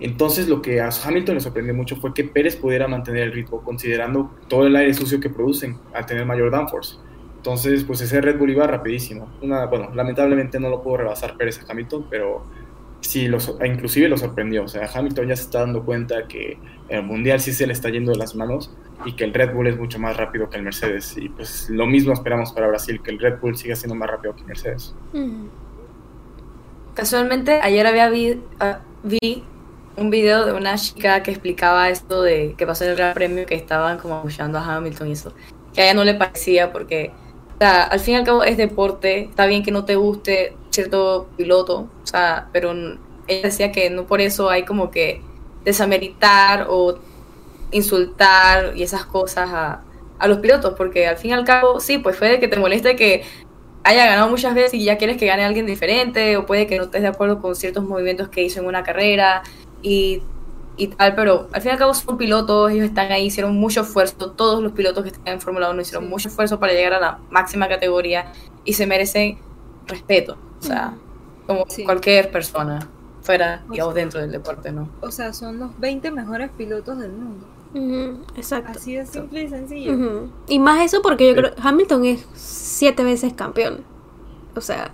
Entonces 0.00 0.48
lo 0.48 0.62
que 0.62 0.81
a 0.81 0.88
Hamilton 0.88 1.37
le 1.37 1.40
sorprendió 1.40 1.74
mucho 1.74 1.96
fue 1.96 2.12
que 2.12 2.24
Pérez 2.24 2.57
pudiera 2.57 2.88
mantener 2.88 3.24
el 3.24 3.33
ritmo 3.33 3.62
considerando 3.62 4.33
todo 4.48 4.66
el 4.66 4.74
aire 4.74 4.94
sucio 4.94 5.20
que 5.20 5.31
producen 5.31 5.78
al 5.94 6.07
tener 6.07 6.26
mayor 6.26 6.50
downforce. 6.50 6.96
Entonces 7.37 7.85
pues 7.85 8.00
ese 8.00 8.20
Red 8.20 8.38
Bull 8.38 8.50
iba 8.50 8.66
rapidísimo. 8.66 9.28
Bueno, 9.40 9.90
lamentablemente 9.94 10.59
no 10.59 10.70
lo 10.70 10.83
pudo 10.83 10.98
rebasar 10.98 11.37
Pérez 11.37 11.61
a 11.61 11.70
Hamilton, 11.70 12.07
pero 12.11 12.44
sí, 13.02 13.28
lo, 13.28 13.38
inclusive 13.64 14.09
lo 14.09 14.16
sorprendió. 14.16 14.64
O 14.64 14.68
sea, 14.68 14.88
Hamilton 14.92 15.28
ya 15.28 15.37
se 15.37 15.42
está 15.42 15.61
dando 15.61 15.85
cuenta 15.85 16.26
que 16.26 16.59
el 16.88 17.02
Mundial 17.02 17.40
sí 17.40 17.52
se 17.52 17.66
le 17.66 17.72
está 17.72 17.90
yendo 17.90 18.12
de 18.12 18.18
las 18.18 18.35
manos 18.35 18.74
y 19.05 19.14
que 19.14 19.24
el 19.24 19.35
Red 19.35 19.55
Bull 19.55 19.66
es 19.66 19.76
mucho 19.76 19.98
más 19.98 20.16
rápido 20.16 20.48
que 20.48 20.57
el 20.57 20.62
Mercedes. 20.62 21.16
Y 21.16 21.28
pues 21.28 21.68
lo 21.68 21.87
mismo 21.87 22.12
esperamos 22.12 22.52
para 22.52 22.68
Brasil, 22.68 23.00
que 23.02 23.11
el 23.11 23.18
Red 23.18 23.40
Bull 23.40 23.57
siga 23.57 23.76
siendo 23.76 23.94
más 23.94 24.09
rápido 24.09 24.35
que 24.35 24.44
Mercedes. 24.44 24.94
Casualmente, 26.94 27.61
ayer 27.62 27.87
había 27.87 28.09
vi, 28.09 28.40
ah, 28.61 28.81
vi 29.02 29.44
un 29.96 30.11
video 30.11 30.44
de 30.44 30.52
una 30.52 30.76
chica 30.76 31.22
que 31.22 31.31
explicaba 31.31 31.88
esto 31.90 32.22
de 32.22 32.55
que 32.57 32.66
pasó 32.66 32.85
en 32.85 32.90
el 32.90 32.96
Gran 32.96 33.14
Premio, 33.14 33.46
que 33.46 33.55
estaban 33.55 33.98
como 33.98 34.16
apoyando 34.16 34.59
a 34.59 34.76
Hamilton 34.76 35.09
y 35.09 35.12
eso. 35.12 35.33
Que 35.74 35.83
a 35.83 35.85
ella 35.85 35.94
no 35.94 36.05
le 36.05 36.14
parecía 36.14 36.72
porque, 36.72 37.12
o 37.55 37.59
sea, 37.59 37.85
al 37.85 38.00
fin 38.00 38.14
y 38.14 38.16
al 38.18 38.24
cabo 38.24 38.44
es 38.44 38.57
deporte, 38.57 39.20
está 39.24 39.46
bien 39.46 39.62
que 39.62 39.70
no 39.70 39.85
te 39.85 39.96
guste 39.96 40.57
cierto 40.70 41.28
piloto, 41.37 41.88
o 42.02 42.07
sea, 42.07 42.48
pero 42.52 42.72
ella 43.26 43.42
decía 43.42 43.72
que 43.72 43.90
no 43.90 44.07
por 44.07 44.20
eso 44.20 44.50
hay 44.50 44.64
como 44.64 44.90
que 44.90 45.22
desameritar 45.64 46.66
o 46.68 46.98
insultar 47.70 48.76
y 48.76 48.83
esas 48.83 49.05
cosas 49.05 49.50
a, 49.50 49.83
a 50.18 50.28
los 50.28 50.38
pilotos, 50.38 50.74
porque 50.76 51.07
al 51.07 51.16
fin 51.16 51.31
y 51.31 51.35
al 51.35 51.44
cabo, 51.44 51.81
sí, 51.81 51.98
pues 51.98 52.16
puede 52.16 52.40
que 52.40 52.48
te 52.48 52.59
moleste 52.59 52.96
que 52.96 53.24
haya 53.85 54.07
ganado 54.07 54.28
muchas 54.28 54.55
veces 54.55 54.74
y 54.74 54.85
ya 54.85 54.96
quieres 54.96 55.16
que 55.16 55.26
gane 55.26 55.44
alguien 55.44 55.66
diferente, 55.66 56.37
o 56.37 56.46
puede 56.46 56.66
que 56.66 56.78
no 56.78 56.85
estés 56.85 57.02
de 57.02 57.09
acuerdo 57.09 57.40
con 57.40 57.57
ciertos 57.57 57.85
movimientos 57.85 58.28
que 58.28 58.42
hizo 58.42 58.61
en 58.61 58.66
una 58.66 58.83
carrera 58.83 59.42
y, 59.83 60.23
y 60.77 60.87
tal, 60.88 61.14
pero 61.14 61.49
al 61.53 61.61
fin 61.61 61.71
y 61.71 61.73
al 61.73 61.79
cabo 61.79 61.95
son 61.95 62.16
pilotos, 62.16 62.71
ellos 62.71 62.87
están 62.87 63.12
ahí, 63.12 63.27
hicieron 63.27 63.57
mucho 63.57 63.83
esfuerzo, 63.83 64.31
todos 64.33 64.62
los 64.62 64.73
pilotos 64.73 65.03
que 65.05 65.11
están 65.11 65.35
en 65.35 65.40
Fórmula 65.40 65.71
1 65.71 65.81
hicieron 65.83 66.09
mucho 66.09 66.29
esfuerzo 66.29 66.59
para 66.61 66.73
llegar 66.73 66.95
a 66.95 67.01
la 67.01 67.18
máxima 67.31 67.68
categoría 67.68 68.33
y 68.64 68.73
se 68.75 68.87
merecen 68.87 69.38
respeto, 69.87 70.37
o 70.61 70.62
sea, 70.62 70.95
como 71.47 71.64
Sí. 71.68 71.85
cualquier 71.85 72.31
persona, 72.31 72.88
fuera 73.23 73.64
y 73.73 73.81
O 73.81 73.85
sea- 73.87 73.95
dentro 73.95 74.21
del 74.21 74.33
deporte, 74.33 74.73
¿no? 74.73 74.88
O 75.01 75.11
sea, 75.11 75.33
son 75.33 75.59
los 75.59 75.79
20 75.79 76.11
mejores 76.11 76.51
pilotos 76.57 76.99
del 76.99 77.12
mundo. 77.12 77.47
Exacto. 78.37 78.73
Así 78.79 78.95
de 78.95 79.07
simple 79.07 79.45
y 79.45 79.49
sencillo. 79.49 80.29
Y 80.47 80.59
más 80.59 80.83
eso 80.85 81.01
porque 81.03 81.29
yo 81.29 81.35
creo 81.35 81.53
Hamilton 81.62 82.05
es 82.05 82.27
siete 82.35 83.03
veces 83.05 83.33
campeón. 83.33 83.81
O 84.55 84.61
sea, 84.61 84.90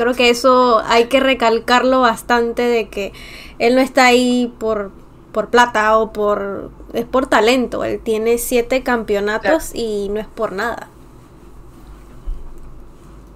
creo 0.00 0.14
que 0.14 0.30
eso 0.30 0.80
hay 0.86 1.08
que 1.08 1.20
recalcarlo 1.20 2.00
bastante 2.00 2.62
de 2.62 2.88
que 2.88 3.12
él 3.58 3.74
no 3.74 3.82
está 3.82 4.06
ahí 4.06 4.50
por, 4.58 4.92
por 5.30 5.50
plata 5.50 5.98
o 5.98 6.10
por... 6.10 6.70
Es 6.94 7.04
por 7.04 7.26
talento. 7.26 7.84
Él 7.84 8.00
tiene 8.02 8.38
siete 8.38 8.82
campeonatos 8.82 9.74
y 9.74 10.08
no 10.08 10.18
es 10.18 10.26
por 10.26 10.52
nada. 10.52 10.88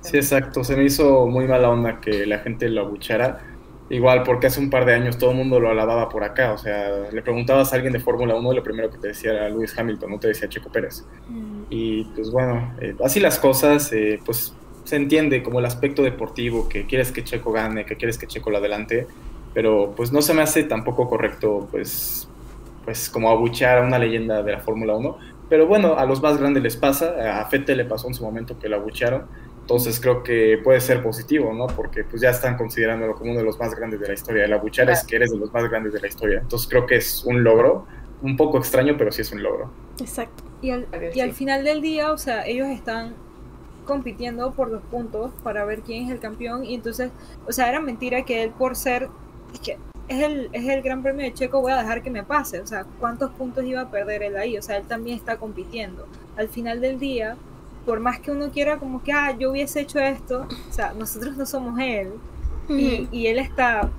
Sí, 0.01 0.17
exacto. 0.17 0.65
Se 0.65 0.75
me 0.75 0.85
hizo 0.85 1.27
muy 1.27 1.47
mala 1.47 1.69
onda 1.69 2.01
que 2.01 2.25
la 2.25 2.39
gente 2.39 2.67
lo 2.71 2.81
abuchara. 2.81 3.43
Igual, 3.91 4.23
porque 4.23 4.47
hace 4.47 4.59
un 4.59 4.71
par 4.71 4.87
de 4.87 4.95
años 4.95 5.19
todo 5.19 5.33
el 5.33 5.37
mundo 5.37 5.61
lo 5.61 5.69
alababa 5.69 6.09
por 6.09 6.25
acá. 6.25 6.53
O 6.53 6.59
sea, 6.59 7.11
le 7.13 7.21
preguntabas 7.21 7.73
a 7.73 7.77
alguien 7.77 7.93
de 7.93 8.01
Fórmula 8.01 8.35
1 8.37 8.53
y 8.53 8.57
lo 8.57 8.63
primero 8.63 8.91
que 8.91 8.97
te 8.97 9.09
decía 9.09 9.33
era 9.33 9.51
Lewis 9.51 9.79
Hamilton, 9.79 10.13
no 10.13 10.19
te 10.19 10.29
decía 10.29 10.49
Checo 10.49 10.73
Pérez. 10.73 11.05
Y 11.69 12.05
pues 12.05 12.31
bueno, 12.31 12.75
eh, 12.81 12.97
así 13.05 13.21
las 13.21 13.39
cosas, 13.39 13.93
eh, 13.93 14.19
pues 14.25 14.55
se 14.85 14.97
entiende 14.97 15.43
como 15.43 15.59
el 15.59 15.65
aspecto 15.67 16.03
deportivo, 16.03 16.69
que 16.69 16.87
quieres 16.87 17.11
que 17.11 17.25
Checo 17.25 17.53
gane, 17.53 17.85
que 17.85 17.97
quieres 17.97 18.19
que 18.19 18.27
Checo 18.27 18.51
lo 18.51 18.59
adelante, 18.59 19.07
pero 19.53 19.95
pues 19.97 20.13
no 20.13 20.23
se 20.23 20.35
me 20.35 20.43
hace 20.43 20.65
tampoco 20.65 21.09
correcto, 21.09 21.69
pues, 21.71 22.29
pues 22.85 23.09
como 23.09 23.31
abuchear 23.31 23.79
a 23.79 23.83
una 23.83 23.99
leyenda 23.99 24.43
de 24.43 24.53
la 24.53 24.61
Fórmula 24.61 24.95
1. 24.95 25.19
Pero 25.49 25.67
bueno, 25.67 25.99
a 25.99 26.05
los 26.07 26.23
más 26.23 26.39
grandes 26.39 26.63
les 26.63 26.77
pasa, 26.77 27.41
a 27.41 27.45
Fette 27.47 27.71
le 27.71 27.85
pasó 27.85 28.09
en 28.09 28.15
su 28.15 28.25
momento 28.25 28.59
que 28.59 28.69
lo 28.69 28.77
abuchearon, 28.77 29.27
entonces 29.61 29.99
creo 29.99 30.23
que 30.23 30.59
puede 30.63 30.81
ser 30.81 31.03
positivo, 31.03 31.55
¿no? 31.55 31.67
Porque 31.69 32.05
pues 32.05 32.21
ya 32.21 32.31
están 32.31 32.57
considerándolo 32.59 33.15
como 33.15 33.31
uno 33.31 33.41
de 33.41 33.47
los 33.47 33.59
más 33.59 33.75
grandes 33.75 33.99
de 33.99 34.09
la 34.09 34.13
historia. 34.13 34.45
El 34.45 34.53
abuchear 34.53 34.91
es 34.91 35.05
que 35.05 35.17
eres 35.17 35.31
de 35.31 35.39
los 35.39 35.51
más 35.55 35.71
grandes 35.71 35.95
de 35.95 36.01
la 36.01 36.07
historia. 36.07 36.41
Entonces 36.41 36.69
creo 36.69 36.85
que 36.85 36.97
es 36.97 37.25
un 37.25 37.43
logro, 37.43 37.87
un 38.21 38.37
poco 38.37 38.59
extraño, 38.59 38.97
pero 38.99 39.11
sí 39.11 39.23
es 39.23 39.33
un 39.33 39.43
logro. 39.43 39.71
Exacto. 40.01 40.45
Y 40.61 40.71
al, 40.71 40.87
y 41.15 41.21
al 41.21 41.33
final 41.33 41.65
del 41.65 41.81
día, 41.81 42.13
o 42.13 42.19
sea, 42.19 42.47
ellos 42.47 42.69
están 42.69 43.15
compitiendo 43.85 44.53
por 44.53 44.71
los 44.71 44.83
puntos 44.83 45.33
para 45.43 45.65
ver 45.65 45.81
quién 45.81 46.07
es 46.07 46.11
el 46.11 46.21
campeón. 46.21 46.65
Y 46.65 46.75
entonces, 46.75 47.11
o 47.47 47.53
sea, 47.53 47.69
era 47.69 47.81
mentira 47.81 48.25
que 48.25 48.43
él 48.43 48.51
por 48.51 48.77
ser, 48.77 49.09
es 49.53 49.61
que 49.61 49.79
es 50.09 50.23
el, 50.23 50.51
es 50.53 50.69
el 50.69 50.83
gran 50.83 51.03
premio 51.03 51.25
de 51.25 51.33
Checo, 51.33 51.61
voy 51.61 51.73
a 51.73 51.77
dejar 51.77 52.03
que 52.03 52.11
me 52.11 52.23
pase. 52.23 52.61
O 52.61 52.67
sea, 52.67 52.85
¿cuántos 53.01 53.31
puntos 53.33 53.65
iba 53.65 53.81
a 53.81 53.91
perder 53.91 54.23
él 54.23 54.37
ahí? 54.37 54.59
O 54.59 54.63
sea, 54.63 54.77
él 54.77 54.85
también 54.85 55.17
está 55.17 55.37
compitiendo. 55.37 56.07
Al 56.37 56.49
final 56.49 56.81
del 56.81 56.99
día, 56.99 57.37
por 57.87 58.01
más 58.01 58.21
que 58.21 58.31
uno 58.31 58.51
quiera 58.51 58.79
como 58.79 59.03
que, 59.03 59.13
ah, 59.13 59.35
yo 59.39 59.51
hubiese 59.51 59.81
hecho 59.81 59.99
esto, 59.99 60.47
o 60.71 60.73
sea, 60.73 60.93
nosotros 60.95 61.37
no 61.37 61.47
somos 61.47 61.79
él. 61.81 62.13
Y, 62.69 63.09
y 63.13 63.27
él 63.27 63.39
está 63.39 63.91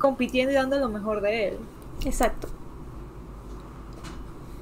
compitiendo 0.00 0.50
y 0.50 0.56
dando 0.56 0.78
lo 0.78 0.88
mejor 0.88 1.20
de 1.20 1.48
él. 1.48 1.58
Exacto. 2.04 2.48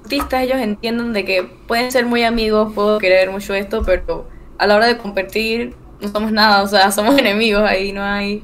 artistas 0.02 0.42
ellos 0.42 0.58
entienden 0.58 1.12
de 1.12 1.24
que 1.24 1.44
pueden 1.66 1.92
ser 1.92 2.04
muy 2.04 2.24
amigos, 2.24 2.72
puedo 2.74 2.98
querer 2.98 3.30
mucho 3.30 3.54
esto, 3.54 3.82
pero 3.84 4.26
a 4.60 4.66
la 4.66 4.76
hora 4.76 4.86
de 4.86 4.98
competir 4.98 5.74
no 6.00 6.08
somos 6.08 6.32
nada, 6.32 6.62
o 6.62 6.66
sea, 6.66 6.90
somos 6.92 7.18
enemigos, 7.18 7.62
ahí 7.62 7.92
no 7.92 8.02
hay 8.02 8.42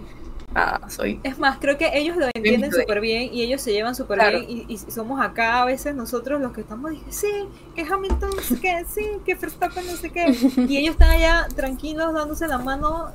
nada, 0.55 0.89
soy... 0.89 1.21
Es 1.23 1.39
más, 1.39 1.59
creo 1.59 1.77
que 1.77 1.91
ellos 1.95 2.17
lo 2.17 2.27
entienden 2.35 2.73
súper 2.73 3.01
bien 3.01 3.33
y 3.33 3.43
ellos 3.43 3.61
se 3.61 3.73
llevan 3.73 3.95
súper 3.95 4.19
Claro. 4.19 4.39
bien 4.41 4.65
y, 4.69 4.73
y 4.75 4.79
somos 4.79 5.21
acá 5.21 5.63
a 5.63 5.65
veces 5.67 5.95
nosotros 5.95 6.41
los 6.41 6.53
que 6.53 6.63
estamos 6.63 6.91
dije, 6.93 7.05
sí, 7.11 7.31
que 7.75 7.83
Hamilton 7.83 8.31
no 8.35 8.43
sé 8.43 8.59
qué, 8.61 8.85
sí, 8.89 9.07
que 9.25 9.35
Verstappen 9.35 9.87
no 9.87 9.97
sé 9.97 10.11
qué 10.11 10.27
y 10.69 10.79
ellos 10.79 10.93
están 10.93 11.11
allá 11.11 11.47
tranquilos 11.55 12.15
dándose 12.15 12.47
la 12.49 12.59
mano 12.59 13.13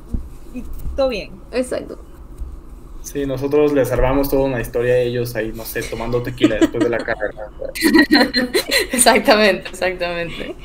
y 0.53 0.63
todo 0.95 1.09
bien. 1.09 1.31
Exacto. 1.51 1.99
Sí, 3.01 3.25
nosotros 3.25 3.73
les 3.73 3.91
armamos 3.91 4.29
toda 4.29 4.43
una 4.43 4.61
historia 4.61 4.93
a 4.93 4.97
ellos 4.97 5.35
ahí, 5.35 5.51
no 5.55 5.65
sé, 5.65 5.81
tomando 5.81 6.21
tequila 6.21 6.57
después 6.57 6.83
de 6.83 6.89
la 6.91 6.97
carrera. 7.03 7.49
Exactamente, 8.91 9.69
exactamente. 9.69 10.55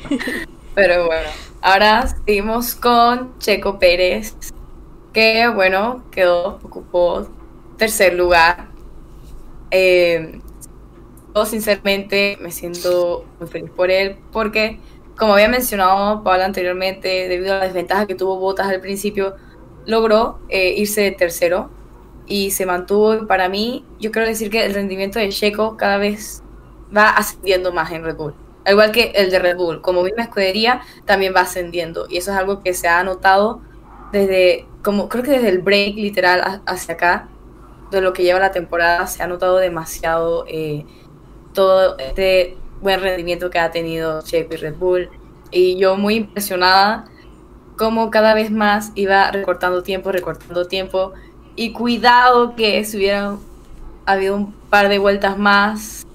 Pero 0.75 1.07
bueno, 1.07 1.29
ahora 1.61 2.07
seguimos 2.07 2.75
con 2.75 3.37
Checo 3.39 3.79
Pérez, 3.79 4.35
que 5.13 5.47
bueno, 5.47 6.03
quedó, 6.11 6.59
ocupó 6.63 7.27
tercer 7.77 8.13
lugar. 8.13 8.67
Eh, 9.71 10.39
yo 11.35 11.45
sinceramente 11.45 12.37
me 12.41 12.51
siento 12.51 13.25
muy 13.39 13.47
feliz 13.47 13.69
por 13.71 13.91
él, 13.91 14.17
porque 14.31 14.79
como 15.17 15.33
había 15.33 15.49
mencionado 15.49 16.23
Pablo 16.23 16.43
anteriormente, 16.43 17.27
debido 17.27 17.53
a 17.55 17.59
la 17.59 17.65
desventaja 17.65 18.05
que 18.05 18.15
tuvo 18.15 18.37
Botas 18.37 18.67
al 18.67 18.81
principio, 18.81 19.35
logró 19.85 20.39
eh, 20.49 20.73
irse 20.77 21.01
de 21.01 21.11
tercero 21.11 21.69
y 22.27 22.51
se 22.51 22.65
mantuvo. 22.65 23.25
Para 23.25 23.49
mí, 23.49 23.85
yo 23.99 24.11
quiero 24.11 24.27
decir 24.27 24.49
que 24.49 24.65
el 24.65 24.73
rendimiento 24.73 25.17
de 25.17 25.29
Checo 25.29 25.77
cada 25.77 25.97
vez 25.97 26.43
va 26.95 27.09
ascendiendo 27.09 27.73
más 27.73 27.91
en 27.91 28.03
Red 28.03 28.15
Bull. 28.15 28.33
Al 28.67 28.73
igual 28.73 28.91
que 28.91 29.13
el 29.15 29.31
de 29.31 29.39
Red 29.39 29.55
Bull, 29.55 29.79
como 29.79 30.03
misma 30.03 30.23
escudería, 30.23 30.81
también 31.05 31.33
va 31.33 31.39
ascendiendo. 31.41 32.05
Y 32.09 32.17
eso 32.17 32.31
es 32.31 32.37
algo 32.37 32.61
que 32.61 32.73
se 32.73 32.89
ha 32.89 33.01
notado 33.01 33.61
desde, 34.11 34.67
como 34.83 35.07
creo 35.07 35.23
que 35.23 35.31
desde 35.31 35.47
el 35.47 35.59
break 35.59 35.95
literal 35.95 36.61
hacia 36.65 36.95
acá, 36.95 37.29
de 37.91 38.01
lo 38.01 38.11
que 38.11 38.23
lleva 38.23 38.41
la 38.41 38.51
temporada, 38.51 39.07
se 39.07 39.23
ha 39.23 39.27
notado 39.27 39.55
demasiado 39.55 40.43
eh, 40.49 40.85
todo 41.53 41.97
este 41.97 42.57
buen 42.81 42.99
rendimiento 42.99 43.49
que 43.49 43.57
ha 43.57 43.71
tenido 43.71 44.21
Checo 44.21 44.55
y 44.55 44.57
Red 44.57 44.75
Bull. 44.75 45.09
Y 45.49 45.77
yo 45.77 45.95
muy 45.95 46.15
impresionada 46.15 47.05
como 47.77 48.11
cada 48.11 48.33
vez 48.33 48.51
más 48.51 48.91
iba 48.95 49.31
recortando 49.31 49.81
tiempo, 49.81 50.11
recortando 50.11 50.67
tiempo. 50.67 51.13
Y 51.55 51.71
cuidado 51.71 52.53
que 52.57 52.83
si 52.83 52.97
hubiera 52.97 53.37
habido 54.05 54.35
un 54.35 54.51
par 54.69 54.89
de 54.89 54.99
vueltas 54.99 55.37
más, 55.37 56.06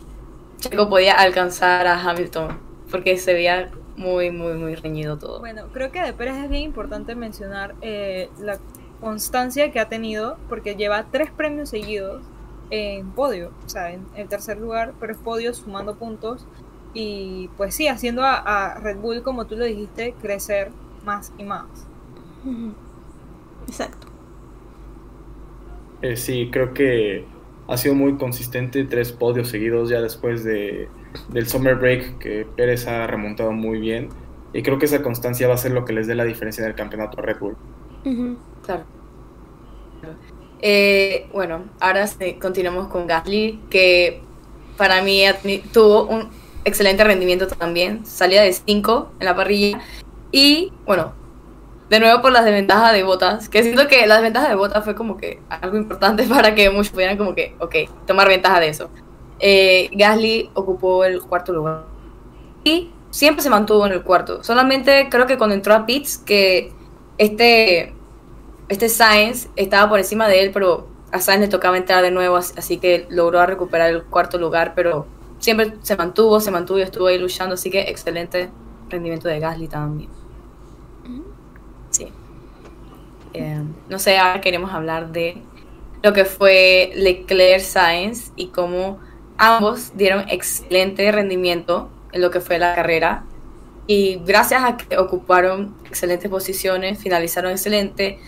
Checo 0.62 0.88
podía 0.88 1.14
alcanzar 1.14 1.88
a 1.88 2.00
Hamilton, 2.00 2.56
porque 2.88 3.16
se 3.16 3.34
veía 3.34 3.68
muy, 3.96 4.30
muy, 4.30 4.54
muy 4.54 4.76
reñido 4.76 5.18
todo. 5.18 5.40
Bueno, 5.40 5.66
creo 5.72 5.90
que 5.90 6.00
de 6.00 6.12
Pérez 6.12 6.36
es 6.36 6.48
bien 6.48 6.62
importante 6.62 7.16
mencionar 7.16 7.74
eh, 7.82 8.30
la 8.38 8.58
constancia 9.00 9.72
que 9.72 9.80
ha 9.80 9.88
tenido, 9.88 10.38
porque 10.48 10.76
lleva 10.76 11.06
tres 11.10 11.32
premios 11.32 11.70
seguidos 11.70 12.22
en 12.70 13.10
podio, 13.10 13.50
o 13.66 13.68
sea, 13.68 13.92
en, 13.92 14.06
en 14.14 14.28
tercer 14.28 14.58
lugar, 14.58 14.94
pero 15.00 15.12
es 15.12 15.18
podio 15.18 15.52
sumando 15.52 15.96
puntos 15.96 16.46
y 16.94 17.50
pues 17.56 17.74
sí, 17.74 17.88
haciendo 17.88 18.22
a, 18.22 18.36
a 18.36 18.78
Red 18.78 18.98
Bull, 18.98 19.22
como 19.24 19.46
tú 19.46 19.56
lo 19.56 19.64
dijiste, 19.64 20.14
crecer 20.22 20.70
más 21.04 21.32
y 21.38 21.42
más. 21.42 21.66
Exacto. 23.66 24.06
Eh, 26.02 26.16
sí, 26.16 26.50
creo 26.52 26.72
que 26.72 27.26
ha 27.68 27.76
sido 27.76 27.94
muy 27.94 28.16
consistente, 28.16 28.84
tres 28.84 29.12
podios 29.12 29.48
seguidos 29.48 29.88
ya 29.88 30.00
después 30.00 30.44
de, 30.44 30.88
del 31.30 31.46
summer 31.48 31.76
break, 31.76 32.18
que 32.18 32.46
Pérez 32.56 32.86
ha 32.86 33.06
remontado 33.06 33.52
muy 33.52 33.78
bien. 33.78 34.08
Y 34.52 34.62
creo 34.62 34.78
que 34.78 34.86
esa 34.86 35.02
constancia 35.02 35.48
va 35.48 35.54
a 35.54 35.58
ser 35.58 35.72
lo 35.72 35.84
que 35.84 35.92
les 35.92 36.06
dé 36.06 36.14
la 36.14 36.24
diferencia 36.24 36.62
en 36.62 36.70
el 36.70 36.76
campeonato 36.76 37.20
a 37.20 37.22
Red 37.22 37.38
Bull. 37.38 37.56
Claro. 38.64 38.84
Eh, 40.60 41.28
bueno, 41.32 41.64
ahora 41.80 42.06
continuamos 42.40 42.88
con 42.88 43.06
Gasly, 43.06 43.60
que 43.70 44.20
para 44.76 45.02
mí 45.02 45.24
tuvo 45.72 46.04
un 46.04 46.28
excelente 46.64 47.02
rendimiento 47.04 47.46
también. 47.46 48.04
Salía 48.04 48.42
de 48.42 48.52
5 48.52 49.12
en 49.20 49.24
la 49.24 49.34
parrilla. 49.34 49.80
Y 50.30 50.72
bueno, 50.84 51.12
de 51.92 52.00
nuevo 52.00 52.22
por 52.22 52.32
las 52.32 52.44
desventajas 52.46 52.92
de 52.94 53.02
botas, 53.02 53.50
que 53.50 53.62
siento 53.62 53.86
que 53.86 54.06
la 54.06 54.14
desventaja 54.16 54.48
de 54.48 54.54
botas 54.54 54.82
fue 54.82 54.94
como 54.94 55.18
que 55.18 55.40
algo 55.50 55.76
importante 55.76 56.24
para 56.28 56.54
que 56.54 56.70
muchos 56.70 56.90
pudieran 56.90 57.18
como 57.18 57.34
que, 57.34 57.54
ok, 57.60 57.74
tomar 58.06 58.28
ventaja 58.28 58.60
de 58.60 58.68
eso. 58.68 58.88
Eh, 59.38 59.90
Gasly 59.92 60.50
ocupó 60.54 61.04
el 61.04 61.20
cuarto 61.20 61.52
lugar. 61.52 61.84
Y 62.64 62.90
siempre 63.10 63.42
se 63.42 63.50
mantuvo 63.50 63.84
en 63.86 63.92
el 63.92 64.02
cuarto. 64.02 64.42
Solamente 64.42 65.08
creo 65.10 65.26
que 65.26 65.36
cuando 65.36 65.54
entró 65.54 65.74
a 65.74 65.84
Pitts, 65.84 66.16
que 66.18 66.72
este 67.18 67.92
este 68.68 68.88
Sainz 68.88 69.48
estaba 69.56 69.88
por 69.90 69.98
encima 69.98 70.28
de 70.28 70.40
él, 70.42 70.50
pero 70.52 70.88
a 71.10 71.20
Sainz 71.20 71.42
le 71.42 71.48
tocaba 71.48 71.76
entrar 71.76 72.02
de 72.02 72.10
nuevo, 72.10 72.36
as- 72.36 72.54
así 72.56 72.78
que 72.78 73.06
logró 73.10 73.44
recuperar 73.44 73.90
el 73.90 74.02
cuarto 74.04 74.38
lugar, 74.38 74.72
pero 74.74 75.06
siempre 75.40 75.74
se 75.82 75.94
mantuvo, 75.96 76.40
se 76.40 76.50
mantuvo 76.50 76.78
y 76.78 76.82
estuvo 76.82 77.06
ahí 77.08 77.18
luchando, 77.18 77.54
así 77.54 77.70
que 77.70 77.82
excelente 77.82 78.48
rendimiento 78.88 79.28
de 79.28 79.40
Gasly 79.40 79.68
también. 79.68 80.08
Sí. 81.90 82.08
Eh, 83.34 83.62
no 83.88 83.98
sé, 83.98 84.18
ahora 84.18 84.40
queremos 84.40 84.72
hablar 84.72 85.12
de 85.12 85.42
lo 86.02 86.12
que 86.12 86.24
fue 86.24 86.92
Leclerc 86.94 87.60
Sainz 87.60 88.32
y 88.36 88.48
cómo 88.48 88.98
ambos 89.38 89.92
dieron 89.96 90.28
excelente 90.28 91.10
rendimiento 91.12 91.88
en 92.12 92.20
lo 92.22 92.30
que 92.30 92.40
fue 92.40 92.58
la 92.58 92.74
carrera. 92.74 93.24
Y 93.86 94.20
gracias 94.24 94.62
a 94.64 94.76
que 94.76 94.96
ocuparon 94.96 95.74
excelentes 95.86 96.30
posiciones, 96.30 96.98
finalizaron 96.98 97.50
excelente, 97.50 98.18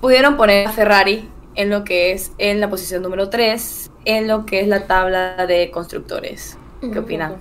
pudieron 0.00 0.36
poner 0.36 0.68
a 0.68 0.72
Ferrari 0.72 1.28
en 1.54 1.70
lo 1.70 1.82
que 1.82 2.12
es 2.12 2.32
en 2.38 2.60
la 2.60 2.70
posición 2.70 3.02
número 3.02 3.30
3, 3.30 3.90
en 4.04 4.28
lo 4.28 4.46
que 4.46 4.60
es 4.60 4.68
la 4.68 4.86
tabla 4.86 5.46
de 5.46 5.70
constructores. 5.70 6.56
¿Qué 6.80 6.98
opinan? 6.98 7.36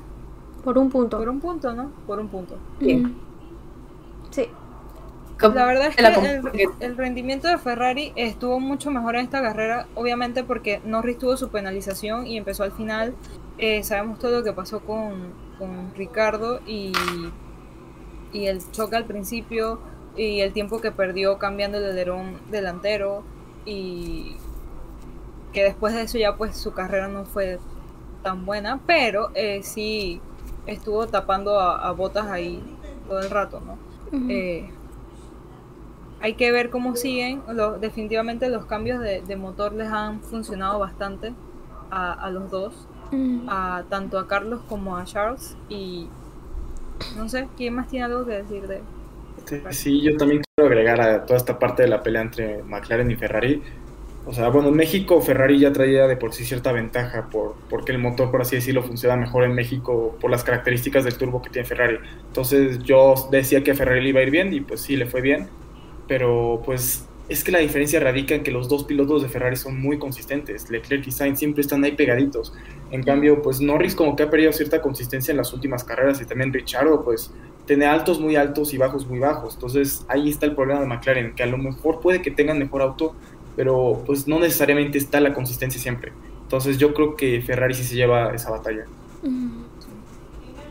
Por 0.64 0.78
un 0.78 0.90
punto. 0.90 1.20
Por 1.20 1.30
un 1.30 1.40
punto, 1.40 1.74
¿no? 1.74 1.92
Por 2.08 2.20
un 2.20 2.28
punto. 2.28 2.56
Bien. 2.80 3.16
Ujú. 5.38 5.50
Sí. 5.50 5.54
¿Qué 5.54 5.60
La 5.60 5.66
verdad 5.66 5.88
es 5.88 5.96
que 5.96 6.68
el, 6.80 6.98
rendimiento 6.98 7.48
de 7.48 7.58
Ferrari 7.58 8.12
estuvo 8.16 8.60
mucho 8.60 8.92
mejor 8.92 9.16
en 9.16 9.26
esta 9.26 9.42
carrera, 9.42 9.88
obviamente 9.96 10.44
porque 10.44 10.82
Norris 10.84 11.18
tuvo 11.18 11.38
su 11.38 11.50
penalización 11.50 12.26
y 12.28 12.38
empezó 12.38 12.64
al 12.64 12.72
final. 12.72 13.14
Eh, 13.58 13.84
sabemos 13.84 14.20
todo 14.20 14.40
lo 14.40 14.44
que 14.44 14.54
pasó 14.54 14.82
con, 14.82 15.34
con 15.58 15.94
Ricardo 15.96 16.60
y, 16.66 16.92
y 18.34 18.46
el 18.48 18.60
choque 18.72 18.96
al 18.96 19.06
principio 19.06 19.80
y 20.16 20.42
el 20.42 20.54
tiempo 20.54 20.82
que 20.82 20.92
perdió 20.92 21.38
cambiando 21.38 21.78
el 21.78 21.86
alerón 21.86 22.40
delantero 22.50 23.24
y 23.66 24.38
que 25.54 25.64
después 25.64 25.94
de 25.94 26.04
eso 26.04 26.18
ya 26.18 26.36
pues 26.36 26.56
su 26.58 26.74
carrera 26.74 27.08
no 27.08 27.26
fue 27.26 27.60
tan 28.24 28.46
buena, 28.46 28.80
pero 28.86 29.30
eh, 29.36 29.62
sí 29.64 30.20
estuvo 30.66 31.08
tapando 31.08 31.60
a, 31.60 31.88
a 31.88 31.92
botas 31.92 32.28
ahí 32.28 32.62
todo 33.08 33.20
el 33.20 33.30
rato, 33.30 33.62
¿no? 33.62 33.78
Ujú. 34.12 34.30
Eh, 34.30 34.70
hay 36.20 36.36
que 36.36 36.52
ver 36.52 36.70
cómo 36.70 36.96
siguen. 36.96 37.44
Lo- 37.48 37.80
definitivamente 37.80 38.50
los 38.50 38.66
cambios 38.66 39.00
de, 39.02 39.24
de 39.24 39.36
motor 39.38 39.74
les 39.74 39.90
han 39.90 40.22
funcionado 40.24 40.80
bastante 40.80 41.38
a, 41.90 42.14
a 42.14 42.32
los 42.32 42.50
dos, 42.52 42.90
Ujú. 43.12 43.48
a, 43.48 43.86
tanto 43.90 44.20
a 44.20 44.28
Carlos 44.28 44.64
como 44.66 44.98
a 44.98 45.06
Charles. 45.06 45.58
Y 45.70 46.16
no 47.10 47.28
sé, 47.30 47.50
¿quién 47.58 47.76
más 47.76 47.88
tiene 47.90 48.06
algo 48.06 48.26
que 48.26 48.34
decir 48.34 48.68
de 48.68 48.88
Sí, 49.70 50.02
yo 50.04 50.18
también 50.18 50.42
quiero 50.56 50.68
agregar 50.70 51.00
a 51.02 51.26
toda 51.26 51.38
esta 51.38 51.58
parte 51.60 51.84
de 51.84 51.88
la 51.90 52.04
pelea 52.04 52.22
entre 52.22 52.64
McLaren 52.64 53.10
y 53.12 53.16
Ferrari. 53.16 53.64
O 54.24 54.34
sea, 54.34 54.50
bueno, 54.50 54.70
en 54.70 54.76
México 54.76 55.22
Ferrari 55.22 55.60
ya 55.60 55.72
traía 55.72 56.06
de 56.08 56.18
por 56.18 56.34
sí 56.34 56.44
cierta 56.46 56.74
ventaja 56.74 57.30
por, 57.30 57.62
porque 57.70 57.94
el 57.94 58.00
motor, 58.00 58.30
por 58.32 58.42
así 58.42 58.58
decirlo, 58.58 58.84
funciona 58.84 59.16
mejor 59.16 59.46
en 59.46 59.54
México 59.56 60.18
por 60.20 60.32
las 60.32 60.44
características 60.44 61.06
del 61.06 61.18
turbo 61.18 61.42
que 61.42 61.50
tiene 61.50 61.68
Ferrari. 61.68 62.00
Entonces 62.28 62.80
yo 62.84 63.16
decía 63.32 63.64
que 63.64 63.72
a 63.72 63.76
Ferrari 63.76 64.02
le 64.02 64.10
iba 64.10 64.20
a 64.20 64.24
ir 64.24 64.32
bien 64.32 64.54
y 64.54 64.62
pues 64.62 64.82
sí, 64.84 64.98
le 64.98 65.06
fue 65.08 65.22
bien. 65.22 65.50
Pero 66.08 66.62
pues 66.66 67.06
es 67.30 67.44
que 67.44 67.52
la 67.52 67.60
diferencia 67.60 68.00
radica 68.00 68.36
en 68.36 68.44
que 68.44 68.52
los 68.52 68.70
dos 68.70 68.86
pilotos 68.86 69.22
de 69.22 69.30
Ferrari 69.30 69.58
son 69.58 69.82
muy 69.82 70.00
consistentes. 70.00 70.70
Leclerc 70.70 71.06
y 71.08 71.12
Sainz 71.12 71.40
siempre 71.40 71.62
están 71.62 71.84
ahí 71.84 71.92
pegaditos. 71.92 72.54
En 72.92 73.04
cambio, 73.04 73.42
pues 73.42 73.60
Norris 73.60 73.96
como 73.96 74.16
que 74.16 74.24
ha 74.24 74.30
perdido 74.30 74.54
cierta 74.54 74.82
consistencia 74.82 75.32
en 75.32 75.38
las 75.38 75.52
últimas 75.52 75.84
carreras 75.84 76.22
y 76.22 76.26
también 76.26 76.54
Richardo 76.54 77.04
pues 77.04 77.32
tiene 77.66 77.86
altos 77.86 78.22
muy 78.22 78.38
altos 78.38 78.74
y 78.74 78.78
bajos 78.78 79.06
muy 79.08 79.20
bajos. 79.20 79.56
Entonces 79.56 80.06
ahí 80.08 80.30
está 80.30 80.46
el 80.46 80.56
problema 80.56 80.80
de 80.80 80.88
McLaren, 80.88 81.36
que 81.36 81.44
a 81.44 81.48
lo 81.48 81.58
mejor 81.58 82.00
puede 82.00 82.22
que 82.22 82.32
tengan 82.32 82.60
mejor 82.60 82.82
auto, 82.82 83.14
pero 83.58 84.02
pues 84.06 84.28
no 84.28 84.40
necesariamente 84.40 84.98
está 84.98 85.20
la 85.20 85.34
consistencia 85.34 85.82
siempre. 85.82 86.14
Entonces 86.44 86.78
yo 86.78 86.94
creo 86.94 87.18
que 87.18 87.42
Ferrari 87.42 87.74
sí 87.74 87.84
se 87.84 87.96
lleva 87.96 88.34
esa 88.34 88.52
batalla. 88.52 88.86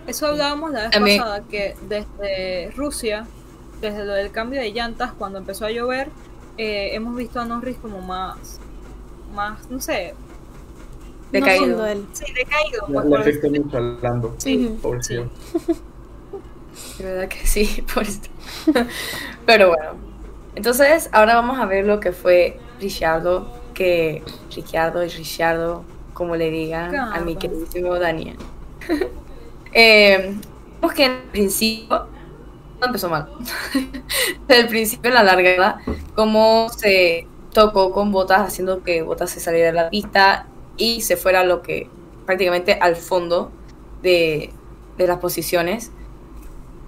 Eso 0.06 0.28
hablábamos 0.28 0.72
la 0.72 0.88
vez 0.88 1.18
pasada, 1.18 1.44
que 1.50 1.74
desde 1.86 2.70
Rusia, 2.70 3.26
desde 3.80 4.04
lo 4.04 4.14
del 4.14 4.30
cambio 4.30 4.60
de 4.60 4.72
llantas, 4.72 5.12
cuando 5.12 5.38
empezó 5.38 5.66
a 5.66 5.70
llover, 5.70 6.08
eh, 6.58 6.90
hemos 6.94 7.16
visto 7.16 7.40
a 7.40 7.44
Norris 7.44 7.76
como 7.78 8.00
más, 8.00 8.60
más, 9.34 9.70
no 9.70 9.80
sé, 9.80 10.14
Decaído. 11.32 11.94
No 11.94 12.06
sí, 12.12 12.32
decaído. 12.32 12.86
Le 12.88 12.94
pues, 12.94 13.06
le 13.06 13.16
afecta 13.16 13.48
mucho 13.48 13.76
al 13.76 14.00
Lando. 14.02 14.34
Sí, 14.38 14.78
Pobrecillo. 14.80 15.28
De 16.98 17.04
verdad 17.04 17.28
que 17.28 17.46
sí, 17.46 17.84
por 17.94 18.02
esto. 18.04 18.28
Pero 19.44 19.68
bueno. 19.68 20.06
Entonces, 20.54 21.10
ahora 21.12 21.34
vamos 21.34 21.58
a 21.58 21.66
ver 21.66 21.86
lo 21.86 22.00
que 22.00 22.12
fue 22.12 22.58
Ricciardo, 22.80 23.52
que 23.74 24.22
Ricciardo 24.54 25.04
y 25.04 25.08
Ricciardo, 25.08 25.84
como 26.14 26.36
le 26.36 26.50
digan 26.50 26.94
a 26.96 27.20
mi 27.20 27.36
queridísimo 27.36 27.98
Daniel. 27.98 28.38
eh, 29.72 30.34
vemos 30.80 30.94
que 30.94 31.04
en 31.04 31.12
el 31.12 31.22
principio 31.24 32.06
empezó 32.84 33.08
mal. 33.08 33.28
Desde 34.48 34.62
el 34.62 34.68
principio, 34.68 35.08
en 35.08 35.14
la 35.14 35.22
largada, 35.22 35.80
como 36.14 36.68
se 36.68 37.26
tocó 37.52 37.92
con 37.92 38.12
Botas, 38.12 38.40
haciendo 38.40 38.82
que 38.82 39.02
Botas 39.02 39.30
se 39.30 39.40
saliera 39.40 39.68
de 39.68 39.72
la 39.72 39.90
pista 39.90 40.46
y 40.76 41.00
se 41.00 41.16
fuera 41.16 41.42
lo 41.44 41.62
que 41.62 41.88
prácticamente 42.26 42.78
al 42.80 42.96
fondo 42.96 43.50
de, 44.02 44.52
de 44.98 45.06
las 45.06 45.18
posiciones. 45.18 45.92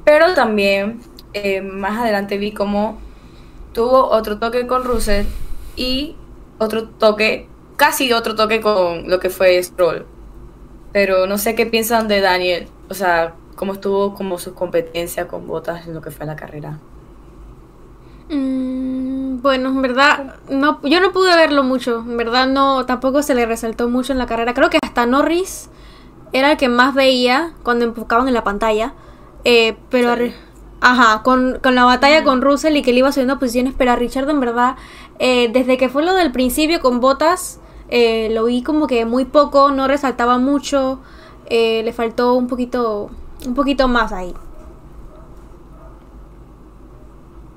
Pero 0.05 0.34
también 0.34 1.01
eh, 1.32 1.61
más 1.61 1.99
adelante 1.99 2.39
vi 2.39 2.53
como 2.53 2.99
tuvo 3.72 4.09
otro 4.09 4.39
toque 4.39 4.66
con 4.66 4.84
Russell 4.84 5.26
y 5.76 6.16
otro 6.59 6.89
toque, 6.89 7.49
casi 7.76 8.12
otro 8.12 8.34
toque 8.34 8.61
con 8.61 9.09
lo 9.09 9.20
que 9.20 9.30
fue 9.30 9.62
Stroll. 9.62 10.07
Pero 10.93 11.26
no 11.26 11.39
sé 11.39 11.55
qué 11.55 11.66
piensan 11.66 12.09
de 12.09 12.20
Daniel, 12.20 12.68
o 12.89 12.95
sea, 12.95 13.34
cómo 13.59 13.75
estuvo 13.75 14.15
como 14.15 14.39
su 14.39 14.55
competencia 14.55 15.29
con 15.29 15.47
Botas 15.47 15.87
en 15.87 15.95
lo 15.95 16.01
que 16.01 16.11
fue 16.11 16.25
la 16.25 16.37
carrera. 16.37 16.79
Mm, 18.31 19.41
bueno, 19.43 19.71
en 19.71 19.83
verdad, 19.83 20.37
no, 20.51 20.81
yo 20.83 21.01
no 21.01 21.13
pude 21.13 21.35
verlo 21.37 21.63
mucho. 21.65 22.01
En 22.01 22.17
verdad, 22.17 22.47
no, 22.47 22.87
tampoco 22.87 23.23
se 23.23 23.35
le 23.35 23.47
resaltó 23.47 23.89
mucho 23.89 24.13
en 24.13 24.19
la 24.19 24.27
carrera. 24.27 24.55
Creo 24.55 24.71
que 24.71 24.79
hasta 24.83 25.07
Norris 25.07 25.71
era 26.33 26.53
el 26.53 26.57
que 26.59 26.69
más 26.69 26.95
veía 26.95 27.53
cuando 27.63 27.85
enfocaban 27.85 28.29
en 28.29 28.35
la 28.35 28.45
pantalla. 28.45 28.93
Eh, 29.45 29.77
pero, 29.91 30.15
Sí. 30.17 30.33
ajá, 30.81 31.23
con, 31.23 31.59
con 31.63 31.75
la 31.75 31.85
batalla 31.85 32.23
con 32.25 32.43
Russell 32.43 32.77
y 32.77 32.83
que 32.83 32.93
le 32.93 33.01
iba 33.01 33.13
subiendo 33.13 33.39
posiciones. 33.39 33.75
Pero 33.77 33.93
a 33.93 33.97
Richard, 33.97 34.29
en 34.29 34.41
verdad, 34.41 34.77
eh, 35.19 35.49
desde 35.53 35.77
que 35.79 35.89
fue 35.89 36.05
lo 36.05 36.15
del 36.15 36.31
principio 36.33 36.81
con 36.81 37.01
botas, 37.01 37.61
eh, 37.89 38.29
lo 38.33 38.45
vi 38.45 38.63
como 38.63 38.87
que 38.87 39.05
muy 39.07 39.25
poco, 39.25 39.71
no 39.71 39.89
resaltaba 39.89 40.39
mucho. 40.39 41.01
eh, 41.51 41.81
le 41.83 41.95
faltó 41.95 42.35
un 42.35 42.47
poquito, 42.47 43.09
un 43.47 43.55
poquito 43.55 43.89
más 43.89 44.12
ahí. 44.12 44.34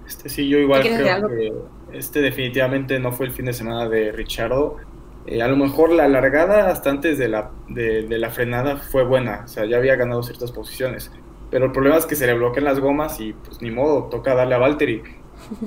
Este, 0.07 0.29
sí, 0.29 0.49
yo 0.49 0.57
igual 0.57 0.81
¿Quieres 0.81 0.99
creo 0.99 1.27
que 1.27 1.53
este 1.97 2.21
definitivamente 2.21 2.99
no 2.99 3.11
fue 3.11 3.27
el 3.27 3.31
fin 3.31 3.45
de 3.45 3.53
semana 3.53 3.87
de 3.87 4.11
Richardo. 4.11 4.77
Eh, 5.25 5.41
a 5.41 5.47
lo 5.47 5.55
mejor 5.55 5.91
la 5.91 6.07
largada 6.07 6.69
hasta 6.69 6.89
antes 6.89 7.17
de 7.17 7.27
la, 7.27 7.51
de, 7.67 8.03
de 8.03 8.17
la 8.17 8.29
frenada 8.29 8.77
fue 8.77 9.03
buena, 9.03 9.41
o 9.45 9.47
sea, 9.47 9.65
ya 9.65 9.77
había 9.77 9.95
ganado 9.95 10.23
ciertas 10.23 10.51
posiciones. 10.51 11.11
Pero 11.49 11.65
el 11.65 11.71
problema 11.71 11.97
es 11.97 12.05
que 12.05 12.15
se 12.15 12.25
le 12.25 12.33
bloquean 12.33 12.65
las 12.65 12.79
gomas 12.79 13.19
y 13.19 13.33
pues 13.33 13.61
ni 13.61 13.71
modo, 13.71 14.05
toca 14.05 14.33
darle 14.33 14.55
a 14.55 14.57
Valtteri. 14.57 15.03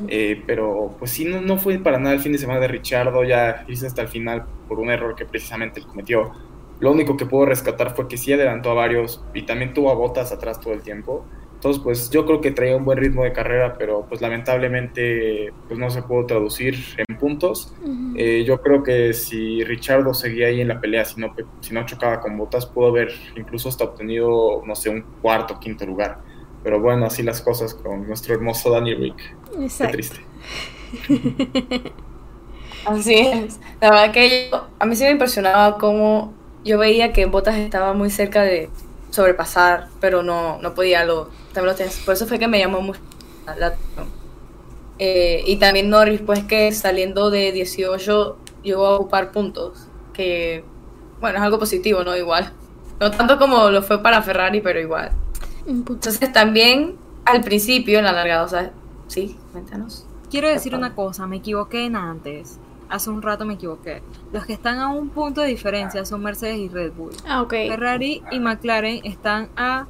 Eh, 0.06 0.40
pero 0.46 0.94
pues 1.00 1.10
sí, 1.10 1.24
no, 1.24 1.40
no 1.40 1.58
fue 1.58 1.78
para 1.78 1.98
nada 1.98 2.14
el 2.14 2.20
fin 2.20 2.30
de 2.30 2.38
semana 2.38 2.60
de 2.60 2.68
Richardo, 2.68 3.24
ya 3.24 3.64
hice 3.66 3.88
hasta 3.88 4.02
el 4.02 4.08
final 4.08 4.44
por 4.68 4.78
un 4.78 4.88
error 4.88 5.16
que 5.16 5.26
precisamente 5.26 5.80
él 5.80 5.86
cometió. 5.86 6.30
Lo 6.84 6.92
único 6.92 7.16
que 7.16 7.24
puedo 7.24 7.46
rescatar 7.46 7.96
fue 7.96 8.08
que 8.08 8.18
sí 8.18 8.30
adelantó 8.30 8.70
a 8.70 8.74
varios 8.74 9.24
y 9.32 9.46
también 9.46 9.72
tuvo 9.72 9.90
a 9.90 9.94
botas 9.94 10.32
atrás 10.32 10.60
todo 10.60 10.74
el 10.74 10.82
tiempo. 10.82 11.24
Entonces, 11.54 11.82
pues 11.82 12.10
yo 12.10 12.26
creo 12.26 12.42
que 12.42 12.50
traía 12.50 12.76
un 12.76 12.84
buen 12.84 12.98
ritmo 12.98 13.24
de 13.24 13.32
carrera, 13.32 13.74
pero 13.78 14.04
pues 14.06 14.20
lamentablemente 14.20 15.50
pues 15.66 15.80
no 15.80 15.88
se 15.88 16.02
pudo 16.02 16.26
traducir 16.26 16.74
en 16.98 17.16
puntos. 17.16 17.72
Eh, 18.14 18.44
yo 18.46 18.60
creo 18.60 18.82
que 18.82 19.14
si 19.14 19.64
Richardo 19.64 20.12
seguía 20.12 20.48
ahí 20.48 20.60
en 20.60 20.68
la 20.68 20.78
pelea, 20.78 21.06
si 21.06 21.18
no, 21.18 21.34
si 21.60 21.72
no 21.72 21.86
chocaba 21.86 22.20
con 22.20 22.36
botas, 22.36 22.66
pudo 22.66 22.88
haber 22.88 23.08
incluso 23.34 23.70
hasta 23.70 23.84
obtenido, 23.84 24.60
no 24.66 24.74
sé, 24.74 24.90
un 24.90 25.06
cuarto, 25.22 25.58
quinto 25.58 25.86
lugar. 25.86 26.18
Pero 26.62 26.80
bueno, 26.80 27.06
así 27.06 27.22
las 27.22 27.40
cosas 27.40 27.72
con 27.72 28.06
nuestro 28.06 28.34
hermoso 28.34 28.70
Danny 28.70 28.94
Rick. 28.94 29.16
Qué 29.56 29.64
Exacto. 29.64 29.92
triste. 29.92 30.20
Así 32.84 33.14
es. 33.14 33.58
La 33.80 33.88
verdad 33.90 34.12
que 34.12 34.50
yo- 34.50 34.66
a 34.78 34.84
mí 34.84 34.94
sí 34.94 35.04
me 35.04 35.12
impresionaba 35.12 35.78
cómo 35.78 36.43
yo 36.64 36.78
veía 36.78 37.12
que 37.12 37.26
Botas 37.26 37.56
estaba 37.56 37.92
muy 37.92 38.10
cerca 38.10 38.42
de 38.42 38.70
sobrepasar, 39.10 39.88
pero 40.00 40.22
no, 40.22 40.58
no 40.60 40.74
podía 40.74 41.04
lo, 41.04 41.28
también 41.52 41.66
lo 41.66 41.74
tenía. 41.74 41.92
Por 42.04 42.14
eso 42.14 42.26
fue 42.26 42.38
que 42.38 42.48
me 42.48 42.58
llamó 42.58 42.80
mucho 42.80 43.00
la 43.46 43.66
atención. 43.66 44.08
Eh, 44.98 45.42
y 45.46 45.56
también 45.56 45.90
Norris, 45.90 46.20
pues 46.20 46.44
que 46.44 46.72
saliendo 46.72 47.30
de 47.30 47.52
18 47.52 48.36
llegó 48.62 48.86
a 48.86 48.96
ocupar 48.96 49.32
puntos, 49.32 49.88
que 50.12 50.64
bueno, 51.20 51.38
es 51.38 51.44
algo 51.44 51.58
positivo, 51.58 52.04
¿no? 52.04 52.16
Igual. 52.16 52.52
No 53.00 53.10
tanto 53.10 53.38
como 53.38 53.70
lo 53.70 53.82
fue 53.82 54.02
para 54.02 54.22
Ferrari, 54.22 54.60
pero 54.60 54.80
igual. 54.80 55.10
Entonces 55.66 56.32
también 56.32 56.96
al 57.24 57.40
principio 57.42 57.98
en 57.98 58.04
la 58.04 58.12
largada, 58.12 58.44
o 58.44 58.48
sea, 58.48 58.72
sí, 59.08 59.36
cuéntanos. 59.52 60.06
Quiero 60.30 60.48
decir 60.48 60.74
una 60.74 60.94
cosa, 60.94 61.26
me 61.26 61.36
equivoqué 61.36 61.86
en 61.86 61.96
antes. 61.96 62.58
Hace 62.94 63.10
un 63.10 63.22
rato 63.22 63.44
me 63.44 63.54
equivoqué. 63.54 64.02
Los 64.32 64.46
que 64.46 64.52
están 64.52 64.78
a 64.78 64.88
un 64.88 65.08
punto 65.08 65.40
de 65.40 65.48
diferencia 65.48 66.04
son 66.04 66.22
Mercedes 66.22 66.58
y 66.58 66.68
Red 66.68 66.92
Bull. 66.92 67.10
Ah, 67.26 67.42
ok. 67.42 67.50
Ferrari 67.50 68.22
y 68.30 68.38
McLaren 68.38 69.00
están 69.04 69.48
a, 69.56 69.86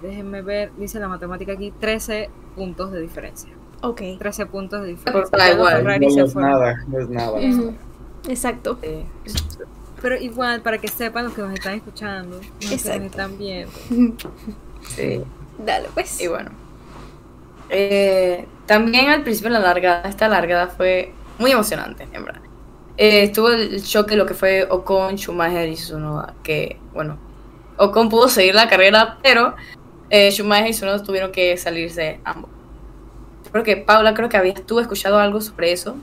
déjenme 0.00 0.40
ver, 0.40 0.72
dice 0.78 0.98
la 0.98 1.08
matemática 1.08 1.52
aquí, 1.52 1.70
13 1.78 2.30
puntos 2.56 2.92
de 2.92 3.00
diferencia. 3.02 3.50
Ok. 3.82 4.00
13 4.18 4.46
puntos 4.46 4.82
de 4.84 4.94
Pues 4.94 5.04
diferencia. 5.04 5.38
los 5.38 5.54
igual, 5.54 5.76
Ferrari 5.76 6.06
no 6.06 6.12
se 6.14 6.20
es 6.22 6.32
fueron. 6.32 6.50
nada, 6.50 6.84
no 6.88 6.98
es 6.98 7.08
nada. 7.10 7.38
Exacto. 8.26 8.78
Eh, 8.80 9.04
Pero 10.00 10.16
igual, 10.16 10.62
para 10.62 10.78
que 10.78 10.88
sepan 10.88 11.24
los 11.24 11.34
que 11.34 11.42
nos 11.42 11.52
están 11.52 11.74
escuchando, 11.74 12.36
los 12.38 12.46
que 12.82 12.98
nos 12.98 13.06
están 13.06 13.36
viendo. 13.36 13.70
sí. 14.96 15.22
Dale, 15.58 15.88
pues. 15.92 16.20
Y 16.22 16.28
bueno. 16.28 16.50
Eh, 17.68 18.46
también 18.66 19.08
al 19.10 19.22
principio 19.22 19.50
la 19.50 19.58
largada, 19.60 20.08
esta 20.08 20.28
largada 20.28 20.68
fue 20.68 21.12
muy 21.38 21.52
emocionante, 21.52 22.08
en 22.12 22.24
verdad. 22.24 22.40
Eh, 22.96 23.24
estuvo 23.24 23.50
el 23.50 23.82
choque, 23.82 24.16
lo 24.16 24.26
que 24.26 24.34
fue 24.34 24.66
Ocon, 24.70 25.16
Schumacher 25.16 25.68
y 25.68 25.74
Tsunoda, 25.74 26.34
que, 26.42 26.78
bueno, 26.92 27.18
Ocon 27.76 28.08
pudo 28.08 28.28
seguir 28.28 28.54
la 28.54 28.68
carrera, 28.68 29.18
pero 29.22 29.54
eh, 30.10 30.30
Schumacher 30.30 30.68
y 30.68 30.72
Tsunoda 30.72 31.02
tuvieron 31.02 31.32
que 31.32 31.56
salirse 31.56 32.20
ambos. 32.24 32.50
Creo 33.50 33.64
que, 33.64 33.76
Paula, 33.76 34.14
creo 34.14 34.28
que 34.28 34.36
habías 34.36 34.62
tú 34.62 34.80
escuchado 34.80 35.18
algo 35.18 35.40
sobre 35.40 35.72
eso, 35.72 35.96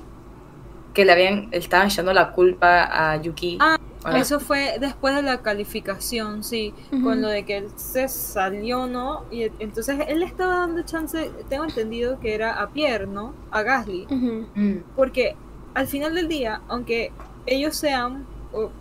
que 0.94 1.06
le 1.06 1.12
habían, 1.12 1.50
le 1.52 1.58
estaban 1.58 1.88
echando 1.88 2.14
la 2.14 2.32
culpa 2.32 2.90
a 2.92 3.22
Yuki. 3.22 3.58
Ah, 3.62 3.78
Eso 4.18 4.40
fue 4.40 4.78
después 4.80 5.16
de 5.16 5.22
la 5.22 5.42
calificación, 5.42 6.44
sí, 6.44 6.74
con 7.04 7.22
lo 7.22 7.28
de 7.30 7.46
que 7.46 7.58
él 7.58 7.72
se 7.76 8.08
salió, 8.10 8.88
¿no? 8.88 9.26
Y 9.30 9.44
e- 9.44 9.54
entonces 9.60 10.00
él 10.08 10.20
le 10.22 10.26
estaba 10.26 10.58
dando 10.58 10.82
chance, 10.84 11.32
tengo 11.50 11.66
entendido 11.66 12.20
que 12.20 12.34
era 12.34 12.62
a 12.62 12.72
Pierre, 12.72 13.06
¿no? 13.08 13.34
A 13.52 13.62
Gasly. 13.64 14.10
Mm, 14.56 14.84
Porque 14.96 15.36
al 15.74 15.88
final 15.88 16.16
del 16.16 16.28
día, 16.28 16.64
aunque 16.68 17.12
ellos 17.46 17.76
sean 17.76 18.26
o, 18.52 18.72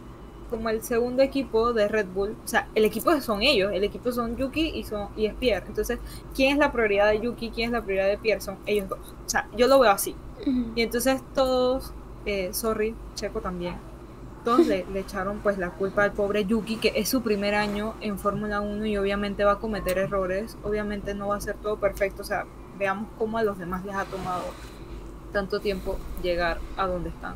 como 0.49 0.69
el 0.71 0.83
segundo 0.83 1.23
equipo 1.23 1.73
de 1.73 1.87
Red 1.89 2.09
Bull, 2.09 2.37
o 2.45 2.49
sea, 2.49 2.69
el 2.75 2.85
equipo 2.85 3.19
son 3.21 3.43
ellos, 3.43 3.71
el 3.73 3.85
equipo 3.85 4.11
son 4.13 4.37
Yuki 4.37 4.69
y, 4.75 4.85
son, 4.85 5.09
y 5.17 5.27
es 5.27 5.35
Pierre. 5.35 5.67
Entonces, 5.69 6.01
¿quién 6.35 6.53
es 6.53 6.59
la 6.59 6.73
prioridad 6.73 7.11
de 7.11 7.21
Yuki? 7.21 7.51
¿Quién 7.51 7.67
es 7.69 7.73
la 7.73 7.83
prioridad 7.83 8.09
de 8.09 8.19
Pierre? 8.19 8.41
Son 8.41 8.59
ellos 8.67 8.89
dos. 8.89 8.99
O 9.27 9.29
sea, 9.29 9.49
yo 9.57 9.67
lo 9.69 9.79
veo 9.79 9.91
así. 9.93 10.17
Y 10.75 10.83
entonces 10.83 11.23
todos, 11.35 11.95
eh, 12.25 12.53
sorry, 12.53 12.97
Checo 13.15 13.41
también, 13.41 13.77
todos 14.45 14.67
le, 14.67 14.87
echaron 14.95 15.39
pues 15.41 15.59
la 15.59 15.71
culpa 15.71 16.05
al 16.05 16.13
pobre 16.13 16.45
Yuki, 16.45 16.77
que 16.77 16.93
es 16.97 17.09
su 17.09 17.23
primer 17.23 17.55
año 17.55 17.95
en 18.01 18.19
Fórmula 18.19 18.61
1 18.61 18.87
y 18.87 18.97
obviamente 18.97 19.45
va 19.45 19.53
a 19.53 19.59
cometer 19.59 19.99
errores, 19.99 20.57
obviamente 20.63 21.15
no 21.15 21.29
va 21.29 21.37
a 21.37 21.41
ser 21.41 21.57
todo 21.57 21.79
perfecto, 21.79 22.23
o 22.23 22.25
sea, 22.25 22.47
veamos 22.79 23.09
cómo 23.19 23.39
a 23.39 23.43
los 23.43 23.59
demás 23.59 23.85
les 23.85 23.95
ha 23.95 24.05
tomado 24.05 24.45
tanto 25.33 25.61
tiempo 25.61 25.99
llegar 26.23 26.59
a 26.77 26.87
donde 26.87 27.11
están. 27.11 27.35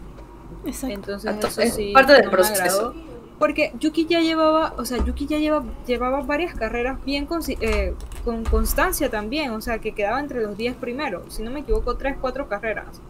Exacto. 0.64 0.94
Entonces 0.94 1.30
Entonces, 1.30 1.64
eso 1.66 1.68
es 1.68 1.74
sí 1.74 1.92
parte 1.92 2.12
del 2.12 2.24
no 2.24 2.30
me 2.30 2.36
proceso. 2.36 2.94
Porque 3.38 3.72
Yuki 3.80 4.06
ya 4.06 4.20
llevaba, 4.20 4.74
o 4.78 4.84
sea, 4.84 5.04
Yuki 5.04 5.26
ya 5.26 5.38
lleva, 5.38 5.64
llevaba 5.86 6.22
varias 6.22 6.54
carreras 6.54 7.04
bien 7.04 7.26
eh, 7.60 7.94
con 8.24 8.44
constancia 8.44 9.10
también, 9.10 9.50
o 9.50 9.60
sea, 9.60 9.78
que 9.78 9.92
quedaba 9.92 10.20
entre 10.20 10.42
los 10.42 10.56
10 10.56 10.76
primeros, 10.76 11.34
si 11.34 11.42
no 11.42 11.50
me 11.50 11.60
equivoco, 11.60 11.96
3, 11.96 12.16
4 12.20 12.48
carreras. 12.48 13.00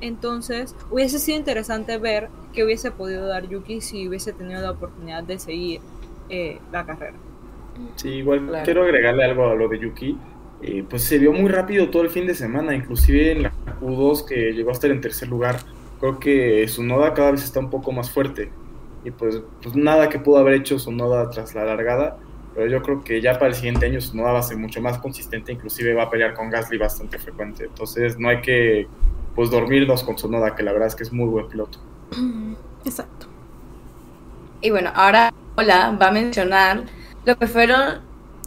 Entonces, 0.00 0.74
hubiese 0.90 1.18
sido 1.18 1.38
interesante 1.38 1.98
ver 1.98 2.28
qué 2.52 2.64
hubiese 2.64 2.90
podido 2.90 3.26
dar 3.26 3.48
Yuki 3.48 3.80
si 3.80 4.08
hubiese 4.08 4.32
tenido 4.32 4.62
la 4.62 4.70
oportunidad 4.70 5.24
de 5.24 5.38
seguir 5.38 5.80
eh, 6.28 6.58
la 6.70 6.86
carrera. 6.86 7.14
Sí, 7.96 8.08
igual 8.08 8.46
Claro. 8.46 8.64
quiero 8.64 8.82
agregarle 8.84 9.24
algo 9.24 9.46
a 9.46 9.54
lo 9.54 9.68
de 9.68 9.78
Yuki. 9.78 10.16
Eh, 10.62 10.84
pues 10.88 11.02
se 11.02 11.18
vio 11.18 11.32
muy 11.32 11.50
rápido 11.50 11.90
todo 11.90 12.02
el 12.02 12.10
fin 12.10 12.26
de 12.26 12.34
semana, 12.34 12.72
inclusive 12.74 13.32
en 13.32 13.42
la 13.42 13.52
Q2 13.80 14.24
que 14.26 14.52
llegó 14.52 14.70
a 14.70 14.74
estar 14.74 14.90
en 14.90 15.00
tercer 15.00 15.28
lugar. 15.28 15.56
Creo 15.98 16.20
que 16.20 16.68
su 16.68 16.84
noda 16.84 17.14
cada 17.14 17.32
vez 17.32 17.42
está 17.42 17.58
un 17.58 17.68
poco 17.70 17.90
más 17.90 18.10
fuerte. 18.10 18.50
Y 19.04 19.10
pues, 19.10 19.42
pues 19.62 19.74
nada 19.74 20.08
que 20.08 20.18
pudo 20.18 20.38
haber 20.38 20.54
hecho 20.54 20.78
su 20.78 20.92
noda 20.92 21.30
tras 21.30 21.54
la 21.54 21.64
largada. 21.64 22.18
Pero 22.54 22.66
yo 22.66 22.82
creo 22.82 23.02
que 23.02 23.20
ya 23.20 23.34
para 23.34 23.48
el 23.48 23.54
siguiente 23.54 23.86
año 23.86 24.00
su 24.00 24.16
noda 24.16 24.32
va 24.32 24.40
a 24.40 24.42
ser 24.42 24.58
mucho 24.58 24.80
más 24.82 24.98
consistente, 24.98 25.52
inclusive 25.52 25.94
va 25.94 26.04
a 26.04 26.10
pelear 26.10 26.34
con 26.34 26.50
Gasly 26.50 26.76
bastante 26.76 27.18
frecuente. 27.18 27.64
Entonces 27.64 28.18
no 28.18 28.28
hay 28.28 28.42
que 28.42 28.86
pues 29.34 29.50
dormirnos 29.50 30.04
con 30.04 30.18
su 30.18 30.30
noda, 30.30 30.54
que 30.54 30.62
la 30.62 30.72
verdad 30.72 30.88
es 30.88 30.94
que 30.94 31.02
es 31.04 31.12
muy 31.12 31.28
buen 31.28 31.48
piloto. 31.48 31.78
Exacto. 32.84 33.26
Y 34.60 34.70
bueno, 34.70 34.90
ahora 34.94 35.32
Paula 35.54 35.96
va 36.00 36.08
a 36.08 36.12
mencionar 36.12 36.84
lo 37.24 37.36
que 37.36 37.46
fueron 37.46 38.00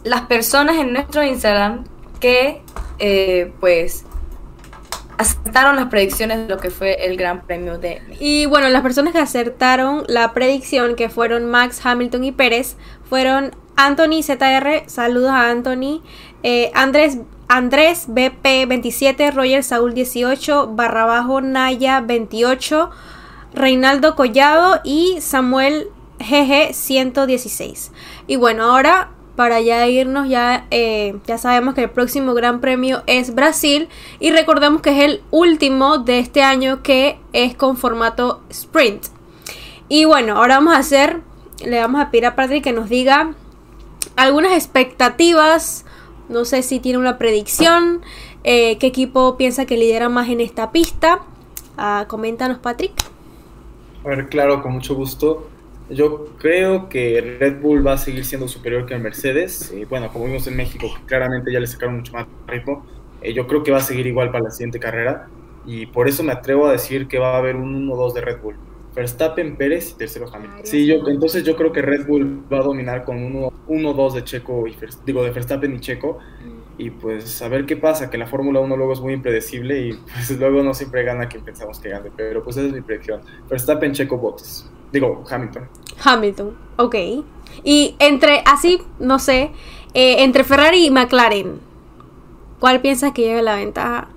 las 0.04 0.22
personas 0.22 0.76
en 0.76 0.92
nuestro 0.92 1.22
Instagram 1.24 1.84
que, 2.20 2.62
eh, 2.98 3.52
pues, 3.60 4.06
aceptaron 5.18 5.76
las 5.76 5.86
predicciones 5.86 6.38
de 6.38 6.48
lo 6.48 6.58
que 6.58 6.70
fue 6.70 7.06
el 7.06 7.16
Gran 7.16 7.42
Premio 7.42 7.78
de. 7.78 8.02
Y 8.20 8.46
bueno, 8.46 8.68
las 8.68 8.82
personas 8.82 9.12
que 9.12 9.18
acertaron 9.18 10.04
la 10.08 10.32
predicción, 10.32 10.96
que 10.96 11.08
fueron 11.08 11.46
Max, 11.46 11.80
Hamilton 11.84 12.24
y 12.24 12.32
Pérez, 12.32 12.76
fueron 13.08 13.54
Anthony 13.76 14.22
ZR, 14.22 14.84
saludos 14.86 15.30
a 15.30 15.50
Anthony, 15.50 16.02
eh, 16.42 16.70
Andrés, 16.74 17.18
Andrés 17.48 18.06
BP 18.08 18.66
27, 18.66 19.30
Roger 19.30 19.62
Saúl 19.62 19.94
18, 19.94 20.68
barra 20.68 21.04
bajo 21.04 21.40
Naya 21.40 22.00
28, 22.00 22.90
Reinaldo 23.54 24.16
Collado 24.16 24.80
y 24.84 25.18
Samuel 25.20 25.88
GG 26.18 26.72
116. 26.74 27.92
Y 28.26 28.36
bueno, 28.36 28.64
ahora 28.64 29.10
para 29.36 29.60
ya 29.60 29.86
irnos, 29.86 30.28
ya, 30.28 30.66
eh, 30.70 31.16
ya 31.26 31.38
sabemos 31.38 31.74
que 31.74 31.82
el 31.82 31.90
próximo 31.90 32.34
Gran 32.34 32.60
Premio 32.60 33.02
es 33.06 33.34
Brasil 33.34 33.88
y 34.18 34.30
recordemos 34.30 34.80
que 34.80 34.90
es 34.90 35.04
el 35.04 35.22
último 35.30 35.98
de 35.98 36.18
este 36.18 36.42
año 36.42 36.82
que 36.82 37.18
es 37.32 37.54
con 37.54 37.76
formato 37.76 38.40
sprint. 38.48 39.04
Y 39.88 40.06
bueno, 40.06 40.38
ahora 40.38 40.56
vamos 40.56 40.74
a 40.74 40.78
hacer, 40.78 41.20
le 41.64 41.78
vamos 41.78 42.00
a 42.00 42.10
pedir 42.10 42.26
a 42.26 42.34
Patrick 42.34 42.64
que 42.64 42.72
nos 42.72 42.88
diga 42.88 43.34
algunas 44.16 44.52
expectativas, 44.52 45.84
no 46.28 46.44
sé 46.44 46.62
si 46.62 46.80
tiene 46.80 46.98
una 46.98 47.18
predicción, 47.18 48.00
eh, 48.42 48.78
qué 48.78 48.86
equipo 48.86 49.36
piensa 49.36 49.66
que 49.66 49.76
lidera 49.76 50.08
más 50.08 50.28
en 50.28 50.40
esta 50.40 50.72
pista. 50.72 51.20
Ah, 51.76 52.06
coméntanos 52.08 52.58
Patrick. 52.58 52.92
A 54.04 54.08
ver, 54.08 54.28
claro, 54.28 54.62
con 54.62 54.72
mucho 54.72 54.94
gusto. 54.94 55.48
Yo 55.88 56.36
creo 56.38 56.88
que 56.88 57.36
Red 57.38 57.60
Bull 57.60 57.86
va 57.86 57.92
a 57.92 57.98
seguir 57.98 58.24
siendo 58.24 58.48
superior 58.48 58.86
que 58.86 58.94
el 58.94 59.00
Mercedes. 59.00 59.70
Eh, 59.72 59.86
bueno, 59.88 60.12
como 60.12 60.26
vimos 60.26 60.46
en 60.48 60.56
México, 60.56 60.88
claramente 61.06 61.52
ya 61.52 61.60
le 61.60 61.66
sacaron 61.66 61.96
mucho 61.98 62.12
más 62.12 62.26
ritmo. 62.46 62.84
Eh, 63.20 63.32
yo 63.32 63.46
creo 63.46 63.62
que 63.62 63.70
va 63.70 63.78
a 63.78 63.82
seguir 63.82 64.06
igual 64.06 64.30
para 64.32 64.44
la 64.44 64.50
siguiente 64.50 64.80
carrera. 64.80 65.28
Y 65.64 65.86
por 65.86 66.08
eso 66.08 66.22
me 66.22 66.32
atrevo 66.32 66.66
a 66.66 66.72
decir 66.72 67.06
que 67.08 67.18
va 67.18 67.34
a 67.34 67.38
haber 67.38 67.56
un 67.56 67.88
1-2 67.88 68.14
de 68.14 68.20
Red 68.20 68.40
Bull. 68.40 68.56
Verstappen, 68.94 69.56
Pérez 69.56 69.92
y 69.92 69.98
tercero 69.98 70.26
Hamilton. 70.32 70.60
Sí, 70.64 70.86
yo, 70.86 71.06
entonces 71.08 71.44
yo 71.44 71.54
creo 71.54 71.70
que 71.70 71.82
Red 71.82 72.06
Bull 72.06 72.44
va 72.52 72.58
a 72.60 72.62
dominar 72.62 73.04
con 73.04 73.18
1-2 73.68 74.14
de 74.14 74.24
Checo 74.24 74.66
y 74.66 74.74
Vers- 74.74 75.02
digo 75.04 75.22
de 75.22 75.30
Verstappen 75.30 75.74
y 75.74 75.80
Checo. 75.80 76.18
Y 76.78 76.90
pues 76.90 77.40
a 77.42 77.48
ver 77.48 77.64
qué 77.66 77.76
pasa, 77.76 78.10
que 78.10 78.18
la 78.18 78.26
Fórmula 78.26 78.60
1 78.60 78.76
luego 78.76 78.92
es 78.92 79.00
muy 79.00 79.12
impredecible 79.14 79.80
y 79.80 79.92
pues 80.14 80.30
luego 80.38 80.62
no 80.62 80.74
siempre 80.74 81.04
gana 81.04 81.28
quien 81.28 81.44
pensamos 81.44 81.78
que 81.80 81.90
gane. 81.90 82.10
Pero 82.16 82.42
pues 82.42 82.56
esa 82.56 82.66
es 82.68 82.72
mi 82.72 82.80
predicción. 82.80 83.22
Verstappen, 83.48 83.92
Checo, 83.92 84.18
Bottas. 84.18 84.70
Digo, 84.92 85.24
Hamilton. 85.30 85.68
Hamilton, 86.04 86.56
ok. 86.76 86.94
Y 87.64 87.96
entre, 87.98 88.42
así, 88.46 88.82
no 88.98 89.18
sé, 89.18 89.50
eh, 89.94 90.22
entre 90.24 90.44
Ferrari 90.44 90.86
y 90.86 90.90
McLaren, 90.90 91.60
¿cuál 92.60 92.80
piensas 92.80 93.12
que 93.12 93.22
lleve 93.22 93.42
la 93.42 93.56
ventaja? 93.56 94.08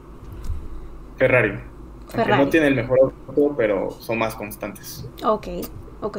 Ferrari. 1.17 1.51
Aunque 1.51 2.15
Ferrari. 2.15 2.43
no 2.43 2.49
tiene 2.49 2.67
el 2.67 2.75
mejor 2.75 2.99
auto, 3.27 3.53
pero 3.57 3.91
son 3.99 4.17
más 4.19 4.35
constantes. 4.35 5.05
Ok, 5.23 5.47
ok. 6.01 6.17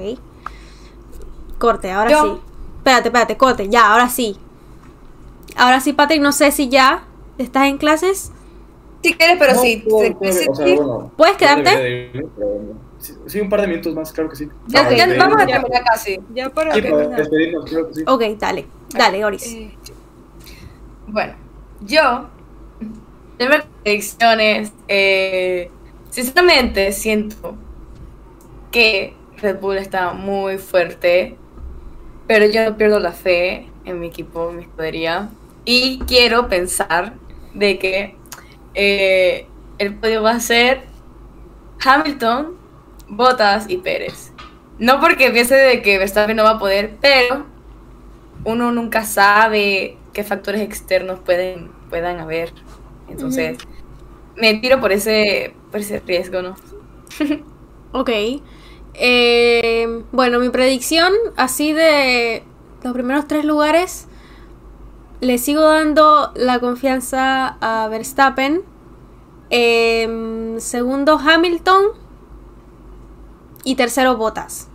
Corte, 1.59 1.91
ahora 1.91 2.11
Yo- 2.11 2.23
sí. 2.37 2.41
Espérate, 2.79 3.09
espérate, 3.09 3.37
corte, 3.37 3.69
ya, 3.69 3.93
ahora 3.93 4.09
sí. 4.09 4.39
Ahora 5.57 5.81
sí, 5.81 5.93
Patrick, 5.93 6.23
no 6.23 6.33
sé 6.33 6.51
si 6.53 6.69
ya 6.71 7.05
estás 7.37 7.67
en 7.67 7.77
clases. 7.77 8.33
Si 9.03 9.13
quieres, 9.15 9.37
pero 9.39 9.53
No, 9.55 9.61
sí. 9.61 9.85
puedo- 9.87 10.07
sí, 10.07 10.15
puedo- 10.15 10.33
sí, 10.33 10.47
o 10.49 10.55
sea, 10.55 10.67
sí. 10.67 10.75
bueno, 10.77 11.13
¿Puedes 11.17 11.37
quedarte? 11.37 12.25
Sí, 13.01 13.15
sí, 13.27 13.41
un 13.41 13.49
par 13.49 13.63
de 13.63 13.67
minutos 13.69 13.95
más, 13.95 14.13
claro 14.13 14.29
que 14.31 14.37
sí. 14.37 14.49
Ya, 14.67 14.83
Para 14.85 14.91
ya 14.97 15.07
despedirnos. 15.07 15.19
vamos 15.29 15.43
a 15.43 15.47
terminar 15.47 15.85
casi. 15.85 16.21
Ya 16.35 16.51
para 16.51 16.75
Sí, 16.75 16.83
para 16.83 16.97
terminar. 16.97 17.19
despedirnos, 17.19 17.65
claro 17.71 17.89
que 17.89 17.95
sí. 17.95 18.05
Ok, 18.07 18.23
dale, 18.39 18.67
dale, 18.91 19.25
Oris. 19.25 19.47
Eh, 19.47 19.71
bueno, 21.07 21.33
yo, 21.81 22.29
de 23.39 23.63
predicciones, 23.83 24.73
eh, 24.87 25.71
sinceramente 26.11 26.93
siento 26.93 27.57
que 28.71 29.15
Red 29.39 29.61
Bull 29.61 29.79
está 29.79 30.13
muy 30.13 30.59
fuerte, 30.59 31.37
pero 32.27 32.47
yo 32.47 32.65
no 32.69 32.77
pierdo 32.77 33.01
la 33.01 33.13
fe 33.13 33.67
en 33.87 33.99
mi 33.99 34.09
equipo, 34.09 34.51
en 34.51 34.57
mi 34.57 34.63
escudería, 34.65 35.31
y 35.65 36.01
quiero 36.01 36.49
pensar 36.49 37.15
de 37.55 37.79
que 37.79 38.15
eh, 38.75 39.47
el 39.79 39.95
podio 39.95 40.23
va 40.23 40.33
a 40.33 40.41
ser 40.41 40.83
Hamilton, 41.85 42.60
Bottas 43.11 43.69
y 43.69 43.79
Pérez. 43.79 44.33
No 44.79 45.01
porque 45.01 45.31
piense 45.31 45.55
de 45.55 45.83
que 45.83 45.99
Verstappen 45.99 46.37
no 46.37 46.45
va 46.45 46.53
a 46.53 46.59
poder, 46.59 46.97
pero 47.01 47.45
uno 48.45 48.73
nunca 48.73 49.05
sabe 49.05 49.99
qué 50.13 50.25
factores 50.25 50.63
externos 50.63 51.19
pueden 51.21 51.71
puedan 51.91 52.21
haber. 52.21 52.53
Entonces, 53.09 53.59
me 54.37 54.55
tiro 54.55 54.81
por 54.81 54.93
ese 54.93 55.55
por 55.71 55.81
ese 55.81 56.01
riesgo, 56.01 56.43
¿no? 56.43 56.57
Ok. 57.93 58.11
Eh, 58.95 60.05
bueno, 60.13 60.39
mi 60.39 60.51
predicción, 60.51 61.13
así 61.37 61.73
de 61.73 62.45
los 62.85 62.93
primeros 62.93 63.27
tres 63.27 63.45
lugares, 63.45 64.07
le 65.21 65.39
sigo 65.39 65.63
dando 65.63 66.33
la 66.37 66.61
confianza 66.61 67.57
a 67.61 67.89
Verstappen. 67.89 68.63
Em, 69.51 70.61
segundo, 70.61 71.19
Hamilton. 71.19 72.00
Y 73.63 73.75
tercero, 73.75 74.17
Bottas. 74.17 74.69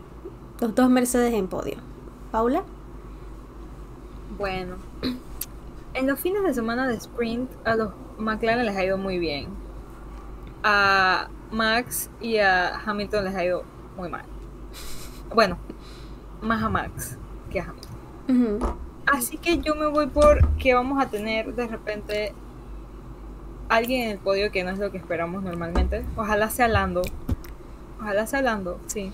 Los 0.59 0.75
dos 0.75 0.89
Mercedes 0.89 1.33
en 1.33 1.47
podio. 1.47 1.77
Paula. 2.31 2.63
Bueno, 4.37 4.75
en 5.93 6.07
los 6.07 6.19
fines 6.19 6.43
de 6.43 6.53
semana 6.53 6.87
de 6.87 6.95
sprint 6.95 7.49
a 7.65 7.75
los 7.75 7.93
McLaren 8.17 8.65
les 8.65 8.75
ha 8.75 8.83
ido 8.83 8.97
muy 8.97 9.17
bien. 9.17 9.47
A 10.63 11.29
Max 11.51 12.09
y 12.19 12.37
a 12.37 12.79
Hamilton 12.79 13.25
les 13.25 13.35
ha 13.35 13.45
ido 13.45 13.63
muy 13.95 14.09
mal. 14.09 14.25
Bueno, 15.33 15.57
más 16.41 16.61
a 16.61 16.69
Max 16.69 17.17
que 17.49 17.61
a 17.61 17.63
Hamilton. 18.27 18.77
Así 19.05 19.37
que 19.37 19.59
yo 19.59 19.75
me 19.75 19.87
voy 19.87 20.07
por 20.07 20.47
que 20.57 20.73
vamos 20.73 21.01
a 21.01 21.09
tener 21.09 21.55
de 21.55 21.67
repente 21.67 22.33
alguien 23.69 24.03
en 24.03 24.11
el 24.11 24.17
podio 24.17 24.51
que 24.51 24.63
no 24.63 24.71
es 24.71 24.79
lo 24.79 24.91
que 24.91 24.97
esperamos 24.97 25.43
normalmente. 25.43 26.05
Ojalá 26.17 26.49
sea 26.49 26.67
Lando. 26.67 27.03
Ojalá 27.99 28.27
sea 28.27 28.41
Lando, 28.41 28.79
sí. 28.87 29.11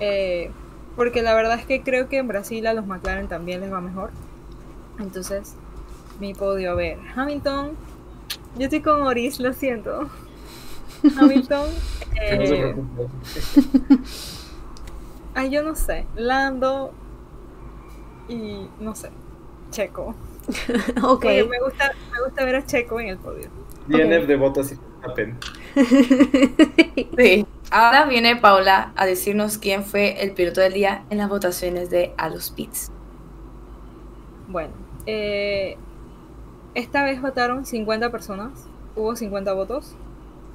Eh, 0.00 0.50
porque 0.96 1.22
la 1.22 1.34
verdad 1.34 1.58
es 1.58 1.66
que 1.66 1.82
creo 1.82 2.08
que 2.08 2.18
en 2.18 2.28
Brasil 2.28 2.66
a 2.66 2.74
los 2.74 2.86
McLaren 2.86 3.28
también 3.28 3.60
les 3.60 3.72
va 3.72 3.80
mejor. 3.80 4.10
Entonces, 4.98 5.54
mi 6.20 6.34
podio, 6.34 6.72
a 6.72 6.74
ver, 6.74 6.98
Hamilton. 7.14 7.72
Yo 8.56 8.64
estoy 8.64 8.80
con 8.80 9.02
Oris, 9.02 9.40
lo 9.40 9.52
siento. 9.52 10.08
Hamilton. 11.18 11.68
Eh, 12.20 12.74
ay, 15.34 15.50
yo 15.50 15.62
no 15.62 15.74
sé. 15.74 16.06
Lando. 16.14 16.92
Y 18.28 18.68
no 18.80 18.94
sé. 18.94 19.10
Checo. 19.70 20.14
ok. 21.02 21.24
Oye, 21.24 21.44
me 21.44 21.58
gusta, 21.58 21.92
me 22.12 22.24
gusta 22.24 22.44
ver 22.44 22.56
a 22.56 22.66
Checo 22.66 23.00
en 23.00 23.08
el 23.08 23.18
podio. 23.18 23.48
DNF 23.88 24.26
de 24.26 24.36
Bottas 24.36 24.72
y 24.72 24.78
Sí. 27.16 27.46
Ahora 27.70 28.04
viene 28.04 28.36
Paula 28.36 28.92
a 28.94 29.06
decirnos 29.06 29.58
quién 29.58 29.84
fue 29.84 30.22
el 30.22 30.32
piloto 30.32 30.60
del 30.60 30.74
día 30.74 31.04
en 31.10 31.18
las 31.18 31.28
votaciones 31.28 31.90
de 31.90 32.12
A 32.16 32.28
los 32.28 32.50
Pits. 32.50 32.92
Bueno, 34.46 34.72
eh, 35.06 35.76
esta 36.74 37.02
vez 37.02 37.20
votaron 37.20 37.66
50 37.66 38.10
personas, 38.10 38.66
hubo 38.94 39.16
50 39.16 39.52
votos. 39.54 39.96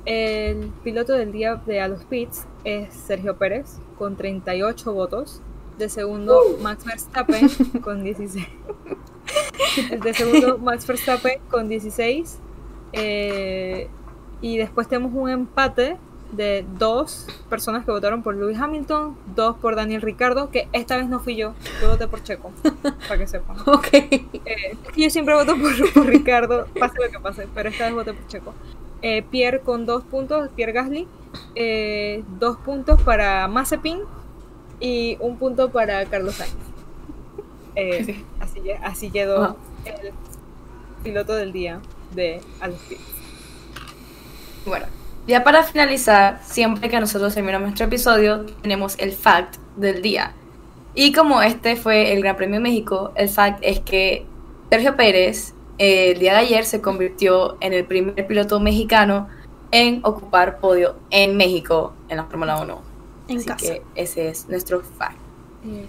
El 0.06 0.72
piloto 0.84 1.14
del 1.14 1.32
día 1.32 1.56
de 1.56 1.82
A 1.82 1.88
los 1.88 2.06
Pits 2.06 2.46
es 2.64 2.94
Sergio 2.94 3.38
Pérez 3.38 3.80
con 3.98 4.16
38 4.16 4.94
votos. 4.94 5.42
De 5.78 5.88
segundo, 5.88 6.42
Max 6.62 6.84
Verstappen 6.84 7.50
con 7.82 8.04
16. 8.04 8.48
El 9.92 10.00
de 10.02 10.14
segundo, 10.14 10.58
Max 10.58 10.86
Verstappen 10.86 11.40
con 11.50 11.70
16. 11.70 12.40
Eh, 12.92 13.88
y 14.42 14.58
después 14.58 14.88
tenemos 14.88 15.12
un 15.14 15.30
empate 15.30 15.98
de 16.32 16.64
dos 16.78 17.26
personas 17.50 17.84
que 17.86 17.92
votaron 17.92 18.22
por 18.22 18.36
Lewis 18.36 18.60
Hamilton, 18.60 19.18
dos 19.36 19.56
por 19.58 19.76
Daniel 19.76 20.02
Ricardo, 20.02 20.52
que 20.52 20.68
esta 20.74 20.96
vez 20.96 21.08
no 21.10 21.20
fui 21.20 21.36
yo, 21.36 21.54
yo 21.82 21.90
voté 21.90 22.08
por 22.08 22.22
Checo, 22.24 22.52
para 23.08 23.18
que 23.18 23.26
sepan. 23.28 23.58
ok. 23.66 23.88
Eh, 23.94 24.32
es 24.46 24.92
que 24.94 25.02
yo 25.02 25.10
siempre 25.10 25.34
voto 25.34 25.56
por, 25.58 25.94
por 25.94 26.06
Ricardo, 26.06 26.68
pase 26.80 26.96
lo 27.04 27.10
que 27.12 27.20
pase, 27.20 27.48
pero 27.56 27.70
esta 27.70 27.86
vez 27.86 27.94
voté 27.96 28.14
por 28.14 28.28
Checo. 28.28 28.54
Eh, 29.02 29.24
Pierre 29.24 29.62
con 29.62 29.86
dos 29.86 30.04
puntos, 30.04 30.50
Pierre 30.56 30.72
Gasly. 30.74 31.08
Eh, 31.56 32.24
dos 32.40 32.58
puntos 32.58 33.02
para 33.02 33.48
Mazepin 33.48 34.00
y 34.80 35.18
un 35.20 35.38
punto 35.38 35.70
para 35.72 36.06
Carlos 36.06 36.36
Sainz. 36.36 36.54
Eh, 37.76 38.04
Sí. 38.04 38.26
así, 38.40 38.62
así 38.84 39.10
quedó 39.12 39.44
Ajá. 39.44 39.56
el 39.86 40.12
piloto 41.04 41.34
del 41.36 41.54
día 41.54 41.80
de 42.14 42.42
Alex. 42.60 42.82
Bueno, 44.66 44.86
Ya 45.28 45.44
para 45.44 45.64
finalizar, 45.64 46.42
siempre 46.44 46.90
que 46.90 47.00
nosotros 47.00 47.34
terminamos 47.34 47.68
nuestro 47.68 47.86
episodio, 47.86 48.46
tenemos 48.62 48.96
el 48.98 49.12
fact 49.12 49.58
del 49.76 50.02
día. 50.02 50.34
Y 50.96 51.14
como 51.14 51.42
este 51.42 51.76
fue 51.76 52.14
el 52.14 52.22
Gran 52.22 52.36
Premio 52.36 52.56
de 52.56 52.62
México, 52.62 53.12
el 53.16 53.30
fact 53.30 53.60
es 53.62 53.80
que 53.80 54.26
Sergio 54.70 54.96
Pérez 54.96 55.54
eh, 55.80 56.12
el 56.12 56.20
día 56.20 56.34
de 56.34 56.40
ayer 56.40 56.66
se 56.66 56.82
convirtió 56.82 57.58
en 57.62 57.74
el 57.74 57.86
primer 57.86 58.28
piloto 58.28 58.60
mexicano 58.60 59.30
en 59.72 60.02
ocupar 60.04 60.60
podio 60.60 60.98
en 61.10 61.38
México 61.38 61.94
en 62.10 62.18
la 62.18 62.26
Fórmula 62.26 62.62
1. 62.62 62.82
En 63.30 63.38
Así 63.38 63.46
casa. 63.46 63.66
que 63.66 63.82
ese 63.96 64.30
es 64.30 64.50
nuestro 64.50 64.82
fact. 64.82 65.18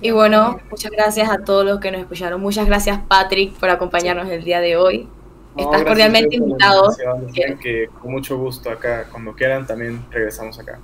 Y 0.00 0.10
bueno, 0.10 0.58
muchas 0.70 0.90
gracias 0.90 1.30
a 1.30 1.38
todos 1.38 1.64
los 1.64 1.80
que 1.80 1.90
nos 1.90 2.00
escucharon. 2.00 2.40
Muchas 2.40 2.66
gracias 2.66 3.00
Patrick 3.08 3.52
por 3.54 3.70
acompañarnos 3.70 4.28
el 4.28 4.44
día 4.44 4.60
de 4.60 4.76
hoy. 4.76 5.08
No, 5.56 5.64
Estás 5.64 5.84
cordialmente 5.84 6.36
invitado. 6.36 6.94
que 7.60 7.88
con 8.00 8.12
mucho 8.12 8.38
gusto 8.38 8.70
acá, 8.70 9.06
cuando 9.10 9.34
quieran, 9.34 9.66
también 9.66 10.04
regresamos 10.10 10.58
acá. 10.58 10.78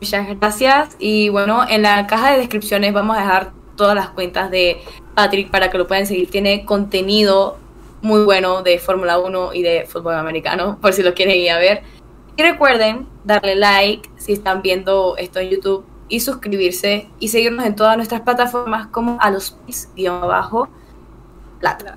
Muchas 0.00 0.38
gracias. 0.38 0.96
Y 0.98 1.30
bueno, 1.30 1.64
en 1.68 1.82
la 1.82 2.06
caja 2.06 2.32
de 2.32 2.38
descripciones 2.38 2.92
vamos 2.92 3.16
a 3.16 3.20
dejar 3.20 3.52
todas 3.76 3.94
las 3.94 4.10
cuentas 4.10 4.50
de 4.50 4.82
Patrick 5.14 5.50
para 5.50 5.70
que 5.70 5.78
lo 5.78 5.86
puedan 5.86 6.06
seguir. 6.06 6.30
Tiene 6.30 6.64
contenido 6.64 7.58
muy 8.02 8.22
bueno 8.22 8.62
de 8.62 8.78
Fórmula 8.78 9.18
1 9.18 9.54
y 9.54 9.62
de 9.62 9.86
fútbol 9.86 10.14
americano, 10.14 10.78
por 10.80 10.92
si 10.92 11.02
lo 11.02 11.14
quieren 11.14 11.36
ir 11.36 11.50
a 11.50 11.58
ver. 11.58 11.82
Y 12.36 12.42
recuerden 12.42 13.06
darle 13.24 13.56
like 13.56 14.10
si 14.16 14.34
están 14.34 14.60
viendo 14.60 15.16
esto 15.16 15.38
en 15.38 15.48
YouTube 15.48 15.86
y 16.08 16.20
suscribirse 16.20 17.08
y 17.18 17.28
seguirnos 17.28 17.64
en 17.64 17.74
todas 17.74 17.96
nuestras 17.96 18.20
plataformas 18.20 18.88
como 18.88 19.16
a 19.20 19.30
los 19.30 19.52
pis 19.52 19.88
guion 19.96 20.22
abajo 20.22 20.68
plata. 21.60 21.96